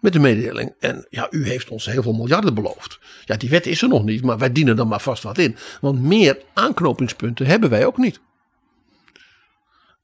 Met 0.00 0.12
de 0.12 0.18
mededeling. 0.18 0.74
En 0.78 1.06
ja, 1.10 1.26
u 1.30 1.48
heeft 1.48 1.68
ons 1.68 1.86
heel 1.86 2.02
veel 2.02 2.12
miljarden 2.12 2.54
beloofd. 2.54 2.98
Ja, 3.24 3.36
die 3.36 3.50
wet 3.50 3.66
is 3.66 3.82
er 3.82 3.88
nog 3.88 4.04
niet, 4.04 4.24
maar 4.24 4.38
wij 4.38 4.52
dienen 4.52 4.76
dan 4.76 4.88
maar 4.88 5.00
vast 5.00 5.22
wat 5.22 5.38
in. 5.38 5.56
Want 5.80 6.00
meer 6.00 6.38
aanknopingspunten 6.54 7.46
hebben 7.46 7.70
wij 7.70 7.86
ook 7.86 7.96
niet. 7.96 8.20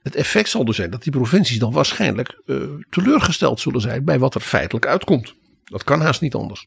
Het 0.03 0.15
effect 0.15 0.49
zal 0.49 0.65
dus 0.65 0.77
zijn 0.77 0.91
dat 0.91 1.03
die 1.03 1.13
provincies 1.13 1.59
dan 1.59 1.73
waarschijnlijk 1.73 2.43
eh, 2.47 2.57
teleurgesteld 2.91 3.61
zullen 3.61 3.81
zijn 3.81 4.05
bij 4.05 4.19
wat 4.19 4.35
er 4.35 4.41
feitelijk 4.41 4.87
uitkomt. 4.87 5.35
Dat 5.65 5.85
kan 5.85 6.01
haast 6.01 6.21
niet 6.21 6.35
anders. 6.35 6.67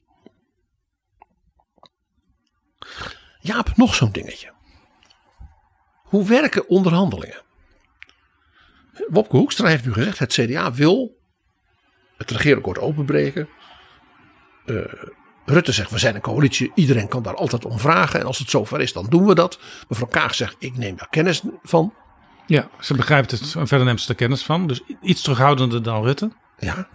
Jaap, 3.39 3.77
nog 3.77 3.95
zo'n 3.95 4.11
dingetje. 4.11 4.51
Hoe 6.03 6.27
werken 6.27 6.67
onderhandelingen? 6.67 7.41
Wopke 9.07 9.38
Hoekstra 9.38 9.67
heeft 9.67 9.86
nu 9.86 9.93
gezegd: 9.93 10.19
het 10.19 10.34
CDA 10.34 10.73
wil 10.73 11.17
het 12.17 12.31
regeerakkoord 12.31 12.79
openbreken. 12.79 13.49
Eh, 14.65 14.75
Rutte 15.45 15.71
zegt: 15.71 15.91
we 15.91 15.97
zijn 15.97 16.15
een 16.15 16.21
coalitie, 16.21 16.71
iedereen 16.75 17.07
kan 17.07 17.23
daar 17.23 17.36
altijd 17.36 17.65
om 17.65 17.79
vragen. 17.79 18.19
En 18.19 18.25
als 18.25 18.39
het 18.39 18.49
zover 18.49 18.81
is, 18.81 18.93
dan 18.93 19.05
doen 19.09 19.25
we 19.25 19.36
dat. 19.36 19.59
Mevrouw 19.89 20.07
Kaag 20.07 20.36
zegt: 20.36 20.55
ik 20.59 20.77
neem 20.77 20.95
daar 20.97 21.09
kennis 21.09 21.41
van. 21.63 21.93
Ja, 22.47 22.69
ze 22.79 22.95
begrijpt 22.95 23.31
het 23.31 23.55
en 23.55 23.67
verder 23.67 23.85
neemt 23.85 24.01
ze 24.01 24.09
er 24.09 24.15
kennis 24.15 24.43
van. 24.43 24.67
Dus 24.67 24.81
iets 25.01 25.21
terughoudender 25.21 25.83
dan 25.83 26.03
Rutte. 26.03 26.31
Ja. 26.59 26.87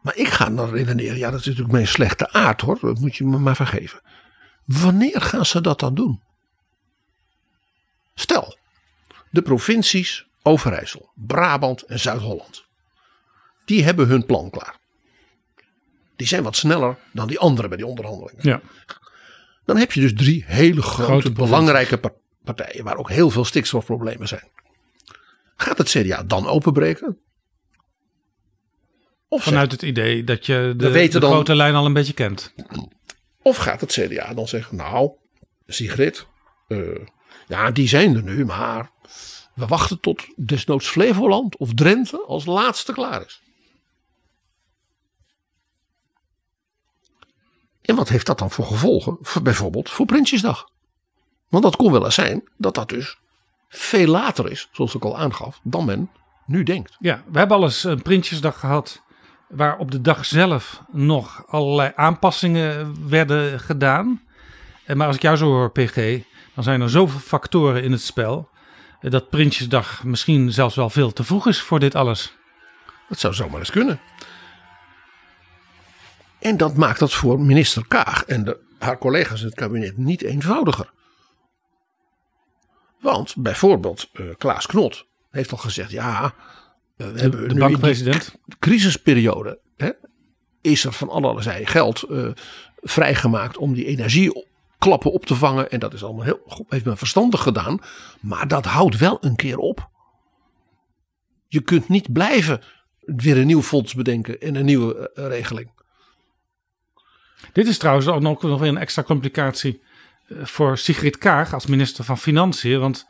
Maar 0.00 0.16
ik 0.16 0.28
ga 0.28 0.50
dan 0.50 0.70
redeneren, 0.70 1.18
ja 1.18 1.30
dat 1.30 1.40
is 1.40 1.46
natuurlijk 1.46 1.72
mijn 1.72 1.86
slechte 1.86 2.32
aard 2.32 2.60
hoor, 2.60 2.78
dat 2.80 2.98
moet 2.98 3.16
je 3.16 3.24
me 3.24 3.38
maar 3.38 3.56
vergeven. 3.56 4.00
Wanneer 4.64 5.20
gaan 5.20 5.46
ze 5.46 5.60
dat 5.60 5.80
dan 5.80 5.94
doen? 5.94 6.22
Stel, 8.14 8.58
de 9.30 9.42
provincies 9.42 10.26
Overijssel, 10.42 11.10
Brabant 11.14 11.82
en 11.82 12.00
Zuid-Holland. 12.00 12.64
Die 13.64 13.84
hebben 13.84 14.08
hun 14.08 14.26
plan 14.26 14.50
klaar. 14.50 14.78
Die 16.16 16.26
zijn 16.26 16.42
wat 16.42 16.56
sneller 16.56 16.98
dan 17.12 17.28
die 17.28 17.38
anderen 17.38 17.68
bij 17.68 17.78
die 17.78 17.86
onderhandelingen. 17.86 18.48
Ja. 18.48 18.60
Dan 19.64 19.76
heb 19.76 19.92
je 19.92 20.00
dus 20.00 20.14
drie 20.14 20.44
hele 20.46 20.82
grote, 20.82 21.10
Grote 21.10 21.32
belangrijke 21.32 22.12
partijen 22.46 22.84
waar 22.84 22.96
ook 22.96 23.10
heel 23.10 23.30
veel 23.30 23.44
stikstofproblemen 23.44 24.28
zijn. 24.28 24.50
Gaat 25.56 25.78
het 25.78 25.88
CDA 25.88 26.22
dan 26.22 26.46
openbreken? 26.46 27.18
Of, 29.28 29.42
Vanuit 29.42 29.72
het 29.72 29.82
idee 29.82 30.24
dat 30.24 30.46
je 30.46 30.74
de, 30.76 30.90
weten 30.90 31.12
de 31.20 31.26
dan- 31.26 31.30
grote 31.34 31.54
lijn 31.54 31.74
al 31.74 31.86
een 31.86 31.92
beetje 31.92 32.12
kent. 32.12 32.54
of 33.42 33.56
gaat 33.56 33.80
het 33.80 33.92
CDA 33.92 34.34
dan 34.34 34.48
zeggen, 34.48 34.76
nou, 34.76 35.10
Sigrid, 35.66 36.26
eh, 36.68 36.78
ja 37.46 37.70
die 37.70 37.88
zijn 37.88 38.16
er 38.16 38.22
nu, 38.22 38.44
maar 38.44 38.90
we 39.54 39.66
wachten 39.66 40.00
tot 40.00 40.24
desnoods 40.36 40.88
Flevoland 40.88 41.56
of 41.56 41.74
Drenthe 41.74 42.24
als 42.26 42.44
laatste 42.44 42.92
klaar 42.92 43.24
is. 43.26 43.40
En 47.82 47.96
wat 47.96 48.08
heeft 48.08 48.26
dat 48.26 48.38
dan 48.38 48.50
voor 48.50 48.64
gevolgen? 48.66 49.18
Voor, 49.20 49.42
bijvoorbeeld 49.42 49.90
voor 49.90 50.06
Prinsjesdag. 50.06 50.68
Want 51.48 51.62
dat 51.64 51.76
kon 51.76 51.92
wel 51.92 52.04
eens 52.04 52.14
zijn 52.14 52.48
dat 52.56 52.74
dat 52.74 52.88
dus 52.88 53.18
veel 53.68 54.06
later 54.06 54.50
is, 54.50 54.68
zoals 54.72 54.94
ik 54.94 55.04
al 55.04 55.18
aangaf, 55.18 55.60
dan 55.62 55.84
men 55.84 56.10
nu 56.46 56.62
denkt. 56.62 56.94
Ja, 56.98 57.22
we 57.30 57.38
hebben 57.38 57.56
al 57.56 57.62
eens 57.62 57.84
een 57.84 58.02
Prinsjesdag 58.02 58.58
gehad. 58.60 59.02
Waar 59.48 59.76
op 59.78 59.90
de 59.90 60.00
dag 60.00 60.24
zelf 60.24 60.82
nog 60.92 61.44
allerlei 61.48 61.92
aanpassingen 61.96 62.96
werden 63.08 63.60
gedaan. 63.60 64.22
Eh, 64.84 64.96
Maar 64.96 65.06
als 65.06 65.16
ik 65.16 65.22
jou 65.22 65.36
zo 65.36 65.46
hoor, 65.46 65.70
PG, 65.70 65.94
dan 66.54 66.64
zijn 66.64 66.80
er 66.80 66.90
zoveel 66.90 67.20
factoren 67.20 67.82
in 67.82 67.92
het 67.92 68.00
spel. 68.02 68.48
eh, 69.00 69.10
Dat 69.10 69.30
Prinsjesdag 69.30 70.04
misschien 70.04 70.52
zelfs 70.52 70.74
wel 70.76 70.90
veel 70.90 71.12
te 71.12 71.24
vroeg 71.24 71.46
is 71.46 71.60
voor 71.60 71.78
dit 71.80 71.94
alles. 71.94 72.36
Dat 73.08 73.18
zou 73.18 73.34
zomaar 73.34 73.58
eens 73.58 73.70
kunnen. 73.70 74.00
En 76.38 76.56
dat 76.56 76.76
maakt 76.76 76.98
dat 76.98 77.12
voor 77.12 77.40
minister 77.40 77.86
Kaag 77.88 78.24
en 78.24 78.44
de, 78.44 78.58
haar 78.78 78.98
collega's 78.98 79.40
in 79.40 79.46
het 79.46 79.54
kabinet 79.54 79.96
niet 79.96 80.22
eenvoudiger. 80.22 80.90
Want 83.06 83.34
bijvoorbeeld 83.36 84.08
eh, 84.12 84.26
Klaas 84.38 84.66
Knot 84.66 85.06
heeft 85.30 85.52
al 85.52 85.58
gezegd: 85.58 85.90
ja, 85.90 86.34
eh, 86.96 87.06
we 87.06 87.20
hebben 87.20 87.48
De 87.48 87.54
nu 87.54 87.60
bankpresident. 87.60 88.34
crisisperiode 88.58 89.58
hè, 89.76 89.90
is 90.60 90.84
er 90.84 90.92
van 90.92 91.08
allerlei 91.08 91.66
geld 91.66 92.02
eh, 92.02 92.28
vrijgemaakt 92.76 93.56
om 93.56 93.74
die 93.74 93.84
energieklappen 93.84 95.12
op 95.12 95.26
te 95.26 95.34
vangen. 95.34 95.70
En 95.70 95.80
dat 95.80 95.92
is 95.92 96.04
allemaal 96.04 96.24
heel 96.24 96.40
goed, 96.46 96.66
heeft 96.68 96.84
men 96.84 96.96
verstandig 96.96 97.42
gedaan. 97.42 97.78
Maar 98.20 98.48
dat 98.48 98.64
houdt 98.64 98.98
wel 98.98 99.18
een 99.20 99.36
keer 99.36 99.58
op. 99.58 99.88
Je 101.48 101.60
kunt 101.60 101.88
niet 101.88 102.12
blijven 102.12 102.62
weer 103.00 103.38
een 103.38 103.46
nieuw 103.46 103.62
fonds 103.62 103.94
bedenken 103.94 104.40
en 104.40 104.54
een 104.54 104.64
nieuwe 104.64 105.10
regeling. 105.14 105.70
Dit 107.52 107.66
is 107.66 107.78
trouwens 107.78 108.06
ook 108.06 108.20
nog, 108.20 108.42
nog 108.42 108.60
weer 108.60 108.68
een 108.68 108.76
extra 108.76 109.02
complicatie 109.02 109.80
voor 110.28 110.78
Sigrid 110.78 111.18
Kaag 111.18 111.54
als 111.54 111.66
minister 111.66 112.04
van 112.04 112.18
Financiën. 112.18 112.80
Want 112.80 113.06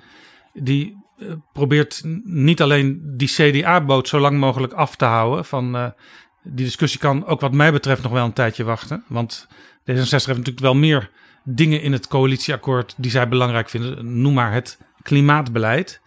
die 0.53 1.05
eh, 1.19 1.33
probeert 1.53 2.03
niet 2.25 2.63
alleen 2.63 3.01
die 3.17 3.29
CDA-boot 3.29 4.09
zo 4.09 4.19
lang 4.19 4.39
mogelijk 4.39 4.73
af 4.73 4.97
te 4.97 5.05
houden. 5.05 5.45
Van, 5.45 5.77
eh, 5.77 5.87
die 6.43 6.65
discussie 6.65 7.01
kan 7.01 7.27
ook 7.27 7.41
wat 7.41 7.53
mij 7.53 7.73
betreft 7.73 8.03
nog 8.03 8.13
wel 8.13 8.25
een 8.25 8.33
tijdje 8.33 8.65
wachten. 8.65 9.05
Want 9.09 9.47
D66 9.51 9.85
heeft 9.85 10.27
natuurlijk 10.27 10.61
wel 10.61 10.75
meer 10.75 11.11
dingen 11.45 11.83
in 11.83 11.93
het 11.93 12.07
coalitieakkoord 12.07 12.95
die 12.97 13.11
zij 13.11 13.29
belangrijk 13.29 13.69
vinden. 13.69 14.21
Noem 14.21 14.35
maar 14.35 14.53
het 14.53 14.79
klimaatbeleid. 15.03 16.01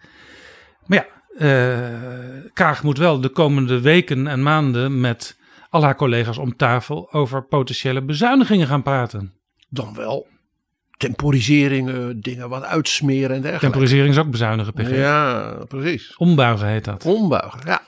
Maar 0.86 0.98
ja, 0.98 1.06
eh, 1.38 2.50
Kaag 2.52 2.82
moet 2.82 2.98
wel 2.98 3.20
de 3.20 3.28
komende 3.28 3.80
weken 3.80 4.26
en 4.26 4.42
maanden 4.42 5.00
met 5.00 5.38
al 5.70 5.82
haar 5.82 5.96
collega's 5.96 6.38
om 6.38 6.56
tafel 6.56 7.12
over 7.12 7.42
potentiële 7.42 8.02
bezuinigingen 8.02 8.66
gaan 8.66 8.82
praten. 8.82 9.34
Dan 9.68 9.94
wel 9.94 10.26
temporiseringen, 11.00 12.20
dingen 12.20 12.48
wat 12.48 12.62
uitsmeren 12.62 13.36
en 13.36 13.42
dergelijke. 13.42 13.66
Temporisering 13.66 14.14
is 14.14 14.20
ook 14.20 14.30
bezuinigen, 14.30 14.72
PG. 14.72 14.90
Ja, 14.90 15.52
precies. 15.68 16.16
Ombuigen 16.16 16.68
heet 16.68 16.84
dat. 16.84 17.04
Ombuigen, 17.04 17.60
ja. 17.64 17.82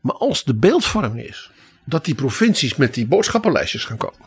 Maar 0.00 0.14
als 0.14 0.44
de 0.44 0.54
beeldvorming 0.54 1.26
is 1.26 1.50
dat 1.84 2.04
die 2.04 2.14
provincies 2.14 2.76
met 2.76 2.94
die 2.94 3.06
boodschappenlijstjes 3.06 3.84
gaan 3.84 3.96
komen, 3.96 4.26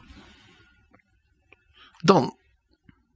dan 1.98 2.38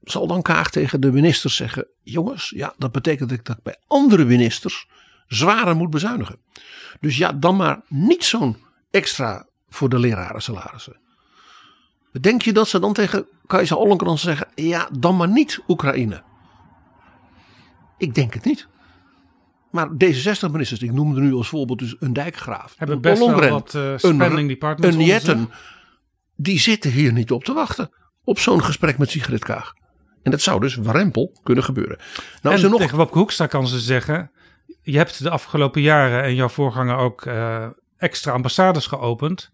zal 0.03 0.27
dan 0.27 0.41
Kaag 0.41 0.69
tegen 0.69 1.01
de 1.01 1.11
ministers 1.11 1.55
zeggen: 1.55 1.87
jongens, 2.03 2.49
ja, 2.55 2.73
dat 2.77 2.91
betekent 2.91 3.29
dat 3.29 3.55
ik 3.55 3.63
bij 3.63 3.77
andere 3.87 4.25
ministers 4.25 4.87
zwaarder 5.27 5.75
moet 5.75 5.89
bezuinigen. 5.89 6.39
Dus 6.99 7.17
ja, 7.17 7.31
dan 7.31 7.55
maar 7.55 7.81
niet 7.87 8.23
zo'n 8.23 8.57
extra 8.91 9.47
voor 9.69 9.89
de 9.89 9.99
leraren 9.99 10.41
salarissen. 10.41 10.99
Denk 12.19 12.41
je 12.41 12.53
dat 12.53 12.67
ze 12.67 12.79
dan 12.79 12.93
tegen 12.93 13.25
Kajsa 13.47 13.75
Ollongren 13.75 14.17
zeggen: 14.19 14.47
ja, 14.55 14.89
dan 14.99 15.17
maar 15.17 15.29
niet 15.29 15.59
Oekraïne? 15.67 16.23
Ik 17.97 18.13
denk 18.15 18.33
het 18.33 18.45
niet. 18.45 18.67
Maar 19.71 19.87
D66-ministers, 19.87 20.81
ik 20.81 20.91
noemde 20.91 21.21
nu 21.21 21.33
als 21.33 21.47
voorbeeld 21.47 21.79
dus 21.79 21.95
een 21.99 22.13
dijkgraaf. 22.13 22.73
Hebben 22.77 22.95
een 22.95 23.01
best 23.01 23.25
wel 23.25 23.49
wat 23.49 23.75
eh 23.75 23.91
een- 23.91 23.99
spending 23.99 24.47
departments 24.47 24.95
een 24.97 25.05
Jetten. 25.05 25.49
Die 26.35 26.59
zitten 26.59 26.91
hier 26.91 27.13
niet 27.13 27.31
op 27.31 27.43
te 27.43 27.53
wachten. 27.53 27.89
Op 28.23 28.39
zo'n 28.39 28.63
gesprek 28.63 28.97
met 28.97 29.09
Sigrid 29.09 29.43
Kaag. 29.43 29.73
En 30.23 30.31
dat 30.31 30.41
zou 30.41 30.59
dus 30.59 30.75
warempel 30.75 31.39
kunnen 31.43 31.63
gebeuren. 31.63 31.99
Nou 32.41 32.55
en 32.55 32.69
nog 32.69 32.79
tegen 32.79 32.97
Wopke 32.97 33.17
Hoekstra 33.17 33.45
kan 33.47 33.67
ze 33.67 33.79
zeggen... 33.79 34.31
je 34.81 34.97
hebt 34.97 35.23
de 35.23 35.29
afgelopen 35.29 35.81
jaren 35.81 36.23
en 36.23 36.35
jouw 36.35 36.49
voorganger 36.49 36.95
ook 36.95 37.25
eh, 37.25 37.67
extra 37.97 38.31
ambassades 38.31 38.87
geopend. 38.87 39.51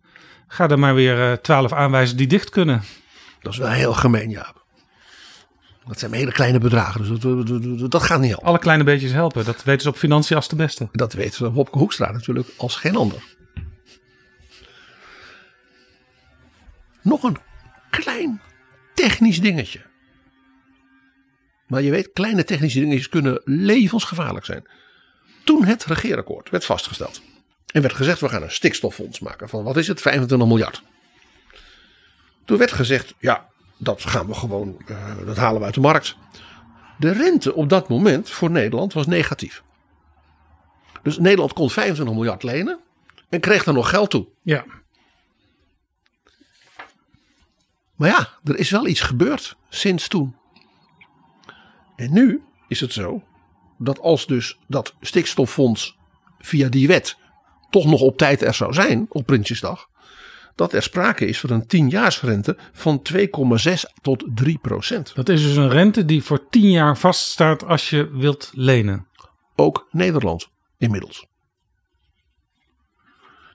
Ga 0.48 0.70
er 0.70 0.80
maar 0.80 0.96
weer 0.96 1.32
eh, 1.32 1.38
twaalf 1.38 1.74
aanwijzen 1.74 2.18
die 2.18 2.28
dicht 2.28 2.50
kunnen. 2.50 2.84
Dat 3.42 3.54
is 3.54 3.60
wel 3.60 3.70
heel 3.70 3.94
gemeen, 3.94 4.30
Jaap. 4.30 4.66
Dat 5.88 6.00
zijn 6.00 6.14
hele 6.14 6.32
kleine 6.32 6.60
bedragen, 6.60 7.02
dus 7.02 7.20
dat, 7.20 7.48
dat, 7.48 7.64
dat- 7.80 7.92
dat 7.92 8.04
gaat 8.04 8.20
niet 8.20 8.30
helpen. 8.30 8.48
Alle 8.48 8.60
kleine 8.60 8.84
beetjes 8.84 9.12
helpen. 9.12 9.46
Dat 9.46 9.64
weten 9.64 9.82
ze 9.82 9.90
op 9.90 9.98
financiën 9.98 10.36
als 10.36 10.48
de 10.48 10.56
beste. 10.56 10.90
Dat 10.92 11.14
weet 11.14 11.38
Wopke 11.38 11.78
Hoekstra 11.78 12.12
natuurlijk 12.12 12.50
als 12.58 12.76
geen 12.76 12.96
ander. 12.96 13.24
Nog 17.02 17.24
een 17.24 17.38
klein 17.90 18.42
technisch 18.94 19.42
dingetje. 19.42 19.82
Maar 21.68 21.82
je 21.82 21.92
weet, 21.92 22.10
kleine 22.14 22.44
technische 22.44 22.80
dingetjes 22.80 23.10
kunnen 23.10 23.42
levensgevaarlijk 23.46 24.46
zijn. 24.46 24.68
Toen 25.44 25.66
het 25.66 25.86
regeerakkoord 25.86 26.50
werd 26.50 26.66
vastgesteld. 26.66 27.22
En 27.78 27.84
werd 27.84 27.96
gezegd, 27.96 28.20
we 28.20 28.30
gaan 28.30 28.44
een 28.44 28.52
stikstoffonds 28.52 29.20
maken 29.20 29.50
van, 29.50 29.64
wat 29.64 29.78
is 29.78 29.88
het, 29.88 30.02
25 30.02 30.48
miljard. 30.48 30.84
Toen 32.46 32.58
werd 32.58 32.72
gezegd, 32.72 33.14
ja, 33.20 33.50
dat 33.78 34.02
gaan 34.02 34.28
we 34.28 34.34
gewoon, 34.34 34.78
eh, 34.88 35.26
dat 35.26 35.38
halen 35.38 35.60
we 35.60 35.66
uit 35.66 35.74
de 35.74 35.80
markt. 35.80 36.18
De 37.00 37.12
rente 37.12 37.54
op 37.54 37.70
dat 37.70 37.90
moment 37.90 38.30
voor 38.30 38.52
Nederland 38.52 38.94
was 38.94 39.06
negatief. 39.06 39.64
Dus 41.04 41.18
Nederland 41.18 41.54
kon 41.54 41.70
25 41.70 42.16
miljard 42.16 42.44
lenen 42.44 42.80
en 43.30 43.40
kreeg 43.40 43.66
er 43.66 43.74
nog 43.74 43.90
geld 43.90 44.10
toe. 44.10 44.28
Ja, 44.42 44.66
Maar 47.96 48.10
ja, 48.10 48.30
er 48.44 48.58
is 48.58 48.70
wel 48.70 48.88
iets 48.88 49.02
gebeurd 49.02 49.58
sinds 49.70 50.08
toen. 50.08 50.36
En 51.96 52.14
nu 52.14 52.44
is 52.68 52.80
het 52.80 52.94
zo 52.94 53.24
dat 53.78 54.00
als 54.00 54.28
dus 54.28 54.60
dat 54.68 54.96
stikstoffonds 55.02 55.98
via 56.40 56.70
die 56.70 56.88
wet 56.88 57.18
toch 57.70 57.86
nog 57.86 58.02
op 58.02 58.18
tijd 58.18 58.42
er 58.42 58.54
zou 58.54 58.74
zijn 58.74 59.06
op 59.10 59.26
Prinsjesdag, 59.26 59.88
dat 60.56 60.74
er 60.74 60.84
sprake 60.84 61.26
is 61.26 61.40
van 61.40 61.50
een 61.50 61.92
10-jaarsrente 61.92 62.58
van 62.72 63.02
2,6 63.14 63.74
tot 64.02 64.24
3 64.36 64.58
procent. 64.58 65.16
dat 65.16 65.30
is 65.30 65.42
dus 65.42 65.56
een 65.56 65.70
rente 65.70 66.06
die 66.06 66.24
voor 66.24 66.50
tien 66.50 66.72
jaar 66.72 66.98
vaststaat 66.98 67.64
als 67.64 67.90
je 67.90 68.10
wilt 68.12 68.52
lenen. 68.54 69.08
Ook 69.56 69.88
Nederland 69.92 70.50
inmiddels. 70.78 71.28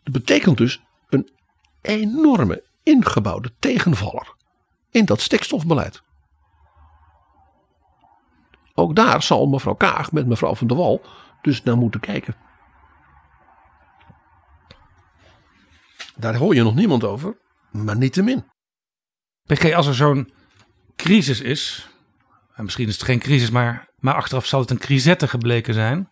Dat 0.02 0.12
betekent 0.12 0.56
dus 0.58 0.82
een 1.08 1.30
enorme 1.82 2.64
ingebouwde 2.82 3.50
tegenvaller 3.58 4.34
in 4.90 5.04
dat 5.04 5.20
stikstofbeleid. 5.20 6.02
Ook 8.74 8.96
daar 8.96 9.22
zal 9.22 9.46
mevrouw 9.46 9.74
Kaag 9.74 10.12
met 10.12 10.26
mevrouw 10.26 10.54
van 10.54 10.66
der 10.66 10.76
Wal 10.76 11.02
dus 11.42 11.62
naar 11.62 11.76
moeten 11.76 12.00
kijken. 12.00 12.36
Daar 16.16 16.36
hoor 16.36 16.54
je 16.54 16.62
nog 16.62 16.74
niemand 16.74 17.04
over, 17.04 17.36
maar 17.70 17.96
niettemin. 17.96 18.44
PG, 19.46 19.72
als 19.72 19.86
er 19.86 19.94
zo'n 19.94 20.32
crisis 20.96 21.40
is, 21.40 21.88
en 22.54 22.64
misschien 22.64 22.88
is 22.88 22.94
het 22.94 23.04
geen 23.04 23.18
crisis, 23.18 23.50
maar, 23.50 23.88
maar 23.98 24.14
achteraf 24.14 24.46
zal 24.46 24.60
het 24.60 24.70
een 24.70 24.78
crisette 24.78 25.28
gebleken 25.28 25.74
zijn, 25.74 26.10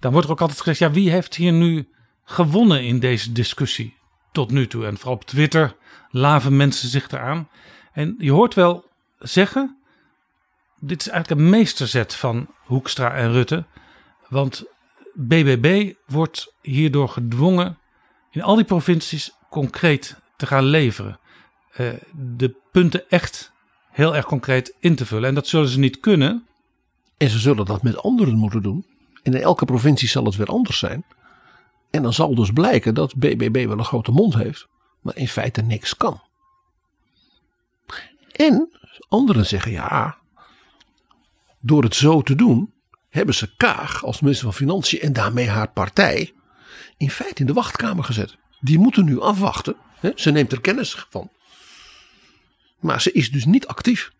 dan 0.00 0.12
wordt 0.12 0.26
er 0.26 0.32
ook 0.32 0.40
altijd 0.40 0.60
gezegd, 0.60 0.78
ja, 0.78 0.90
wie 0.90 1.10
heeft 1.10 1.34
hier 1.34 1.52
nu 1.52 1.88
gewonnen 2.24 2.84
in 2.84 2.98
deze 2.98 3.32
discussie 3.32 3.96
tot 4.32 4.50
nu 4.50 4.66
toe. 4.66 4.86
En 4.86 4.96
vooral 4.96 5.14
op 5.14 5.24
Twitter 5.24 5.76
laven 6.10 6.56
mensen 6.56 6.88
zich 6.88 7.10
eraan. 7.10 7.48
En 7.92 8.14
je 8.18 8.32
hoort 8.32 8.54
wel 8.54 8.84
zeggen, 9.18 9.78
dit 10.80 11.00
is 11.00 11.08
eigenlijk 11.08 11.40
een 11.40 11.50
meesterzet 11.50 12.14
van 12.14 12.48
Hoekstra 12.58 13.14
en 13.14 13.32
Rutte. 13.32 13.64
Want 14.28 14.64
BBB 15.14 15.92
wordt 16.06 16.54
hierdoor 16.62 17.08
gedwongen 17.08 17.78
in 18.34 18.42
al 18.42 18.54
die 18.54 18.64
provincies 18.64 19.32
concreet 19.50 20.16
te 20.36 20.46
gaan 20.46 20.64
leveren. 20.64 21.18
Uh, 21.78 21.88
de 22.12 22.56
punten 22.72 23.08
echt 23.08 23.52
heel 23.90 24.16
erg 24.16 24.24
concreet 24.24 24.74
in 24.78 24.94
te 24.94 25.06
vullen. 25.06 25.28
En 25.28 25.34
dat 25.34 25.46
zullen 25.46 25.68
ze 25.68 25.78
niet 25.78 26.00
kunnen. 26.00 26.46
En 27.16 27.28
ze 27.28 27.38
zullen 27.38 27.64
dat 27.64 27.82
met 27.82 28.02
anderen 28.02 28.36
moeten 28.36 28.62
doen. 28.62 28.86
En 29.22 29.34
in 29.34 29.40
elke 29.40 29.64
provincie 29.64 30.08
zal 30.08 30.24
het 30.24 30.36
weer 30.36 30.46
anders 30.46 30.78
zijn. 30.78 31.04
En 31.90 32.02
dan 32.02 32.12
zal 32.12 32.34
dus 32.34 32.50
blijken 32.50 32.94
dat 32.94 33.16
BBB 33.16 33.66
wel 33.66 33.78
een 33.78 33.84
grote 33.84 34.10
mond 34.10 34.34
heeft, 34.34 34.66
maar 35.00 35.16
in 35.16 35.28
feite 35.28 35.62
niks 35.62 35.96
kan. 35.96 36.22
En 38.30 38.78
anderen 39.08 39.46
zeggen 39.46 39.72
ja, 39.72 40.18
door 41.60 41.82
het 41.82 41.94
zo 41.94 42.22
te 42.22 42.34
doen, 42.34 42.72
hebben 43.08 43.34
ze 43.34 43.56
Kaag 43.56 44.04
als 44.04 44.20
minister 44.20 44.46
van 44.46 44.54
Financiën 44.54 45.00
en 45.00 45.12
daarmee 45.12 45.48
haar 45.48 45.70
partij 45.70 46.32
in 46.96 47.10
feite 47.10 47.40
in 47.40 47.46
de 47.46 47.52
wachtkamer 47.52 48.04
gezet. 48.04 48.36
Die 48.60 48.78
moeten 48.78 49.04
nu 49.04 49.20
afwachten. 49.20 49.76
Ze 50.14 50.30
neemt 50.30 50.52
er 50.52 50.60
kennis 50.60 51.06
van. 51.10 51.30
Maar 52.80 53.00
ze 53.00 53.12
is 53.12 53.30
dus 53.30 53.44
niet 53.44 53.66
actief. 53.66 54.12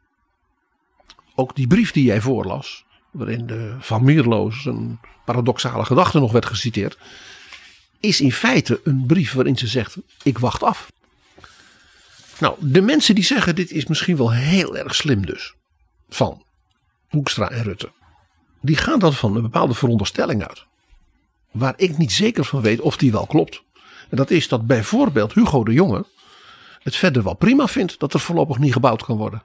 Ook 1.35 1.57
die 1.57 1.67
brief 1.67 1.93
die 1.93 2.05
jij 2.05 2.21
voorlas, 2.21 2.85
waarin 3.11 3.47
de 3.47 3.77
Van 3.81 4.05
Mierloos 4.05 4.65
een 4.65 4.99
paradoxale 5.25 5.85
gedachte 5.85 6.19
nog 6.19 6.33
werd 6.33 6.47
geciteerd, 6.47 6.99
is 8.01 8.21
in 8.21 8.33
feite 8.33 8.81
een 8.85 9.07
brief 9.07 9.33
waarin 9.33 9.57
ze 9.57 9.67
zegt: 9.67 9.97
Ik 10.23 10.39
wacht 10.39 10.63
af. 10.63 10.93
Nou, 12.39 12.57
de 12.61 12.81
mensen 12.81 13.15
die 13.15 13.25
zeggen: 13.25 13.55
Dit 13.55 13.71
is 13.71 13.87
misschien 13.87 14.17
wel 14.17 14.33
heel 14.33 14.77
erg 14.77 14.95
slim, 14.95 15.27
dus 15.27 15.55
van 16.09 16.45
Hoekstra 17.09 17.51
en 17.51 17.63
Rutte, 17.63 17.93
die 18.61 18.77
gaan 18.77 18.99
dan 18.99 19.13
van 19.13 19.37
een 19.37 19.43
bepaalde 19.43 19.75
veronderstelling 19.75 20.49
uit. 20.49 20.67
Waar 21.55 21.75
ik 21.77 21.99
niet 21.99 22.13
zeker 22.13 22.45
van 22.45 22.61
weet 22.61 22.81
of 22.81 22.97
die 22.97 23.13
wel 23.13 23.27
klopt. 23.27 23.63
En 24.11 24.17
dat 24.17 24.31
is 24.31 24.49
dat 24.49 24.67
bijvoorbeeld 24.67 25.33
Hugo 25.33 25.65
de 25.65 25.73
Jonge 25.73 26.05
het 26.83 26.97
verder 26.97 27.23
wel 27.23 27.35
prima 27.35 27.67
vindt 27.67 27.99
dat 27.99 28.15
er 28.15 28.21
voorlopig 28.21 28.59
niet 28.59 28.73
gebouwd 28.73 29.05
kan 29.05 29.17
worden. 29.17 29.43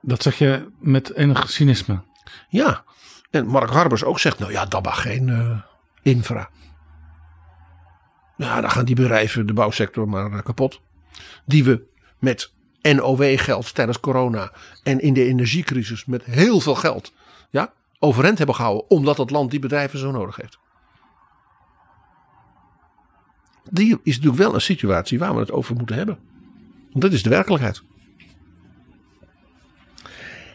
Dat 0.00 0.22
zeg 0.22 0.38
je 0.38 0.68
met 0.78 1.14
enig 1.14 1.50
cynisme. 1.50 2.02
Ja, 2.48 2.84
en 3.30 3.46
Mark 3.46 3.70
Harbers 3.70 4.04
ook 4.04 4.18
zegt, 4.18 4.38
nou 4.38 4.52
ja, 4.52 4.64
dat 4.64 4.84
mag 4.84 5.02
geen 5.02 5.28
uh, 5.28 5.60
infra. 6.02 6.48
Ja, 8.36 8.60
dan 8.60 8.70
gaan 8.70 8.84
die 8.84 8.94
bedrijven, 8.94 9.46
de 9.46 9.52
bouwsector 9.52 10.08
maar 10.08 10.30
uh, 10.30 10.42
kapot. 10.42 10.80
Die 11.44 11.64
we 11.64 11.86
met 12.18 12.52
NOW-geld 12.82 13.74
tijdens 13.74 14.00
corona 14.00 14.52
en 14.82 15.00
in 15.00 15.14
de 15.14 15.24
energiecrisis 15.24 16.04
met 16.04 16.24
heel 16.24 16.60
veel 16.60 16.74
geld 16.74 17.12
ja, 17.50 17.72
overeind 18.04 18.38
hebben 18.38 18.56
gehouden. 18.56 18.90
Omdat 18.90 19.16
het 19.16 19.30
land 19.30 19.50
die 19.50 19.60
bedrijven 19.60 19.98
zo 19.98 20.10
nodig 20.10 20.36
heeft. 20.36 20.58
Die 23.70 23.98
is 24.02 24.16
natuurlijk 24.16 24.42
wel 24.42 24.54
een 24.54 24.60
situatie 24.60 25.18
waar 25.18 25.34
we 25.34 25.40
het 25.40 25.52
over 25.52 25.76
moeten 25.76 25.96
hebben. 25.96 26.18
Want 26.90 27.00
dat 27.00 27.12
is 27.12 27.22
de 27.22 27.28
werkelijkheid. 27.28 27.82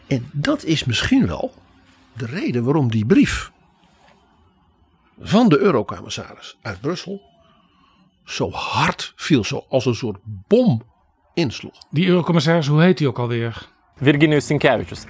En 0.06 0.28
dat 0.32 0.64
is 0.64 0.84
misschien 0.84 1.26
wel 1.26 1.54
de 2.12 2.26
reden 2.26 2.64
waarom 2.64 2.90
die 2.90 3.06
brief 3.06 3.52
van 5.20 5.48
de 5.48 5.58
eurocommissaris 5.58 6.58
uit 6.62 6.80
Brussel 6.80 7.22
zo 8.24 8.50
hard 8.50 9.12
viel, 9.16 9.44
zo 9.44 9.64
als 9.68 9.86
een 9.86 9.94
soort 9.94 10.18
bom 10.24 10.82
insloeg. 11.34 11.82
Die 11.90 12.06
eurocommissaris, 12.06 12.66
hoe 12.66 12.82
heet 12.82 12.98
hij 12.98 13.08
ook 13.08 13.18
alweer? 13.18 13.68
Virginijus 13.96 14.46
Sinkevicius. 14.46 15.04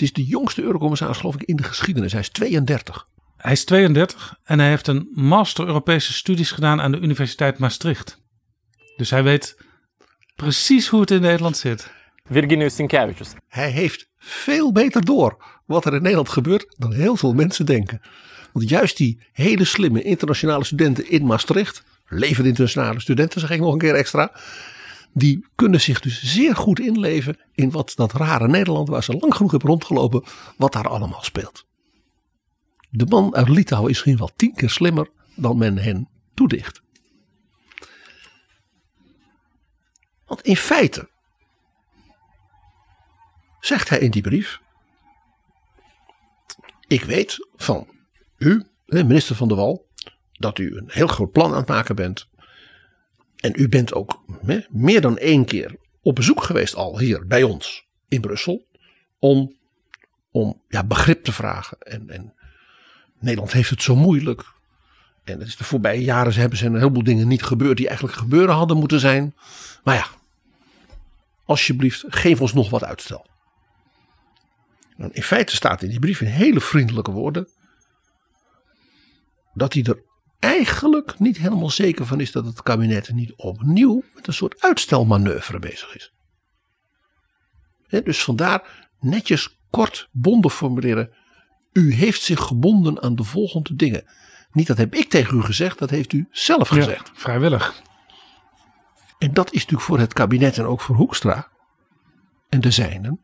Het 0.00 0.08
is 0.08 0.24
de 0.24 0.30
jongste 0.30 0.62
eurocommissaris 0.62 1.16
geloof 1.16 1.34
ik 1.34 1.42
in 1.42 1.56
de 1.56 1.62
geschiedenis. 1.62 2.12
Hij 2.12 2.20
is 2.20 2.28
32. 2.28 3.06
Hij 3.36 3.52
is 3.52 3.64
32 3.64 4.36
en 4.44 4.58
hij 4.58 4.68
heeft 4.68 4.86
een 4.86 5.08
master 5.12 5.66
Europese 5.66 6.12
studies 6.12 6.50
gedaan 6.50 6.80
aan 6.80 6.92
de 6.92 6.98
Universiteit 6.98 7.58
Maastricht. 7.58 8.20
Dus 8.96 9.10
hij 9.10 9.22
weet 9.22 9.56
precies 10.34 10.88
hoe 10.88 11.00
het 11.00 11.10
in 11.10 11.20
Nederland 11.20 11.56
zit. 11.56 11.90
Virginijus 12.24 12.74
Sinkevicius. 12.74 13.32
Hij 13.48 13.70
heeft 13.70 14.10
veel 14.16 14.72
beter 14.72 15.04
door 15.04 15.44
wat 15.66 15.84
er 15.84 15.94
in 15.94 16.02
Nederland 16.02 16.28
gebeurt 16.28 16.74
dan 16.78 16.92
heel 16.92 17.16
veel 17.16 17.32
mensen 17.32 17.66
denken. 17.66 18.00
Want 18.52 18.68
juist 18.68 18.96
die 18.96 19.22
hele 19.32 19.64
slimme 19.64 20.02
internationale 20.02 20.64
studenten 20.64 21.10
in 21.10 21.26
Maastricht, 21.26 21.82
levende 22.06 22.48
internationale 22.48 23.00
studenten 23.00 23.40
zeg 23.40 23.50
ik 23.50 23.60
nog 23.60 23.72
een 23.72 23.78
keer 23.78 23.94
extra, 23.94 24.32
die 25.12 25.46
kunnen 25.54 25.80
zich 25.80 26.00
dus 26.00 26.22
zeer 26.22 26.56
goed 26.56 26.80
inleven 26.80 27.38
in 27.52 27.70
wat 27.70 27.92
dat 27.94 28.12
rare 28.12 28.48
Nederland 28.48 28.88
waar 28.88 29.02
ze 29.02 29.16
lang 29.16 29.34
genoeg 29.34 29.50
hebben 29.50 29.70
rondgelopen, 29.70 30.24
wat 30.56 30.72
daar 30.72 30.88
allemaal 30.88 31.22
speelt. 31.22 31.66
De 32.90 33.06
man 33.06 33.34
uit 33.34 33.48
Litouwen 33.48 33.90
is 33.90 33.96
misschien 33.96 34.16
wel 34.16 34.30
tien 34.36 34.54
keer 34.54 34.70
slimmer 34.70 35.10
dan 35.34 35.58
men 35.58 35.78
hen 35.78 36.08
toedicht. 36.34 36.82
Want 40.26 40.42
in 40.42 40.56
feite 40.56 41.10
zegt 43.60 43.88
hij 43.88 43.98
in 43.98 44.10
die 44.10 44.22
brief: 44.22 44.60
Ik 46.86 47.02
weet 47.02 47.48
van 47.56 47.88
u, 48.38 48.66
minister 48.86 49.36
van 49.36 49.48
de 49.48 49.54
Wal, 49.54 49.88
dat 50.32 50.58
u 50.58 50.76
een 50.76 50.90
heel 50.90 51.06
groot 51.06 51.32
plan 51.32 51.50
aan 51.50 51.56
het 51.56 51.68
maken 51.68 51.96
bent. 51.96 52.28
En 53.40 53.52
u 53.56 53.68
bent 53.68 53.94
ook 53.94 54.22
meer 54.70 55.00
dan 55.00 55.18
één 55.18 55.44
keer 55.44 55.76
op 56.02 56.14
bezoek 56.14 56.42
geweest 56.42 56.74
al 56.74 56.98
hier 56.98 57.26
bij 57.26 57.42
ons 57.42 57.86
in 58.08 58.20
Brussel. 58.20 58.66
Om, 59.18 59.56
om 60.30 60.60
ja, 60.68 60.84
begrip 60.84 61.24
te 61.24 61.32
vragen. 61.32 61.78
En, 61.78 62.10
en 62.10 62.34
Nederland 63.18 63.52
heeft 63.52 63.70
het 63.70 63.82
zo 63.82 63.96
moeilijk. 63.96 64.44
En 65.24 65.38
het 65.38 65.48
is 65.48 65.56
de 65.56 65.64
voorbije 65.64 66.02
jaren 66.02 66.34
hebben 66.34 66.58
ze 66.58 66.66
een 66.66 66.74
heleboel 66.74 67.04
dingen 67.04 67.28
niet 67.28 67.42
gebeurd 67.42 67.76
die 67.76 67.88
eigenlijk 67.88 68.18
gebeuren 68.18 68.54
hadden 68.54 68.76
moeten 68.76 69.00
zijn. 69.00 69.34
Maar 69.84 69.94
ja, 69.94 70.06
alsjeblieft, 71.44 72.04
geef 72.08 72.40
ons 72.40 72.54
nog 72.54 72.70
wat 72.70 72.84
uitstel. 72.84 73.26
in 74.96 75.22
feite 75.22 75.54
staat 75.54 75.82
in 75.82 75.88
die 75.88 75.98
brief 75.98 76.20
in 76.20 76.26
hele 76.26 76.60
vriendelijke 76.60 77.10
woorden 77.10 77.48
dat 79.54 79.72
hij 79.72 79.82
er 79.82 80.02
eigenlijk 80.40 81.18
niet 81.18 81.36
helemaal 81.36 81.70
zeker 81.70 82.06
van 82.06 82.20
is 82.20 82.32
dat 82.32 82.44
het 82.44 82.62
kabinet 82.62 83.12
niet 83.12 83.32
opnieuw 83.36 84.02
met 84.14 84.26
een 84.26 84.32
soort 84.32 84.62
uitstelmanoeuvre 84.62 85.58
bezig 85.58 85.96
is. 85.96 86.12
dus 88.04 88.22
vandaar 88.22 88.88
netjes 89.00 89.58
kort 89.70 90.08
bonden 90.12 90.50
formuleren. 90.50 91.10
U 91.72 91.94
heeft 91.94 92.22
zich 92.22 92.40
gebonden 92.40 93.02
aan 93.02 93.14
de 93.14 93.24
volgende 93.24 93.76
dingen. 93.76 94.04
Niet 94.52 94.66
dat 94.66 94.76
heb 94.76 94.94
ik 94.94 95.08
tegen 95.08 95.38
u 95.38 95.42
gezegd, 95.42 95.78
dat 95.78 95.90
heeft 95.90 96.12
u 96.12 96.28
zelf 96.30 96.68
gezegd. 96.68 97.06
Ja, 97.06 97.20
vrijwillig. 97.20 97.82
En 99.18 99.34
dat 99.34 99.52
is 99.52 99.60
natuurlijk 99.60 99.88
voor 99.88 99.98
het 99.98 100.12
kabinet 100.12 100.58
en 100.58 100.64
ook 100.64 100.80
voor 100.80 100.96
Hoekstra 100.96 101.48
en 102.48 102.60
de 102.60 102.70
zijnen 102.70 103.20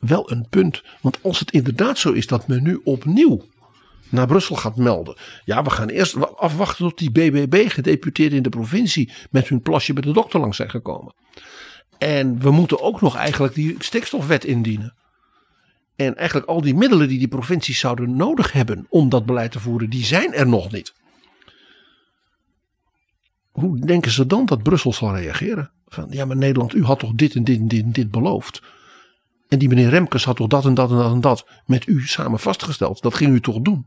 wel 0.00 0.30
een 0.30 0.48
punt. 0.48 0.82
Want 1.00 1.22
als 1.22 1.38
het 1.38 1.50
inderdaad 1.50 1.98
zo 1.98 2.12
is 2.12 2.26
dat 2.26 2.46
men 2.46 2.62
nu 2.62 2.80
opnieuw 2.84 3.44
naar 4.10 4.26
Brussel 4.26 4.56
gaat 4.56 4.76
melden. 4.76 5.16
Ja, 5.44 5.62
we 5.62 5.70
gaan 5.70 5.88
eerst 5.88 6.36
afwachten 6.36 6.88
tot 6.88 6.98
die 6.98 7.10
BBB 7.10 7.68
gedeputeerden 7.68 8.36
in 8.36 8.42
de 8.42 8.48
provincie 8.48 9.12
met 9.30 9.48
hun 9.48 9.62
plasje 9.62 9.92
bij 9.92 10.02
de 10.02 10.12
dokter 10.12 10.40
langs 10.40 10.56
zijn 10.56 10.70
gekomen. 10.70 11.14
En 11.98 12.40
we 12.40 12.50
moeten 12.50 12.80
ook 12.80 13.00
nog 13.00 13.16
eigenlijk 13.16 13.54
die 13.54 13.74
stikstofwet 13.78 14.44
indienen. 14.44 14.94
En 15.96 16.16
eigenlijk 16.16 16.48
al 16.48 16.60
die 16.60 16.74
middelen 16.74 17.08
die 17.08 17.18
die 17.18 17.28
provincies 17.28 17.78
zouden 17.78 18.16
nodig 18.16 18.52
hebben 18.52 18.86
om 18.88 19.08
dat 19.08 19.26
beleid 19.26 19.52
te 19.52 19.60
voeren, 19.60 19.90
die 19.90 20.04
zijn 20.04 20.34
er 20.34 20.48
nog 20.48 20.72
niet. 20.72 20.94
Hoe 23.50 23.78
denken 23.78 24.10
ze 24.10 24.26
dan 24.26 24.46
dat 24.46 24.62
Brussel 24.62 24.92
zal 24.92 25.16
reageren? 25.16 25.70
Van 25.86 26.06
ja, 26.10 26.24
maar 26.24 26.36
Nederland, 26.36 26.74
u 26.74 26.84
had 26.84 26.98
toch 26.98 27.12
dit 27.14 27.34
en 27.34 27.44
dit 27.44 27.58
en 27.58 27.68
dit 27.68 27.82
en 27.82 27.92
dit 27.92 28.10
beloofd. 28.10 28.62
En 29.48 29.58
die 29.58 29.68
meneer 29.68 29.88
Remkes 29.88 30.24
had 30.24 30.36
toch 30.36 30.46
dat 30.46 30.64
en 30.64 30.74
dat 30.74 30.90
en 30.90 30.96
dat 30.96 31.12
en 31.12 31.20
dat 31.20 31.46
met 31.66 31.86
u 31.86 32.06
samen 32.06 32.38
vastgesteld. 32.38 33.02
Dat 33.02 33.14
ging 33.14 33.34
u 33.34 33.40
toch 33.40 33.60
doen? 33.60 33.86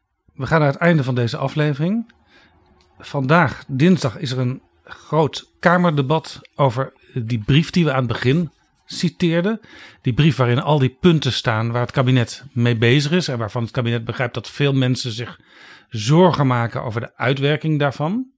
we 0.41 0.47
gaan 0.47 0.59
naar 0.59 0.71
het 0.71 0.81
einde 0.81 1.03
van 1.03 1.15
deze 1.15 1.37
aflevering. 1.37 2.13
Vandaag, 2.99 3.63
dinsdag, 3.67 4.17
is 4.17 4.31
er 4.31 4.39
een 4.39 4.61
groot 4.83 5.49
Kamerdebat 5.59 6.39
over 6.55 6.93
die 7.13 7.39
brief 7.39 7.69
die 7.69 7.85
we 7.85 7.91
aan 7.91 7.97
het 7.97 8.07
begin 8.07 8.51
citeerden. 8.85 9.59
Die 10.01 10.13
brief 10.13 10.35
waarin 10.35 10.59
al 10.59 10.79
die 10.79 10.97
punten 10.99 11.31
staan 11.31 11.71
waar 11.71 11.81
het 11.81 11.91
kabinet 11.91 12.43
mee 12.51 12.77
bezig 12.77 13.11
is. 13.11 13.27
En 13.27 13.37
waarvan 13.37 13.63
het 13.63 13.71
kabinet 13.71 14.05
begrijpt 14.05 14.33
dat 14.33 14.49
veel 14.49 14.73
mensen 14.73 15.11
zich 15.11 15.39
zorgen 15.89 16.47
maken 16.47 16.83
over 16.83 17.01
de 17.01 17.17
uitwerking 17.17 17.79
daarvan. 17.79 18.29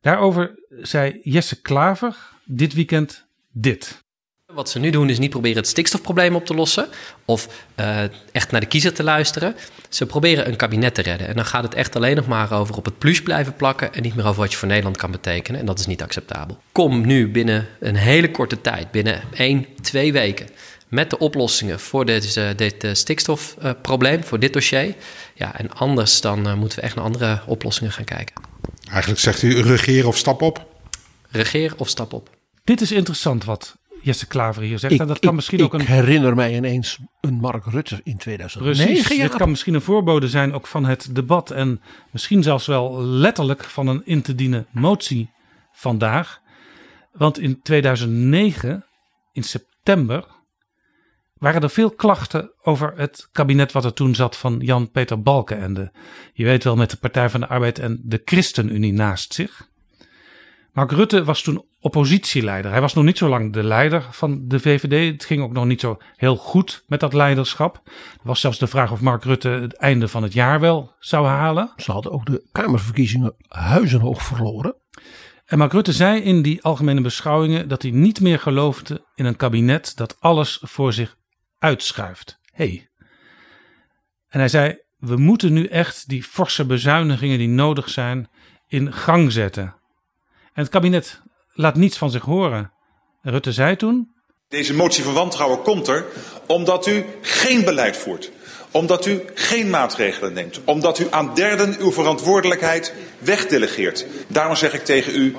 Daarover 0.00 0.62
zei 0.68 1.20
Jesse 1.22 1.60
Klaver 1.60 2.16
dit 2.44 2.74
weekend 2.74 3.26
dit. 3.52 4.06
Wat 4.54 4.70
ze 4.70 4.78
nu 4.78 4.90
doen 4.90 5.10
is 5.10 5.18
niet 5.18 5.30
proberen 5.30 5.56
het 5.56 5.68
stikstofprobleem 5.68 6.34
op 6.34 6.46
te 6.46 6.54
lossen 6.54 6.88
of 7.24 7.64
uh, 7.76 8.02
echt 8.32 8.50
naar 8.50 8.60
de 8.60 8.66
kiezer 8.66 8.94
te 8.94 9.02
luisteren. 9.02 9.56
Ze 9.88 10.06
proberen 10.06 10.48
een 10.48 10.56
kabinet 10.56 10.94
te 10.94 11.02
redden. 11.02 11.28
En 11.28 11.34
dan 11.34 11.44
gaat 11.44 11.62
het 11.62 11.74
echt 11.74 11.96
alleen 11.96 12.16
nog 12.16 12.26
maar 12.26 12.52
over 12.52 12.76
op 12.76 12.84
het 12.84 12.98
plus 12.98 13.22
blijven 13.22 13.56
plakken 13.56 13.94
en 13.94 14.02
niet 14.02 14.14
meer 14.14 14.26
over 14.26 14.40
wat 14.40 14.50
je 14.50 14.58
voor 14.58 14.68
Nederland 14.68 14.96
kan 14.96 15.10
betekenen. 15.10 15.60
En 15.60 15.66
dat 15.66 15.78
is 15.78 15.86
niet 15.86 16.02
acceptabel. 16.02 16.58
Kom 16.72 17.06
nu 17.06 17.30
binnen 17.30 17.68
een 17.80 17.96
hele 17.96 18.30
korte 18.30 18.60
tijd, 18.60 18.90
binnen 18.90 19.22
één, 19.34 19.66
twee 19.80 20.12
weken, 20.12 20.48
met 20.88 21.10
de 21.10 21.18
oplossingen 21.18 21.80
voor 21.80 22.04
dit, 22.04 22.36
uh, 22.36 22.48
dit 22.56 22.84
uh, 22.84 22.94
stikstofprobleem, 22.94 24.24
voor 24.24 24.38
dit 24.38 24.52
dossier. 24.52 24.94
Ja, 25.34 25.58
en 25.58 25.72
anders 25.72 26.20
dan 26.20 26.58
moeten 26.58 26.78
we 26.78 26.84
echt 26.84 26.94
naar 26.94 27.04
andere 27.04 27.40
oplossingen 27.46 27.92
gaan 27.92 28.04
kijken. 28.04 28.34
Eigenlijk 28.90 29.20
zegt 29.20 29.42
u 29.42 29.60
regeer 29.60 30.06
of 30.06 30.16
stap 30.16 30.42
op? 30.42 30.66
Regeer 31.30 31.74
of 31.76 31.88
stap 31.88 32.12
op. 32.12 32.30
Dit 32.64 32.80
is 32.80 32.92
interessant 32.92 33.44
wat 33.44 33.77
Jesse 34.02 34.26
Klaver 34.26 34.62
hier 34.62 34.78
zegt. 34.78 34.92
Ik, 34.92 35.00
en 35.00 35.06
dat 35.06 35.18
kan 35.18 35.28
ik- 35.30 35.34
misschien 35.36 35.58
ik 35.58 35.64
ook 35.64 35.72
een. 35.74 35.80
herinner 35.86 36.34
mij 36.34 36.54
ineens 36.56 36.98
een 37.20 37.34
Mark 37.34 37.64
Rutte 37.66 38.00
in 38.04 38.16
2009. 38.16 38.86
Precies, 38.94 39.16
ja. 39.16 39.22
dit 39.22 39.36
kan 39.36 39.48
misschien 39.50 39.74
een 39.74 39.80
voorbode 39.80 40.28
zijn 40.28 40.52
ook 40.52 40.66
van 40.66 40.84
het 40.84 41.08
debat. 41.14 41.50
En 41.50 41.80
misschien 42.10 42.42
zelfs 42.42 42.66
wel 42.66 43.02
letterlijk 43.02 43.64
van 43.64 43.86
een 43.86 44.02
in 44.04 44.22
te 44.22 44.34
dienen 44.34 44.66
motie 44.70 45.30
vandaag. 45.72 46.40
Want 47.12 47.38
in 47.38 47.62
2009, 47.62 48.84
in 49.32 49.42
september, 49.42 50.24
waren 51.34 51.62
er 51.62 51.70
veel 51.70 51.90
klachten 51.90 52.52
over 52.62 52.92
het 52.96 53.28
kabinet 53.32 53.72
wat 53.72 53.84
er 53.84 53.92
toen 53.92 54.14
zat 54.14 54.36
van 54.36 54.58
Jan-Peter 54.60 55.22
Balkenende. 55.22 55.92
Je 56.32 56.44
weet 56.44 56.64
wel 56.64 56.76
met 56.76 56.90
de 56.90 56.96
Partij 56.96 57.30
van 57.30 57.40
de 57.40 57.48
Arbeid 57.48 57.78
en 57.78 58.00
de 58.04 58.22
ChristenUnie 58.24 58.92
naast 58.92 59.34
zich. 59.34 59.68
Mark 60.72 60.90
Rutte 60.92 61.24
was 61.24 61.42
toen 61.42 61.64
oppositieleider. 61.80 62.70
Hij 62.70 62.80
was 62.80 62.94
nog 62.94 63.04
niet 63.04 63.18
zo 63.18 63.28
lang 63.28 63.52
de 63.52 63.62
leider 63.62 64.06
van 64.10 64.48
de 64.48 64.60
VVD. 64.60 65.12
Het 65.12 65.24
ging 65.24 65.42
ook 65.42 65.52
nog 65.52 65.64
niet 65.64 65.80
zo 65.80 65.98
heel 66.16 66.36
goed 66.36 66.84
met 66.86 67.00
dat 67.00 67.12
leiderschap. 67.12 67.80
Er 67.86 68.20
was 68.22 68.40
zelfs 68.40 68.58
de 68.58 68.66
vraag 68.66 68.92
of 68.92 69.00
Mark 69.00 69.24
Rutte 69.24 69.48
het 69.48 69.76
einde 69.76 70.08
van 70.08 70.22
het 70.22 70.32
jaar 70.32 70.60
wel 70.60 70.94
zou 70.98 71.26
halen. 71.26 71.72
Ze 71.76 71.92
hadden 71.92 72.12
ook 72.12 72.26
de 72.26 72.46
Kamerverkiezingen 72.52 73.34
huizenhoog 73.48 74.22
verloren. 74.22 74.76
En 75.44 75.58
Mark 75.58 75.72
Rutte 75.72 75.92
zei 75.92 76.20
in 76.20 76.42
die 76.42 76.62
algemene 76.62 77.00
beschouwingen 77.00 77.68
dat 77.68 77.82
hij 77.82 77.90
niet 77.90 78.20
meer 78.20 78.38
geloofde 78.38 79.04
in 79.14 79.24
een 79.24 79.36
kabinet 79.36 79.96
dat 79.96 80.16
alles 80.20 80.60
voor 80.62 80.92
zich 80.92 81.16
uitschuift. 81.58 82.38
Hey. 82.52 82.88
En 84.28 84.38
hij 84.38 84.48
zei: 84.48 84.78
We 84.96 85.16
moeten 85.16 85.52
nu 85.52 85.66
echt 85.66 86.08
die 86.08 86.22
forse 86.22 86.66
bezuinigingen 86.66 87.38
die 87.38 87.48
nodig 87.48 87.88
zijn 87.88 88.28
in 88.66 88.92
gang 88.92 89.32
zetten. 89.32 89.62
En 90.52 90.64
het 90.64 90.68
kabinet 90.68 91.22
laat 91.58 91.76
niets 91.76 91.98
van 91.98 92.10
zich 92.10 92.22
horen. 92.22 92.72
En 93.22 93.30
Rutte 93.32 93.52
zei 93.52 93.76
toen: 93.76 94.12
Deze 94.48 94.74
motie 94.74 95.04
van 95.04 95.14
wantrouwen 95.14 95.62
komt 95.62 95.88
er 95.88 96.06
omdat 96.46 96.86
u 96.86 97.04
geen 97.20 97.64
beleid 97.64 97.96
voert. 97.96 98.30
Omdat 98.70 99.06
u 99.06 99.22
geen 99.34 99.70
maatregelen 99.70 100.32
neemt. 100.32 100.60
Omdat 100.64 100.98
u 100.98 101.06
aan 101.10 101.34
derden 101.34 101.76
uw 101.78 101.92
verantwoordelijkheid 101.92 102.94
wegdelegeert. 103.18 104.06
Daarom 104.28 104.56
zeg 104.56 104.74
ik 104.74 104.84
tegen 104.84 105.14
u, 105.14 105.36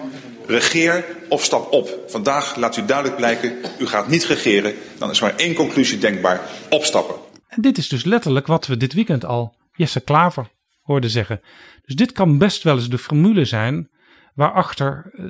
regeer 0.48 1.06
of 1.30 1.44
stap 1.44 1.72
op. 1.72 2.00
Vandaag 2.08 2.56
laat 2.56 2.78
u 2.78 2.86
duidelijk 2.86 3.18
blijken, 3.18 3.58
u 3.80 3.88
gaat 3.88 4.08
niet 4.08 4.26
regeren. 4.26 4.74
Dan 4.98 5.10
is 5.10 5.22
maar 5.22 5.36
één 5.36 5.54
conclusie 5.54 5.98
denkbaar, 5.98 6.42
opstappen. 6.70 7.16
En 7.48 7.62
dit 7.62 7.78
is 7.78 7.88
dus 7.88 8.04
letterlijk 8.04 8.48
wat 8.48 8.68
we 8.68 8.78
dit 8.78 8.94
weekend 8.94 9.26
al 9.26 9.56
Jesse 9.74 10.00
Klaver 10.00 10.52
hoorden 10.82 11.10
zeggen. 11.10 11.42
Dus 11.86 11.96
dit 11.96 12.12
kan 12.12 12.38
best 12.38 12.64
wel 12.64 12.76
eens 12.76 12.90
de 12.90 12.98
formule 12.98 13.46
zijn 13.46 13.90
waarachter 14.36 15.12
eh, 15.14 15.26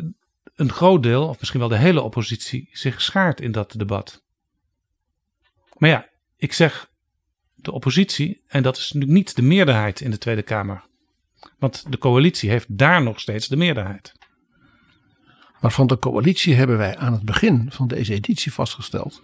een 0.59 0.71
groot 0.71 1.03
deel, 1.03 1.27
of 1.27 1.39
misschien 1.39 1.59
wel 1.59 1.69
de 1.69 1.77
hele 1.77 2.01
oppositie, 2.01 2.69
zich 2.71 3.01
schaart 3.01 3.41
in 3.41 3.51
dat 3.51 3.73
debat. 3.77 4.23
Maar 5.77 5.89
ja, 5.89 6.07
ik 6.37 6.53
zeg 6.53 6.89
de 7.55 7.71
oppositie, 7.71 8.41
en 8.47 8.63
dat 8.63 8.77
is 8.77 8.91
natuurlijk 8.91 9.11
niet 9.11 9.35
de 9.35 9.41
meerderheid 9.41 10.01
in 10.01 10.11
de 10.11 10.17
Tweede 10.17 10.41
Kamer. 10.41 10.83
Want 11.59 11.91
de 11.91 11.97
coalitie 11.97 12.49
heeft 12.49 12.77
daar 12.77 13.03
nog 13.03 13.19
steeds 13.19 13.47
de 13.47 13.55
meerderheid. 13.55 14.13
Maar 15.61 15.71
van 15.71 15.87
de 15.87 15.99
coalitie 15.99 16.55
hebben 16.55 16.77
wij 16.77 16.97
aan 16.97 17.13
het 17.13 17.23
begin 17.23 17.71
van 17.71 17.87
deze 17.87 18.13
editie 18.13 18.53
vastgesteld 18.53 19.21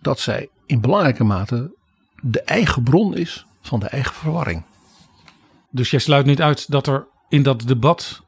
dat 0.00 0.20
zij 0.20 0.48
in 0.66 0.80
belangrijke 0.80 1.24
mate 1.24 1.74
de 2.20 2.42
eigen 2.42 2.82
bron 2.82 3.16
is 3.16 3.46
van 3.60 3.80
de 3.80 3.88
eigen 3.88 4.14
verwarring. 4.14 4.64
Dus 5.70 5.90
jij 5.90 6.00
sluit 6.00 6.26
niet 6.26 6.42
uit 6.42 6.70
dat 6.70 6.86
er 6.86 7.06
in 7.28 7.42
dat 7.42 7.60
debat 7.60 8.26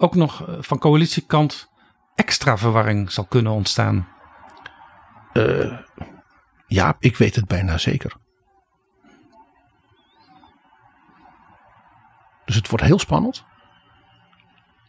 ook 0.00 0.14
nog 0.14 0.48
eh, 0.48 0.54
van 0.60 0.78
coalitiekant 0.78 1.68
extra 2.14 2.58
verwarring 2.58 3.12
zal 3.12 3.24
kunnen 3.24 3.52
ontstaan. 3.52 4.08
Eh, 5.32 5.78
ja, 6.66 6.96
ik 6.98 7.16
weet 7.16 7.34
het 7.34 7.46
bijna 7.46 7.78
zeker. 7.78 8.12
Dus 12.44 12.54
het 12.54 12.68
wordt 12.68 12.84
heel 12.84 12.98
spannend. 12.98 13.44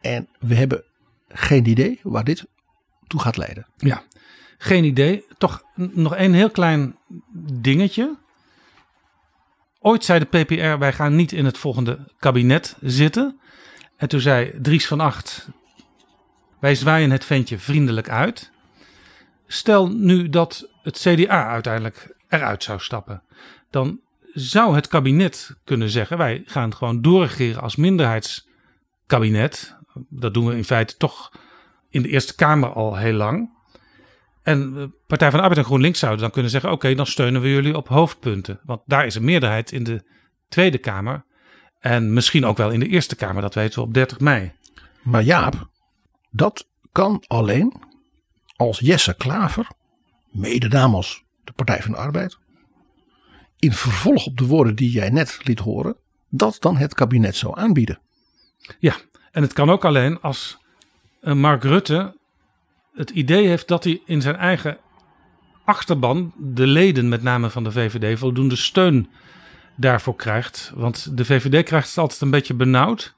En 0.02 0.28
we 0.40 0.56
hebben 0.56 0.84
geen 1.28 1.66
idee 1.66 2.00
waar 2.04 2.24
dit 2.24 2.48
toe 3.08 3.20
gaat 3.20 3.38
leiden. 3.38 3.68
Ja, 3.78 4.04
geen 4.58 4.84
idee. 4.84 5.26
Toch 5.38 5.64
nog 5.76 6.16
één 6.16 6.34
heel 6.34 6.52
klein 6.52 6.98
dingetje. 7.54 8.18
Ooit 9.80 10.06
zei 10.06 10.20
de 10.20 10.44
PPR: 10.44 10.78
wij 10.78 10.94
gaan 10.94 11.16
niet 11.16 11.32
in 11.32 11.46
het 11.46 11.58
volgende 11.58 12.12
kabinet 12.20 12.78
zitten. 12.82 13.40
En 14.02 14.08
toen 14.08 14.20
zei 14.20 14.52
Dries 14.62 14.88
van 14.88 15.00
Acht: 15.00 15.50
wij 16.60 16.76
zwaaien 16.76 17.12
het 17.12 17.26
ventje 17.26 17.58
vriendelijk 17.58 18.10
uit. 18.10 18.52
Stel 19.48 19.90
nu 19.90 20.30
dat 20.30 20.70
het 20.84 20.98
CDA 20.98 21.48
uiteindelijk 21.48 22.16
eruit 22.28 22.64
zou 22.64 22.80
stappen, 22.80 23.24
dan 23.70 24.00
zou 24.34 24.76
het 24.76 24.88
kabinet 24.88 25.56
kunnen 25.64 25.90
zeggen: 25.90 26.18
wij 26.18 26.44
gaan 26.46 26.76
gewoon 26.76 27.02
doorregeren 27.02 27.62
als 27.62 27.76
minderheidskabinet. 27.76 29.76
Dat 30.10 30.34
doen 30.34 30.46
we 30.46 30.56
in 30.56 30.66
feite 30.66 30.98
toch 30.98 31.32
in 31.90 32.02
de 32.02 32.10
Eerste 32.10 32.36
Kamer 32.36 32.74
al 32.74 32.96
heel 32.96 33.14
lang. 33.14 33.50
En 34.44 34.94
Partij 35.08 35.30
van 35.30 35.38
de 35.38 35.44
Arbeid 35.44 35.62
en 35.62 35.66
GroenLinks 35.66 36.00
zouden 36.00 36.22
dan 36.22 36.32
kunnen 36.32 36.52
zeggen: 36.52 36.72
oké, 36.72 36.96
dan 36.96 37.06
steunen 37.06 37.42
we 37.42 37.50
jullie 37.50 37.78
op 37.78 37.88
hoofdpunten. 37.88 38.60
Want 38.64 38.82
daar 38.86 39.06
is 39.06 39.16
een 39.16 39.26
meerderheid 39.26 39.72
in 39.72 39.84
de 39.84 40.04
Tweede 40.48 40.78
Kamer. 40.78 41.24
En 41.82 42.14
misschien 42.14 42.46
ook 42.46 42.58
wel 42.58 42.72
in 42.72 42.80
de 42.80 42.88
Eerste 42.88 43.16
Kamer, 43.16 43.42
dat 43.42 43.54
weten 43.54 43.80
we 43.80 43.86
op 43.86 43.94
30 43.94 44.20
mei. 44.20 44.52
Maar 45.02 45.24
Jaap, 45.24 45.70
dat 46.30 46.68
kan 46.92 47.24
alleen 47.28 47.74
als 48.56 48.80
Jesse 48.80 49.14
Klaver, 49.14 49.68
mede 50.32 50.68
namens 50.68 51.24
de 51.44 51.52
Partij 51.52 51.82
van 51.82 51.92
de 51.92 51.98
Arbeid, 51.98 52.38
in 53.60 53.74
vervolg 53.74 54.26
op 54.26 54.38
de 54.38 54.46
woorden 54.46 54.76
die 54.76 54.92
jij 54.92 55.10
net 55.10 55.40
liet 55.44 55.60
horen, 55.60 55.96
dat 56.30 56.58
dan 56.60 56.78
het 56.78 56.94
kabinet 56.94 57.36
zou 57.36 57.60
aanbieden. 57.60 58.00
Ja, 58.80 58.96
en 59.32 59.42
het 59.42 59.54
kan 59.54 59.70
ook 59.70 59.86
alleen 59.86 60.22
als 60.22 60.58
eh, 61.22 61.34
Mark 61.34 61.64
Rutte 61.64 62.18
het 62.94 63.10
idee 63.10 63.48
heeft 63.48 63.68
dat 63.68 63.84
hij 63.84 64.02
in 64.06 64.22
zijn 64.22 64.36
eigen 64.36 64.78
achterban, 65.66 66.34
de 66.38 66.68
leden 66.68 67.10
met 67.10 67.24
name 67.24 67.50
van 67.50 67.64
de 67.64 67.72
VVD, 67.72 68.20
voldoende 68.20 68.56
steun 68.56 69.10
daarvoor 69.82 70.16
krijgt. 70.16 70.72
Want 70.76 71.18
de 71.18 71.26
VVD 71.26 71.66
krijgt 71.66 71.88
het 71.88 71.98
altijd 71.98 72.22
een 72.22 72.30
beetje 72.30 72.54
benauwd 72.54 73.14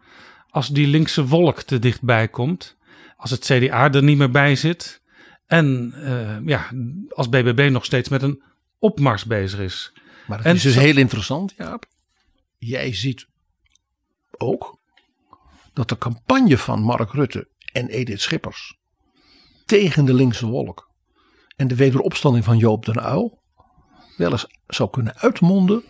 als 0.50 0.68
die 0.68 0.88
linkse 0.88 1.26
wolk 1.28 1.62
te 1.62 1.80
dichtbij 1.80 2.28
komt. 2.28 2.78
Als 3.18 3.32
het 3.32 3.46
CDA 3.46 3.92
er 3.92 4.04
niet 4.04 4.18
meer 4.18 4.32
bij 4.32 4.56
zit. 4.56 5.02
En 5.46 5.94
eh, 5.94 6.48
ja, 6.48 6.72
als 7.10 7.30
BBB 7.30 7.70
nog 7.72 7.86
steeds 7.86 8.10
met 8.10 8.22
een 8.22 8.44
opmars 8.80 9.26
bezig 9.26 9.60
is. 9.60 9.94
Maar 10.28 10.38
het 10.38 10.48
En 10.48 10.56
is 10.56 10.62
dus 10.62 10.76
heel 10.76 10.98
interessant, 10.98 11.54
Jaap. 11.58 11.86
Jij 12.58 12.94
ziet 12.94 13.28
ook 14.38 14.80
dat 15.74 15.90
de 15.90 15.98
campagne 15.98 16.58
van 16.58 16.82
Mark 16.82 17.12
Rutte 17.12 17.48
en 17.72 17.88
Edith 17.88 18.22
Schippers 18.22 18.78
tegen 19.66 20.06
de 20.06 20.14
linkse 20.14 20.46
wolk 20.46 20.92
en 21.56 21.68
de 21.68 21.76
wederopstanding 21.76 22.44
van 22.44 22.58
Joop 22.58 22.86
den 22.86 23.06
Uyl 23.06 23.42
wel 24.18 24.32
eens 24.32 24.48
zou 24.68 24.90
kunnen 24.90 25.18
uitmonden 25.18 25.84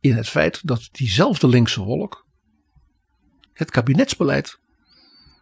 in 0.00 0.16
het 0.16 0.28
feit 0.28 0.66
dat 0.66 0.88
diezelfde 0.92 1.48
linkse 1.48 1.82
wolk 1.82 2.26
het 3.52 3.70
kabinetsbeleid 3.70 4.58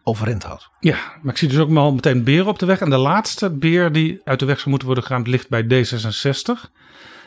overeind 0.03 0.43
houdt. 0.43 0.69
Ja, 0.79 0.97
maar 1.21 1.33
ik 1.33 1.39
zie 1.39 1.47
dus 1.47 1.57
ook 1.57 1.75
al 1.75 1.93
meteen 1.93 2.23
beren 2.23 2.47
op 2.47 2.59
de 2.59 2.65
weg. 2.65 2.79
En 2.79 2.89
de 2.89 2.97
laatste 2.97 3.49
beer 3.49 3.91
die 3.91 4.21
uit 4.23 4.39
de 4.39 4.45
weg 4.45 4.57
zou 4.57 4.69
moeten 4.69 4.87
worden 4.87 5.05
geruimd 5.05 5.27
ligt 5.27 5.49
bij 5.49 5.63
D66. 5.63 6.69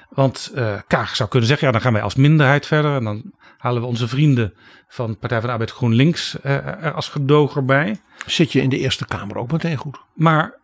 Want 0.08 0.52
uh, 0.54 0.80
Kaag 0.86 1.16
zou 1.16 1.28
kunnen 1.28 1.48
zeggen, 1.48 1.66
ja 1.66 1.72
dan 1.72 1.82
gaan 1.82 1.92
wij 1.92 2.02
als 2.02 2.14
minderheid 2.14 2.66
verder. 2.66 2.96
En 2.96 3.04
dan 3.04 3.32
halen 3.58 3.82
we 3.82 3.88
onze 3.88 4.08
vrienden 4.08 4.54
van 4.88 5.18
Partij 5.18 5.38
van 5.38 5.46
de 5.46 5.52
Arbeid 5.52 5.70
GroenLinks 5.70 6.36
uh, 6.44 6.52
er 6.66 6.92
als 6.92 7.08
gedoger 7.08 7.64
bij. 7.64 8.00
Zit 8.26 8.52
je 8.52 8.60
in 8.60 8.68
de 8.68 8.78
Eerste 8.78 9.06
Kamer 9.06 9.36
ook 9.36 9.52
meteen 9.52 9.76
goed. 9.76 9.98
Maar 10.14 10.58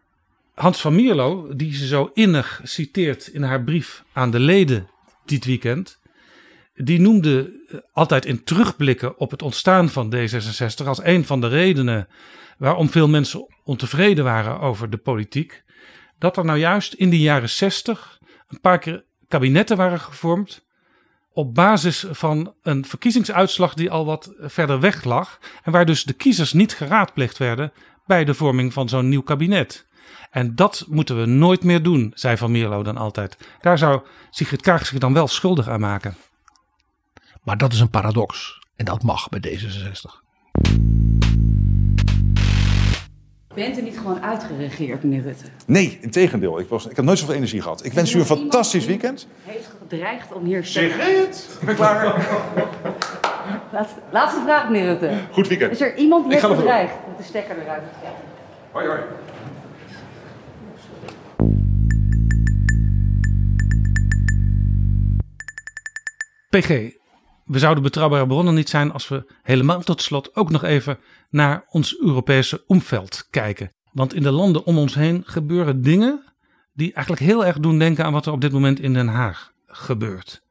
Hans 0.54 0.80
van 0.80 0.94
Mierlo, 0.94 1.54
die 1.56 1.74
ze 1.74 1.86
zo 1.86 2.10
innig 2.14 2.60
citeert 2.62 3.26
in 3.26 3.42
haar 3.42 3.62
brief 3.62 4.04
aan 4.12 4.30
de 4.30 4.40
leden 4.40 4.88
dit 5.24 5.44
weekend. 5.44 5.98
Die 6.74 7.00
noemde 7.00 7.52
altijd 7.92 8.24
in 8.24 8.44
terugblikken 8.44 9.18
op 9.18 9.30
het 9.30 9.42
ontstaan 9.42 9.88
van 9.88 10.14
D66 10.14 10.86
als 10.86 11.04
een 11.04 11.24
van 11.24 11.40
de 11.40 11.48
redenen 11.48 12.08
waarom 12.58 12.90
veel 12.90 13.08
mensen 13.08 13.46
ontevreden 13.64 14.24
waren 14.24 14.60
over 14.60 14.90
de 14.90 14.96
politiek. 14.96 15.64
Dat 16.18 16.36
er 16.36 16.44
nou 16.44 16.58
juist 16.58 16.92
in 16.92 17.10
de 17.10 17.18
jaren 17.18 17.50
60 17.50 18.18
een 18.48 18.60
paar 18.60 18.78
keer 18.78 19.04
kabinetten 19.28 19.76
waren 19.76 20.00
gevormd 20.00 20.64
op 21.32 21.54
basis 21.54 22.06
van 22.10 22.54
een 22.62 22.84
verkiezingsuitslag 22.84 23.74
die 23.74 23.90
al 23.90 24.04
wat 24.04 24.34
verder 24.38 24.80
weg 24.80 25.04
lag. 25.04 25.38
En 25.62 25.72
waar 25.72 25.86
dus 25.86 26.04
de 26.04 26.12
kiezers 26.12 26.52
niet 26.52 26.74
geraadpleegd 26.74 27.38
werden 27.38 27.72
bij 28.06 28.24
de 28.24 28.34
vorming 28.34 28.72
van 28.72 28.88
zo'n 28.88 29.08
nieuw 29.08 29.22
kabinet. 29.22 29.86
En 30.30 30.54
dat 30.54 30.84
moeten 30.88 31.20
we 31.20 31.26
nooit 31.26 31.64
meer 31.64 31.82
doen, 31.82 32.12
zei 32.14 32.36
Van 32.36 32.50
Mierlo 32.50 32.82
dan 32.82 32.96
altijd. 32.96 33.36
Daar 33.60 33.78
zou 33.78 34.02
Sigrid 34.30 34.62
Kaag 34.62 34.86
zich 34.86 34.98
dan 34.98 35.12
wel 35.12 35.28
schuldig 35.28 35.68
aan 35.68 35.80
maken. 35.80 36.16
Maar 37.44 37.56
dat 37.56 37.72
is 37.72 37.80
een 37.80 37.90
paradox. 37.90 38.58
En 38.76 38.84
dat 38.84 39.02
mag 39.02 39.28
bij 39.28 39.40
D66. 39.40 40.22
Bent 43.54 43.78
u 43.78 43.82
niet 43.82 43.98
gewoon 43.98 44.22
uitgeregeerd, 44.22 45.02
meneer 45.02 45.22
Rutte? 45.22 45.44
Nee, 45.66 45.98
in 46.00 46.10
tegendeel. 46.10 46.58
Ik, 46.60 46.68
was, 46.68 46.86
ik 46.86 46.96
heb 46.96 47.04
nooit 47.04 47.18
zoveel 47.18 47.34
energie 47.34 47.62
gehad. 47.62 47.84
Ik 47.84 47.92
wens 47.92 48.12
u 48.12 48.18
een 48.18 48.24
fantastisch 48.24 48.86
weekend. 48.86 49.26
heeft 49.44 49.70
gedreigd 49.80 50.32
om 50.32 50.44
hier... 50.44 50.64
Zeg 50.64 50.96
het! 50.96 51.56
Ik 51.60 51.66
ben 51.66 51.74
klaar. 51.74 52.04
Laatste, 53.72 54.00
laatste 54.10 54.40
vraag, 54.40 54.68
meneer 54.68 54.86
Rutte. 54.86 55.18
Goed 55.30 55.48
weekend. 55.48 55.72
Is 55.72 55.80
er 55.80 55.96
iemand 55.96 56.24
die 56.24 56.32
heeft 56.32 56.46
gedreigd 56.46 56.94
met 57.08 57.18
de 57.18 57.24
stekker 57.24 57.58
eruit 57.62 57.82
te 57.82 57.98
zetten? 58.02 58.22
Hoi, 58.70 58.86
hoi. 58.86 59.00
PG, 66.50 66.94
we 67.44 67.58
zouden 67.58 67.82
betrouwbare 67.82 68.26
bronnen 68.26 68.54
niet 68.54 68.68
zijn 68.68 68.92
als 68.92 69.08
we 69.08 69.32
helemaal 69.42 69.82
tot 69.82 70.02
slot 70.02 70.36
ook 70.36 70.50
nog 70.50 70.62
even 70.62 70.98
naar 71.30 71.64
ons 71.68 72.00
Europese 72.00 72.64
omveld 72.66 73.26
kijken. 73.30 73.72
Want 73.92 74.14
in 74.14 74.22
de 74.22 74.30
landen 74.30 74.64
om 74.64 74.78
ons 74.78 74.94
heen 74.94 75.22
gebeuren 75.26 75.82
dingen 75.82 76.24
die 76.72 76.92
eigenlijk 76.92 77.24
heel 77.26 77.46
erg 77.46 77.58
doen 77.58 77.78
denken 77.78 78.04
aan 78.04 78.12
wat 78.12 78.26
er 78.26 78.32
op 78.32 78.40
dit 78.40 78.52
moment 78.52 78.80
in 78.80 78.92
Den 78.92 79.08
Haag 79.08 79.52
gebeurt. 79.66 80.42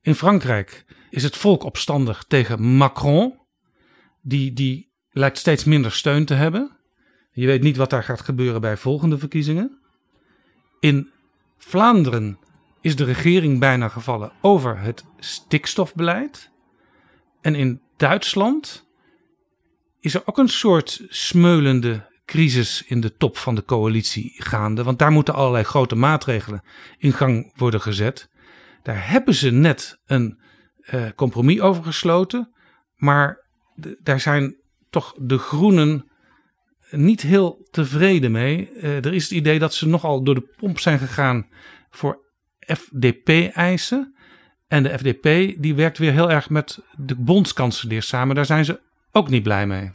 In 0.00 0.14
Frankrijk 0.14 0.84
is 1.10 1.22
het 1.22 1.36
volk 1.36 1.62
opstandig 1.62 2.24
tegen 2.28 2.62
Macron. 2.62 3.38
Die, 4.22 4.52
die 4.52 4.92
lijkt 5.10 5.38
steeds 5.38 5.64
minder 5.64 5.92
steun 5.92 6.24
te 6.24 6.34
hebben. 6.34 6.76
Je 7.32 7.46
weet 7.46 7.62
niet 7.62 7.76
wat 7.76 7.90
daar 7.90 8.04
gaat 8.04 8.20
gebeuren 8.20 8.60
bij 8.60 8.76
volgende 8.76 9.18
verkiezingen. 9.18 9.78
In 10.80 11.10
Vlaanderen 11.58 12.38
is 12.86 12.96
de 12.96 13.04
regering 13.04 13.60
bijna 13.60 13.88
gevallen 13.88 14.32
over 14.40 14.78
het 14.78 15.04
stikstofbeleid. 15.18 16.50
En 17.40 17.54
in 17.54 17.80
Duitsland 17.96 18.86
is 20.00 20.14
er 20.14 20.22
ook 20.24 20.38
een 20.38 20.48
soort 20.48 21.02
smeulende 21.08 22.06
crisis 22.24 22.84
in 22.86 23.00
de 23.00 23.16
top 23.16 23.36
van 23.36 23.54
de 23.54 23.64
coalitie 23.64 24.34
gaande. 24.36 24.82
Want 24.82 24.98
daar 24.98 25.10
moeten 25.10 25.34
allerlei 25.34 25.64
grote 25.64 25.94
maatregelen 25.94 26.62
in 26.98 27.12
gang 27.12 27.52
worden 27.56 27.80
gezet. 27.80 28.28
Daar 28.82 29.10
hebben 29.10 29.34
ze 29.34 29.50
net 29.50 29.98
een 30.06 30.38
uh, 30.94 31.06
compromis 31.16 31.60
over 31.60 31.84
gesloten. 31.84 32.52
Maar 32.96 33.44
daar 34.02 34.20
zijn 34.20 34.56
toch 34.90 35.14
de 35.18 35.38
groenen 35.38 36.10
niet 36.90 37.20
heel 37.20 37.66
tevreden 37.70 38.30
mee. 38.30 38.70
Uh, 38.72 39.04
er 39.04 39.14
is 39.14 39.22
het 39.22 39.32
idee 39.32 39.58
dat 39.58 39.74
ze 39.74 39.88
nogal 39.88 40.22
door 40.22 40.34
de 40.34 40.54
pomp 40.56 40.78
zijn 40.78 40.98
gegaan 40.98 41.46
voor 41.90 42.24
FDP-eisen. 42.66 44.14
En 44.68 44.82
de 44.82 44.98
FDP 44.98 45.54
die 45.62 45.74
werkt 45.74 45.98
weer 45.98 46.12
heel 46.12 46.30
erg 46.30 46.50
met 46.50 46.78
de 46.96 47.14
bondskanselier 47.14 48.02
samen. 48.02 48.34
Daar 48.34 48.46
zijn 48.46 48.64
ze 48.64 48.80
ook 49.12 49.28
niet 49.28 49.42
blij 49.42 49.66
mee. 49.66 49.90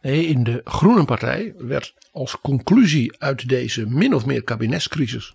Nee, 0.00 0.26
in 0.26 0.44
de 0.44 0.60
Groene 0.64 1.04
Partij 1.04 1.54
werd 1.58 1.94
als 2.12 2.40
conclusie 2.40 3.18
uit 3.18 3.48
deze 3.48 3.86
min 3.86 4.14
of 4.14 4.26
meer 4.26 4.42
kabinetscrisis, 4.42 5.34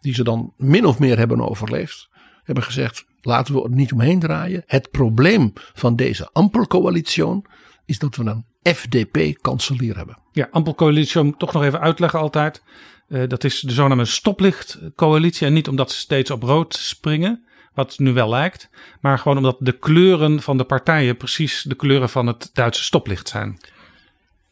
die 0.00 0.14
ze 0.14 0.24
dan 0.24 0.52
min 0.56 0.84
of 0.84 0.98
meer 0.98 1.18
hebben 1.18 1.48
overleefd, 1.48 2.08
hebben 2.44 2.64
gezegd: 2.64 3.06
laten 3.20 3.54
we 3.54 3.62
er 3.62 3.70
niet 3.70 3.92
omheen 3.92 4.18
draaien. 4.18 4.62
Het 4.66 4.90
probleem 4.90 5.52
van 5.54 5.96
deze 5.96 6.28
ampelcoalitie 6.32 7.42
is 7.86 7.98
dat 7.98 8.16
we 8.16 8.24
een 8.24 8.74
FDP-kanselier 8.74 9.96
hebben. 9.96 10.18
Ja, 10.32 10.48
ampelcoalitie, 10.50 11.36
toch 11.36 11.52
nog 11.52 11.64
even 11.64 11.80
uitleggen 11.80 12.18
altijd. 12.18 12.62
Uh, 13.08 13.28
dat 13.28 13.44
is 13.44 13.60
de 13.60 13.72
zogenaamde 13.72 14.04
stoplichtcoalitie. 14.04 15.46
En 15.46 15.52
niet 15.52 15.68
omdat 15.68 15.90
ze 15.90 15.98
steeds 15.98 16.30
op 16.30 16.42
rood 16.42 16.74
springen, 16.74 17.44
wat 17.74 17.98
nu 17.98 18.12
wel 18.12 18.28
lijkt. 18.28 18.68
Maar 19.00 19.18
gewoon 19.18 19.36
omdat 19.36 19.56
de 19.58 19.72
kleuren 19.72 20.42
van 20.42 20.56
de 20.56 20.64
partijen 20.64 21.16
precies 21.16 21.62
de 21.62 21.74
kleuren 21.74 22.08
van 22.08 22.26
het 22.26 22.50
Duitse 22.52 22.82
stoplicht 22.82 23.28
zijn. 23.28 23.60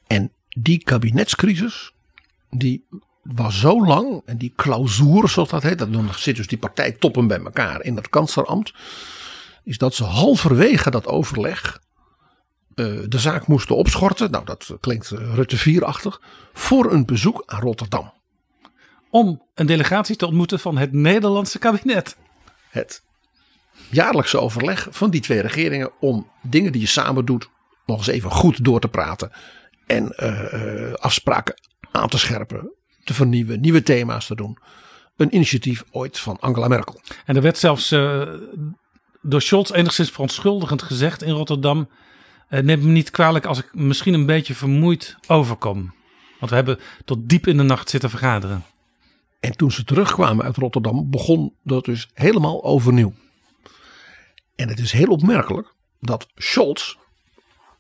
En 0.07 0.33
die 0.49 0.85
kabinetscrisis, 0.85 1.93
die 2.51 2.85
was 3.23 3.61
zo 3.61 3.87
lang. 3.87 4.23
En 4.25 4.39
die 4.39 4.53
clausuur, 4.57 5.29
zoals 5.29 5.51
dat 5.51 5.63
heet. 5.63 5.79
Dan 5.79 6.09
zit 6.17 6.37
dus 6.37 6.47
die 6.47 6.59
partijtoppen 6.59 7.27
bij 7.27 7.41
elkaar 7.41 7.83
in 7.83 7.97
het 7.97 8.09
kanslerambt. 8.09 8.75
Is 9.65 9.79
dat 9.79 9.95
ze 9.95 10.05
halverwege 10.05 10.91
dat 10.91 11.07
overleg 11.07 11.81
uh, 12.75 13.01
de 13.09 13.19
zaak 13.19 13.47
moesten 13.47 13.77
opschorten. 13.77 14.31
Nou, 14.31 14.45
dat 14.45 14.77
klinkt 14.81 15.09
Rutte 15.09 15.77
4-achtig. 15.79 16.21
Voor 16.53 16.93
een 16.93 17.05
bezoek 17.05 17.43
aan 17.47 17.61
Rotterdam 17.61 18.13
om 19.15 19.43
een 19.55 19.67
delegatie 19.67 20.17
te 20.17 20.27
ontmoeten 20.27 20.61
van 20.61 20.77
het 20.77 20.93
Nederlandse 20.93 21.59
kabinet. 21.59 22.17
Het 22.71 23.03
jaarlijkse 23.91 24.41
overleg 24.41 24.89
van 24.91 25.11
die 25.11 25.21
twee 25.21 25.41
regeringen 25.41 25.91
om 26.01 26.31
dingen 26.43 26.73
die 26.73 26.81
je 26.81 26.87
samen 26.87 27.25
doet 27.25 27.49
nog 27.87 27.99
eens 27.99 28.07
even 28.07 28.31
goed 28.31 28.65
door 28.65 28.81
te 28.81 28.89
praten 28.89 29.33
en 29.87 30.15
uh, 30.23 30.93
afspraken 30.93 31.55
aan 31.91 32.09
te 32.09 32.19
scherpen, 32.19 32.75
te 33.05 33.15
vernieuwen, 33.15 33.61
nieuwe 33.61 33.83
thema's 33.83 34.27
te 34.27 34.35
doen. 34.35 34.59
Een 35.17 35.35
initiatief 35.35 35.85
ooit 35.91 36.19
van 36.19 36.41
Angela 36.41 36.69
Merkel. 36.69 37.01
En 37.25 37.37
er 37.37 37.43
werd 37.43 37.59
zelfs 37.59 37.93
uh, 37.93 38.23
door 39.23 39.43
Scholz 39.43 39.71
enigszins 39.71 40.11
verontschuldigend 40.11 40.83
gezegd 40.83 41.23
in 41.23 41.33
Rotterdam. 41.33 41.89
Uh, 42.51 42.61
neem 42.61 42.85
me 42.85 42.91
niet 42.91 43.11
kwalijk 43.11 43.45
als 43.45 43.59
ik 43.59 43.75
misschien 43.75 44.15
een 44.15 44.27
beetje 44.27 44.55
vermoeid 44.55 45.17
overkom. 45.27 45.95
Want 46.39 46.51
we 46.51 46.57
hebben 46.57 46.79
tot 47.05 47.29
diep 47.29 47.47
in 47.47 47.57
de 47.57 47.63
nacht 47.63 47.91
zitten 47.91 48.11
vergaderen. 48.11 48.65
En 49.45 49.57
toen 49.57 49.73
ze 49.73 49.85
terugkwamen 49.85 50.45
uit 50.45 50.57
Rotterdam 50.57 51.11
begon 51.11 51.55
dat 51.63 51.85
dus 51.85 52.11
helemaal 52.15 52.65
overnieuw. 52.65 53.13
En 54.57 54.69
het 54.69 54.79
is 54.79 54.93
heel 54.93 55.09
opmerkelijk 55.09 55.75
dat 56.01 56.27
Scholz 56.35 56.95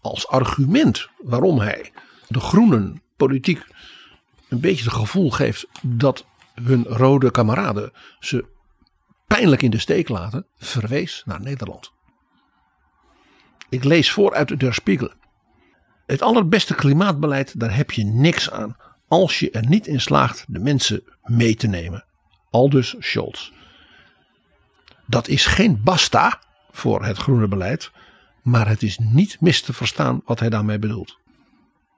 als 0.00 0.28
argument 0.28 1.08
waarom 1.18 1.58
hij 1.58 1.92
de 2.28 2.40
groenen 2.40 3.02
politiek 3.16 3.66
een 4.48 4.60
beetje 4.60 4.84
het 4.84 4.92
gevoel 4.92 5.30
geeft 5.30 5.66
dat 5.82 6.26
hun 6.54 6.84
rode 6.84 7.30
kameraden 7.30 7.92
ze 8.20 8.44
pijnlijk 9.26 9.62
in 9.62 9.70
de 9.70 9.78
steek 9.78 10.08
laten, 10.08 10.46
verwees 10.56 11.22
naar 11.26 11.40
Nederland. 11.40 11.92
Ik 13.68 13.84
lees 13.84 14.10
voor 14.10 14.34
uit 14.34 14.60
Der 14.60 14.74
Spiegel. 14.74 15.12
Het 16.06 16.22
allerbeste 16.22 16.74
klimaatbeleid, 16.74 17.60
daar 17.60 17.76
heb 17.76 17.90
je 17.90 18.04
niks 18.04 18.50
aan 18.50 18.76
als 19.08 19.38
je 19.38 19.50
er 19.50 19.66
niet 19.66 19.86
in 19.86 20.00
slaagt 20.00 20.44
de 20.48 20.58
mensen 20.58 21.02
mee 21.22 21.54
te 21.54 21.66
nemen. 21.66 22.04
Aldus 22.50 22.94
Scholz. 22.98 23.50
Dat 25.06 25.28
is 25.28 25.46
geen 25.46 25.82
basta 25.82 26.40
voor 26.70 27.04
het 27.04 27.16
groene 27.16 27.48
beleid, 27.48 27.90
maar 28.42 28.68
het 28.68 28.82
is 28.82 28.98
niet 28.98 29.40
mis 29.40 29.62
te 29.62 29.72
verstaan 29.72 30.20
wat 30.24 30.40
hij 30.40 30.48
daarmee 30.48 30.78
bedoelt. 30.78 31.18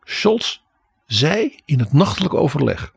Scholz 0.04 0.58
zei 1.06 1.60
in 1.64 1.78
het 1.78 1.92
nachtelijk 1.92 2.34
overleg 2.34 2.92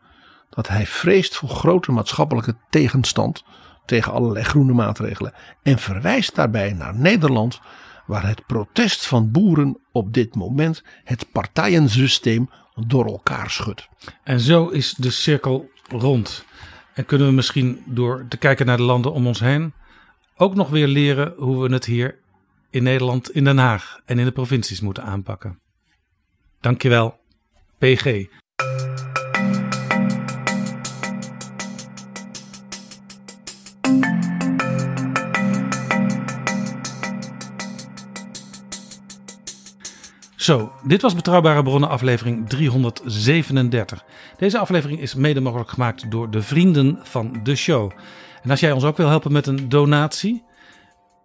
dat 0.49 0.67
hij 0.67 0.85
vreest 0.85 1.35
voor 1.35 1.49
grote 1.49 1.91
maatschappelijke 1.91 2.55
tegenstand 2.69 3.43
tegen 3.85 4.11
allerlei 4.11 4.45
groene 4.45 4.73
maatregelen 4.73 5.33
en 5.63 5.79
verwijst 5.79 6.35
daarbij 6.35 6.73
naar 6.73 6.95
Nederland 6.95 7.59
waar 8.05 8.27
het 8.27 8.45
protest 8.45 9.07
van 9.07 9.31
boeren 9.31 9.77
op 9.91 10.13
dit 10.13 10.35
moment 10.35 10.83
het 11.03 11.31
partijensysteem 11.31 12.49
door 12.87 13.05
elkaar 13.05 13.49
schudt. 13.49 13.89
En 14.23 14.39
zo 14.39 14.67
is 14.67 14.93
de 14.93 15.11
cirkel 15.11 15.69
rond. 15.87 16.45
En 16.93 17.05
kunnen 17.05 17.27
we 17.27 17.33
misschien 17.33 17.83
door 17.85 18.25
te 18.29 18.37
kijken 18.37 18.65
naar 18.65 18.77
de 18.77 18.83
landen 18.83 19.13
om 19.13 19.27
ons 19.27 19.39
heen 19.39 19.73
ook 20.41 20.55
nog 20.55 20.69
weer 20.69 20.87
leren 20.87 21.33
hoe 21.37 21.67
we 21.67 21.73
het 21.73 21.85
hier 21.85 22.17
in 22.69 22.83
Nederland, 22.83 23.31
in 23.31 23.43
Den 23.43 23.57
Haag 23.57 24.01
en 24.05 24.19
in 24.19 24.25
de 24.25 24.31
provincies 24.31 24.81
moeten 24.81 25.03
aanpakken. 25.03 25.59
Dankjewel, 26.59 27.19
PG. 27.77 28.25
Zo, 40.49 40.71
dit 40.83 41.01
was 41.01 41.15
Betrouwbare 41.15 41.63
Bronnen 41.63 41.89
aflevering 41.89 42.49
337. 42.49 44.03
Deze 44.37 44.57
aflevering 44.57 44.99
is 44.99 45.15
mede 45.15 45.41
mogelijk 45.41 45.69
gemaakt 45.69 46.11
door 46.11 46.29
de 46.29 46.41
vrienden 46.41 46.99
van 47.03 47.39
de 47.43 47.55
show. 47.55 47.91
En 48.43 48.49
als 48.49 48.59
jij 48.59 48.71
ons 48.71 48.83
ook 48.83 48.97
wil 48.97 49.07
helpen 49.07 49.31
met 49.31 49.47
een 49.47 49.69
donatie... 49.69 50.43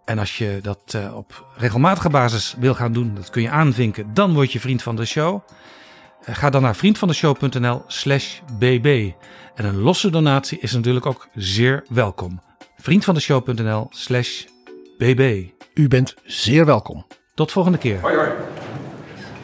en 0.03 0.19
als 0.19 0.37
je 0.37 0.59
dat 0.61 0.93
uh, 0.95 1.15
op 1.15 1.45
regelmatige 1.55 2.09
basis 2.09 2.55
wil 2.59 2.73
gaan 2.73 2.93
doen, 2.93 3.15
dat 3.15 3.29
kun 3.29 3.41
je 3.41 3.49
aanvinken... 3.49 4.13
dan 4.13 4.33
word 4.33 4.51
je 4.51 4.59
vriend 4.59 4.83
van 4.83 4.95
de 4.95 5.05
show. 5.05 5.41
Uh, 6.21 6.35
ga 6.35 6.49
dan 6.49 6.61
naar 6.61 6.75
vriendvandeshow.nl 6.75 7.83
slash 7.87 8.39
bb. 8.57 9.11
En 9.55 9.65
een 9.65 9.79
losse 9.79 10.09
donatie 10.09 10.59
is 10.59 10.71
natuurlijk 10.71 11.05
ook 11.05 11.27
zeer 11.35 11.85
welkom. 11.89 12.41
vriendvandeshow.nl 12.77 13.87
slash 13.89 14.43
bb. 14.97 15.43
U 15.73 15.87
bent 15.87 16.15
zeer 16.23 16.65
welkom. 16.65 17.05
Tot 17.33 17.51
volgende 17.51 17.77
keer. 17.77 17.99
Hoi 18.01 18.15
hoi. 18.15 18.44